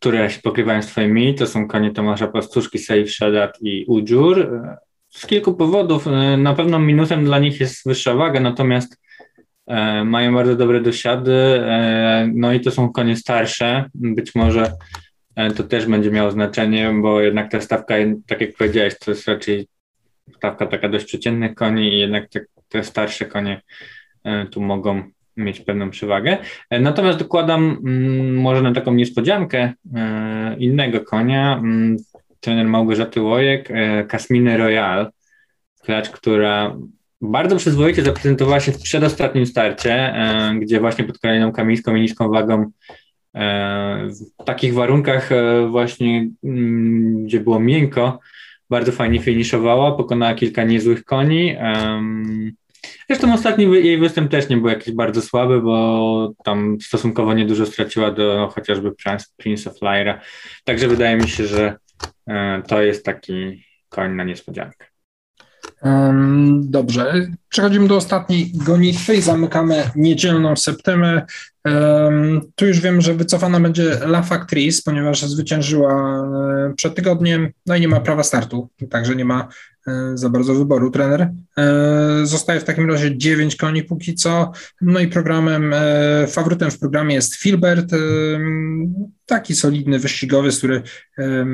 które 0.00 0.30
się 0.30 0.40
pokrywają 0.40 0.82
z 0.82 0.86
twoimi. 0.86 1.34
To 1.34 1.46
są 1.46 1.68
konie 1.68 1.90
Tomasza 1.90 2.26
Pastuszki, 2.26 2.78
Safe 2.78 3.06
Shadat 3.06 3.58
i 3.62 3.84
Ujur. 3.88 4.40
E, 4.40 4.76
z 5.10 5.26
kilku 5.26 5.54
powodów. 5.54 6.06
E, 6.06 6.36
na 6.36 6.54
pewno 6.54 6.78
minusem 6.78 7.24
dla 7.24 7.38
nich 7.38 7.60
jest 7.60 7.86
wyższa 7.86 8.14
waga, 8.14 8.40
natomiast 8.40 9.00
e, 9.66 10.04
mają 10.04 10.34
bardzo 10.34 10.56
dobre 10.56 10.80
dosiady. 10.80 11.62
no 12.34 12.52
i 12.52 12.60
to 12.60 12.70
są 12.70 12.92
konie 12.92 13.16
starsze. 13.16 13.90
Być 13.94 14.34
może 14.34 14.72
to 15.56 15.64
też 15.64 15.86
będzie 15.86 16.10
miało 16.10 16.30
znaczenie, 16.30 16.92
bo 17.02 17.20
jednak 17.20 17.50
ta 17.50 17.60
stawka, 17.60 17.94
tak 18.26 18.40
jak 18.40 18.56
powiedziałeś, 18.56 18.98
to 18.98 19.10
jest 19.10 19.28
raczej 19.28 19.68
stawka 20.36 20.66
taka 20.66 20.88
dość 20.88 21.04
przeciętnych 21.04 21.54
koni 21.54 21.92
i 21.92 21.98
jednak 21.98 22.28
te, 22.28 22.40
te 22.68 22.84
starsze 22.84 23.24
konie 23.24 23.62
e, 24.24 24.46
tu 24.46 24.60
mogą 24.60 25.02
mieć 25.36 25.60
pewną 25.60 25.90
przewagę. 25.90 26.38
E, 26.70 26.80
natomiast 26.80 27.18
dokładam 27.18 27.78
mm, 27.86 28.34
może 28.34 28.62
na 28.62 28.72
taką 28.72 28.94
niespodziankę 28.94 29.72
innego 30.58 31.00
konia, 31.00 31.56
mm, 31.56 31.96
trener 32.40 32.66
Małgorzaty 32.66 33.20
Łojek, 33.20 33.68
Kasminy 34.08 34.56
Royal, 34.56 35.10
klacz, 35.82 36.10
która 36.10 36.76
bardzo 37.20 37.56
przyzwoicie 37.56 38.02
zaprezentowała 38.02 38.60
się 38.60 38.72
w 38.72 38.82
przedostatnim 38.82 39.46
starcie, 39.46 40.14
gdzie 40.60 40.80
właśnie 40.80 41.04
pod 41.04 41.18
kolejną 41.18 41.52
kamińską 41.52 41.94
i 41.94 42.00
niską 42.00 42.28
wagą 42.28 42.70
E, 42.70 43.05
w 44.40 44.44
takich 44.44 44.74
warunkach 44.74 45.32
e, 45.32 45.66
właśnie, 45.70 46.28
mm, 46.44 47.24
gdzie 47.24 47.40
było 47.40 47.60
miękko, 47.60 48.18
bardzo 48.70 48.92
fajnie 48.92 49.18
finiszowała, 49.18 49.92
pokonała 49.92 50.34
kilka 50.34 50.64
niezłych 50.64 51.04
koni. 51.04 51.56
Zresztą 53.08 53.34
ostatni 53.34 53.64
jej 53.64 53.98
występ 53.98 54.30
też 54.30 54.48
nie 54.48 54.56
był 54.56 54.68
jakiś 54.68 54.94
bardzo 54.94 55.22
słaby, 55.22 55.62
bo 55.62 56.32
tam 56.44 56.78
stosunkowo 56.80 57.34
niedużo 57.34 57.66
straciła 57.66 58.10
do 58.10 58.52
chociażby 58.54 58.92
Prince 59.36 59.66
of 59.66 59.82
Lyra. 59.82 60.20
Także 60.64 60.88
wydaje 60.88 61.16
mi 61.16 61.28
się, 61.28 61.46
że 61.46 61.76
e, 62.26 62.62
to 62.68 62.82
jest 62.82 63.04
taki 63.04 63.64
koń 63.88 64.14
na 64.14 64.24
niespodziankę. 64.24 64.86
Dobrze, 66.60 67.26
przechodzimy 67.48 67.88
do 67.88 67.96
ostatniej 67.96 68.52
gonitwy 68.54 69.14
i 69.14 69.22
zamykamy 69.22 69.90
niedzielną 69.96 70.56
septemę. 70.56 71.26
Tu 72.54 72.66
już 72.66 72.80
wiem, 72.80 73.00
że 73.00 73.14
wycofana 73.14 73.60
będzie 73.60 73.82
La 73.92 74.22
Factrice, 74.22 74.82
ponieważ 74.84 75.22
zwyciężyła 75.22 76.22
e, 76.68 76.74
przed 76.74 76.94
tygodniem, 76.94 77.48
no 77.66 77.76
i 77.76 77.80
nie 77.80 77.88
ma 77.88 78.00
prawa 78.00 78.22
startu, 78.22 78.68
także 78.90 79.16
nie 79.16 79.24
ma 79.24 79.48
e, 79.86 80.12
za 80.14 80.30
bardzo 80.30 80.54
wyboru 80.54 80.90
trener. 80.90 81.30
E, 81.58 81.66
zostaje 82.22 82.60
w 82.60 82.64
takim 82.64 82.90
razie 82.90 83.18
9 83.18 83.56
koni 83.56 83.82
póki 83.82 84.14
co, 84.14 84.52
no 84.80 85.00
i 85.00 85.08
programem, 85.08 85.74
faworytem 86.28 86.70
w 86.70 86.78
programie 86.78 87.14
jest 87.14 87.34
Filbert, 87.34 87.90
taki 89.26 89.54
solidny 89.54 89.98
wyścigowy, 89.98 90.50
który 90.50 90.82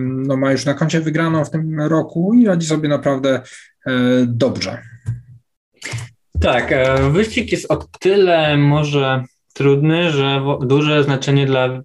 no, 0.03 0.37
ma 0.37 0.53
już 0.53 0.65
na 0.65 0.75
koncie 0.75 1.01
wygraną 1.01 1.45
w 1.45 1.51
tym 1.51 1.81
roku 1.81 2.35
i 2.35 2.47
radzi 2.47 2.67
sobie 2.67 2.89
naprawdę 2.89 3.41
dobrze. 4.27 4.79
Tak, 6.41 6.75
wyścig 7.13 7.53
jest 7.53 7.71
o 7.71 7.77
tyle 8.01 8.57
może 8.57 9.25
trudny, 9.53 10.11
że 10.11 10.43
duże 10.61 11.05
znaczenie 11.05 11.47
dla 11.47 11.83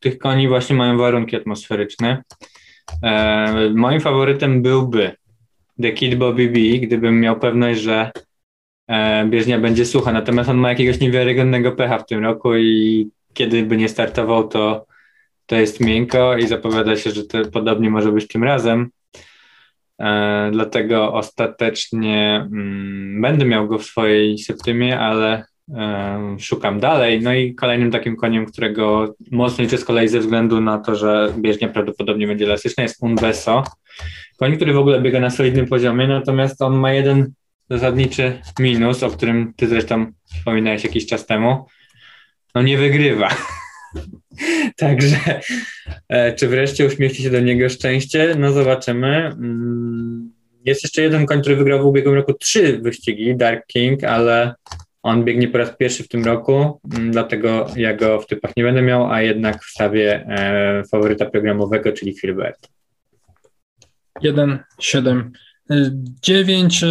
tych 0.00 0.18
koni 0.18 0.48
właśnie 0.48 0.76
mają 0.76 0.98
warunki 0.98 1.36
atmosferyczne. 1.36 2.22
E, 3.02 3.70
moim 3.74 4.00
faworytem 4.00 4.62
byłby 4.62 5.16
The 5.82 5.92
Kid 5.92 6.14
Bobby 6.14 6.48
B, 6.48 6.86
gdybym 6.86 7.20
miał 7.20 7.38
pewność, 7.38 7.80
że 7.80 8.10
e, 8.88 9.26
bieżnia 9.26 9.58
będzie 9.58 9.86
sucha. 9.86 10.12
Natomiast 10.12 10.50
on 10.50 10.56
ma 10.56 10.68
jakiegoś 10.68 11.00
niewiarygodnego 11.00 11.72
pecha 11.72 11.98
w 11.98 12.06
tym 12.06 12.24
roku 12.24 12.56
i 12.56 13.10
kiedy 13.34 13.62
by 13.62 13.76
nie 13.76 13.88
startował, 13.88 14.48
to, 14.48 14.86
to 15.46 15.56
jest 15.56 15.80
miękko 15.80 16.36
i 16.36 16.46
zapowiada 16.46 16.96
się, 16.96 17.10
że 17.10 17.24
to 17.24 17.38
podobnie 17.44 17.90
może 17.90 18.12
być 18.12 18.28
tym 18.28 18.44
razem. 18.44 18.90
E, 20.00 20.48
dlatego 20.52 21.12
ostatecznie 21.12 22.46
mm, 22.52 23.20
będę 23.22 23.44
miał 23.44 23.68
go 23.68 23.78
w 23.78 23.84
swojej 23.84 24.38
septymie, 24.38 25.00
ale 25.00 25.44
szukam 26.38 26.80
dalej. 26.80 27.20
No 27.22 27.34
i 27.34 27.54
kolejnym 27.54 27.90
takim 27.90 28.16
koniem, 28.16 28.46
którego 28.46 29.14
mocno 29.30 29.64
liczę 29.64 29.78
z 29.78 29.84
kolei 29.84 30.08
ze 30.08 30.20
względu 30.20 30.60
na 30.60 30.78
to, 30.78 30.94
że 30.94 31.32
bieżnia 31.38 31.68
prawdopodobnie 31.68 32.26
będzie 32.26 32.44
elastyczna, 32.44 32.82
jest 32.82 33.02
Unbeso. 33.02 33.64
Koń, 34.36 34.56
który 34.56 34.72
w 34.72 34.78
ogóle 34.78 35.00
biega 35.00 35.20
na 35.20 35.30
solidnym 35.30 35.66
poziomie, 35.66 36.08
natomiast 36.08 36.62
on 36.62 36.76
ma 36.76 36.92
jeden 36.92 37.32
zasadniczy 37.70 38.42
minus, 38.58 39.02
o 39.02 39.10
którym 39.10 39.52
ty 39.56 39.68
zresztą 39.68 40.06
wspominałeś 40.24 40.84
jakiś 40.84 41.06
czas 41.06 41.26
temu. 41.26 41.66
No 42.54 42.62
nie 42.62 42.78
wygrywa. 42.78 43.28
Także 44.76 45.40
e, 46.08 46.32
czy 46.32 46.48
wreszcie 46.48 46.86
uśmiechnie 46.86 47.24
się 47.24 47.30
do 47.30 47.40
niego 47.40 47.68
szczęście? 47.68 48.36
No 48.38 48.52
zobaczymy. 48.52 49.26
Mm, 49.26 50.32
jest 50.64 50.82
jeszcze 50.82 51.02
jeden 51.02 51.26
koń, 51.26 51.40
który 51.40 51.56
wygrał 51.56 51.82
w 51.82 51.86
ubiegłym 51.86 52.14
roku 52.14 52.34
trzy 52.34 52.78
wyścigi, 52.78 53.36
Dark 53.36 53.66
King, 53.66 54.04
ale 54.04 54.54
on 55.02 55.24
biegnie 55.24 55.48
po 55.48 55.58
raz 55.58 55.76
pierwszy 55.76 56.02
w 56.02 56.08
tym 56.08 56.24
roku, 56.24 56.80
mm, 56.94 57.10
dlatego 57.10 57.66
ja 57.76 57.96
go 57.96 58.20
w 58.20 58.26
typach 58.26 58.56
nie 58.56 58.62
będę 58.62 58.82
miał, 58.82 59.12
a 59.12 59.22
jednak 59.22 59.64
wstawię 59.64 60.26
e, 60.28 60.82
faworyta 60.90 61.26
programowego, 61.26 61.92
czyli 61.92 62.14
Filbert. 62.14 62.68
1, 64.22 64.58
7, 64.80 65.32
9. 66.22 66.84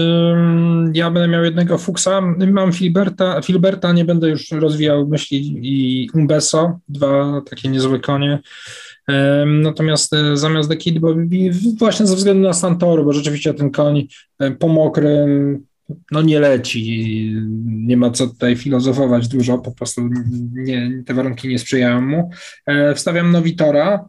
Ja 0.94 1.12
będę 1.12 1.28
miał 1.28 1.44
jednego 1.44 1.78
Fuchsa. 1.78 2.22
Mam 2.52 2.74
Filberta, 2.74 3.42
Filberta, 3.42 3.94
nie 3.94 4.06
będę 4.06 4.30
już 4.30 4.52
rozwijał 4.52 5.08
myśli 5.08 5.60
i 5.62 6.10
Umbeso, 6.14 6.80
dwa 6.90 7.42
takie 7.50 7.70
niezłe 7.70 8.00
konie. 8.00 8.40
Natomiast 9.46 10.14
e, 10.14 10.38
zamiast 10.38 10.70
The 10.70 10.78
Kid 10.78 11.00
właśnie 11.80 12.08
ze 12.08 12.16
względu 12.16 12.44
na 12.44 12.54
stan 12.54 12.78
toru, 12.78 13.06
bo 13.06 13.14
rzeczywiście 13.14 13.54
ten 13.54 13.72
koń 13.72 14.08
e, 14.40 14.52
po 14.52 14.68
mokrym 14.68 15.66
no 16.12 16.22
nie 16.22 16.40
leci, 16.40 17.36
nie 17.66 17.98
ma 17.98 18.12
co 18.12 18.28
tutaj 18.28 18.56
filozofować 18.56 19.28
dużo, 19.28 19.58
po 19.58 19.72
prostu 19.72 20.10
nie, 20.54 21.04
te 21.06 21.14
warunki 21.14 21.48
nie 21.48 21.60
sprzyjają 21.60 22.02
mu. 22.02 22.30
E, 22.66 22.96
wstawiam 22.96 23.32
Nowitora, 23.32 24.06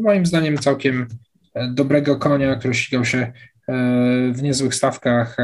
moim 0.00 0.26
zdaniem 0.26 0.58
całkiem 0.58 1.06
e, 1.54 1.68
dobrego 1.74 2.16
konia, 2.16 2.56
który 2.56 2.74
ścigał 2.74 3.04
się 3.04 3.18
e, 3.18 3.32
w 4.32 4.42
niezłych 4.42 4.74
stawkach. 4.74 5.36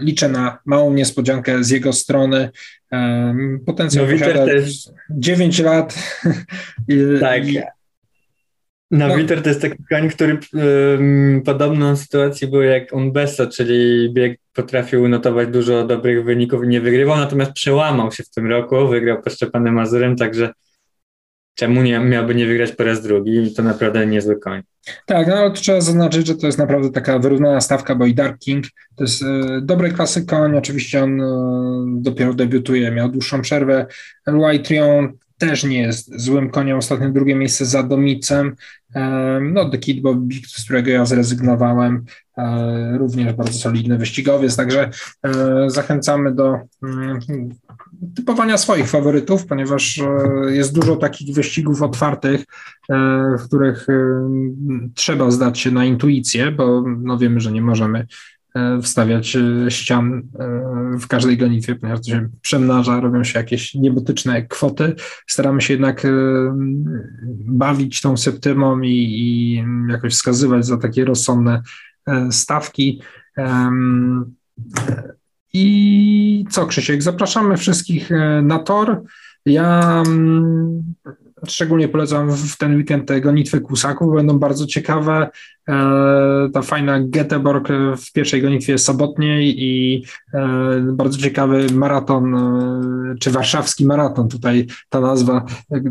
Liczę 0.00 0.28
na 0.28 0.58
małą 0.64 0.94
niespodziankę 0.94 1.64
z 1.64 1.70
jego 1.70 1.92
strony. 1.92 2.50
Potencjał 3.66 4.06
no, 4.06 4.12
posiada 4.12 4.46
też... 4.46 4.88
9 5.10 5.58
lat. 5.58 5.94
Tak. 7.20 7.42
No, 8.92 9.08
no. 9.08 9.42
To 9.42 9.48
jest 9.48 9.62
taki 9.62 9.84
koń, 9.90 10.08
który 10.08 10.38
um, 10.52 11.42
podobną 11.44 11.96
sytuację 11.96 12.48
był 12.48 12.62
jak 12.62 12.92
Unbesto, 12.92 13.46
czyli 13.46 14.10
bieg 14.12 14.38
potrafił 14.52 15.08
notować 15.08 15.48
dużo 15.48 15.86
dobrych 15.86 16.24
wyników 16.24 16.64
i 16.64 16.68
nie 16.68 16.80
wygrywał, 16.80 17.16
natomiast 17.16 17.52
przełamał 17.52 18.12
się 18.12 18.22
w 18.22 18.30
tym 18.30 18.46
roku, 18.46 18.88
wygrał 18.88 19.22
po 19.22 19.30
Szczepanem 19.30 19.74
Mazurem, 19.74 20.16
także 20.16 20.52
czemu 21.54 21.82
nie, 21.82 21.98
miałby 21.98 22.34
nie 22.34 22.46
wygrać 22.46 22.72
po 22.72 22.84
raz 22.84 23.02
drugi? 23.02 23.54
To 23.54 23.62
naprawdę 23.62 24.06
niezły 24.06 24.40
koń. 24.40 24.62
Tak, 25.06 25.26
no 25.26 25.34
ale 25.34 25.52
trzeba 25.52 25.80
zaznaczyć, 25.80 26.26
że 26.26 26.34
to 26.34 26.46
jest 26.46 26.58
naprawdę 26.58 26.90
taka 26.90 27.18
wyrównana 27.18 27.60
stawka, 27.60 27.94
bo 27.94 28.06
i 28.06 28.14
Dark 28.14 28.38
King 28.38 28.64
to 28.96 29.04
jest 29.04 29.22
e, 29.22 29.60
dobry 29.62 29.90
klasy 29.90 30.26
koń, 30.26 30.56
oczywiście 30.56 31.02
on 31.02 31.20
e, 31.20 31.84
dopiero 31.86 32.34
debiutuje, 32.34 32.90
miał 32.90 33.08
dłuższą 33.08 33.42
przerwę. 33.42 33.86
White 34.26 34.64
Trion 34.64 35.12
też 35.38 35.64
nie 35.64 35.80
jest 35.80 36.20
złym 36.20 36.50
koniem, 36.50 36.78
ostatnio 36.78 37.10
drugie 37.10 37.34
miejsce 37.34 37.66
za 37.66 37.82
Domicem, 37.82 38.56
e, 38.94 39.40
no 39.52 39.70
The 39.70 39.78
Kid 39.78 40.02
Bobby, 40.02 40.34
z 40.46 40.64
którego 40.64 40.90
ja 40.90 41.04
zrezygnowałem, 41.04 42.04
e, 42.38 42.98
również 42.98 43.32
bardzo 43.32 43.58
solidny 43.58 43.98
wyścigowiec, 43.98 44.56
także 44.56 44.90
e, 45.22 45.70
zachęcamy 45.70 46.34
do 46.34 46.58
mm, 46.82 47.18
typowania 48.16 48.58
swoich 48.58 48.88
faworytów, 48.88 49.46
ponieważ 49.46 50.00
jest 50.48 50.74
dużo 50.74 50.96
takich 50.96 51.34
wyścigów 51.34 51.82
otwartych, 51.82 52.44
w 53.38 53.44
których 53.44 53.86
trzeba 54.94 55.30
zdać 55.30 55.58
się 55.58 55.70
na 55.70 55.84
intuicję, 55.84 56.50
bo 56.50 56.84
no 56.98 57.18
wiemy, 57.18 57.40
że 57.40 57.52
nie 57.52 57.62
możemy 57.62 58.06
E, 58.06 58.41
wstawiać 58.82 59.36
e, 59.36 59.70
ścian 59.70 60.22
e, 60.38 60.98
w 60.98 61.06
każdej 61.06 61.38
gonitwie, 61.38 61.74
ponieważ 61.74 62.00
to 62.00 62.10
się 62.10 62.28
przemnaża, 62.42 63.00
robią 63.00 63.24
się 63.24 63.38
jakieś 63.38 63.74
niebotyczne 63.74 64.46
kwoty. 64.46 64.94
Staramy 65.26 65.60
się 65.60 65.72
jednak 65.74 66.06
bawić 67.44 68.00
tą 68.00 68.16
septymą 68.16 68.80
i, 68.80 68.90
i 68.90 69.64
jakoś 69.88 70.12
wskazywać 70.12 70.66
za 70.66 70.76
takie 70.76 71.04
rozsądne 71.04 71.62
stawki. 72.30 73.02
I 75.54 76.44
co, 76.50 76.66
Krzysiek, 76.66 77.02
zapraszamy 77.02 77.56
wszystkich 77.56 78.10
na 78.42 78.58
tor. 78.58 79.02
Ja 79.46 80.02
mm, 80.06 80.94
Szczególnie 81.46 81.88
polecam 81.88 82.32
w 82.32 82.56
ten 82.56 82.76
weekend 82.76 83.08
te 83.08 83.20
gonitwy 83.20 83.60
kusaków, 83.60 84.14
będą 84.14 84.38
bardzo 84.38 84.66
ciekawe. 84.66 85.30
E, 85.68 86.50
ta 86.52 86.62
fajna 86.62 87.00
Göteborg 87.00 87.68
w 87.96 88.12
pierwszej 88.12 88.42
gonitwie 88.42 88.78
sobotniej 88.78 89.54
i 89.58 90.04
e, 90.34 90.80
bardzo 90.92 91.18
ciekawy 91.18 91.66
maraton, 91.74 92.34
e, 92.34 93.14
czy 93.20 93.30
warszawski 93.30 93.86
maraton. 93.86 94.28
Tutaj 94.28 94.66
ta 94.88 95.00
nazwa 95.00 95.44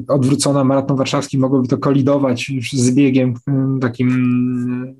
odwrócona, 0.07 0.63
maraton 0.63 0.97
warszawski, 0.97 1.37
mogłoby 1.37 1.67
to 1.67 1.77
kolidować 1.77 2.49
już 2.49 2.71
z 2.71 2.91
biegiem 2.91 3.33
takim 3.81 4.95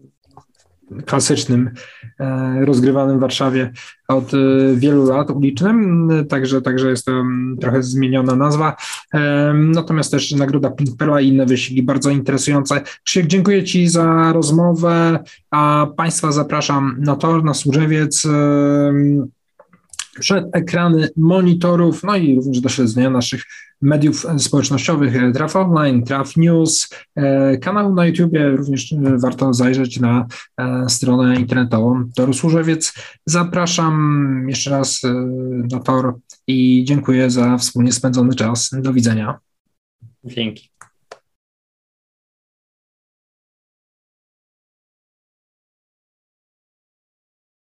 klasycznym, 1.06 1.72
e, 2.20 2.66
rozgrywanym 2.66 3.18
w 3.18 3.22
Warszawie 3.22 3.72
od 4.08 4.34
e, 4.34 4.38
wielu 4.76 5.06
lat, 5.06 5.32
ulicznym, 5.32 6.10
także, 6.30 6.62
także 6.62 6.90
jest 6.90 7.06
to 7.06 7.12
mm, 7.12 7.58
trochę 7.62 7.84
zmieniona 7.84 8.36
nazwa. 8.36 8.76
E, 9.14 9.54
natomiast 9.54 10.12
też 10.12 10.32
Nagroda 10.32 10.70
Pink 10.70 10.98
Perla 10.98 11.22
i 11.22 11.28
inne 11.28 11.46
wyścigi 11.46 11.84
bardzo 11.84 12.10
interesujące. 12.10 12.82
Krzysiek, 13.04 13.28
dziękuję 13.28 13.64
Ci 13.64 13.88
za 13.88 14.34
rozmowę, 14.34 15.20
a 15.52 15.88
Państwa 15.98 16.32
zapraszam 16.32 16.96
na 17.00 17.16
tor, 17.16 17.44
na 17.44 17.54
Służewiec 17.54 18.28
przed 20.20 20.46
ekrany 20.54 21.10
monitorów, 21.18 22.04
no 22.04 22.16
i 22.16 22.36
również 22.36 22.62
do 22.62 22.70
śledzenia 22.70 23.10
naszych 23.10 23.44
mediów 23.82 24.26
społecznościowych, 24.38 25.16
e, 25.16 25.32
Traf 25.32 25.56
Online, 25.56 26.04
Traf 26.04 26.38
News, 26.38 26.90
e, 27.16 27.58
kanał 27.58 27.94
na 27.94 28.06
YouTubie, 28.06 28.50
również 28.50 28.94
e, 28.94 28.98
warto 29.18 29.54
zajrzeć 29.54 30.00
na 30.00 30.28
stronę 30.88 31.36
internetową 31.36 32.10
Toru 32.16 32.34
Służewiec. 32.34 32.94
Zapraszam 33.26 34.46
jeszcze 34.50 34.70
raz 34.70 35.02
na 35.72 35.80
Tor 35.80 36.16
i 36.48 36.84
dziękuję 36.88 37.30
za 37.30 37.58
wspólnie 37.58 37.92
spędzony 37.92 38.36
czas. 38.36 38.70
Do 38.74 38.94
widzenia. 38.94 39.40
Dzięki. 40.24 40.72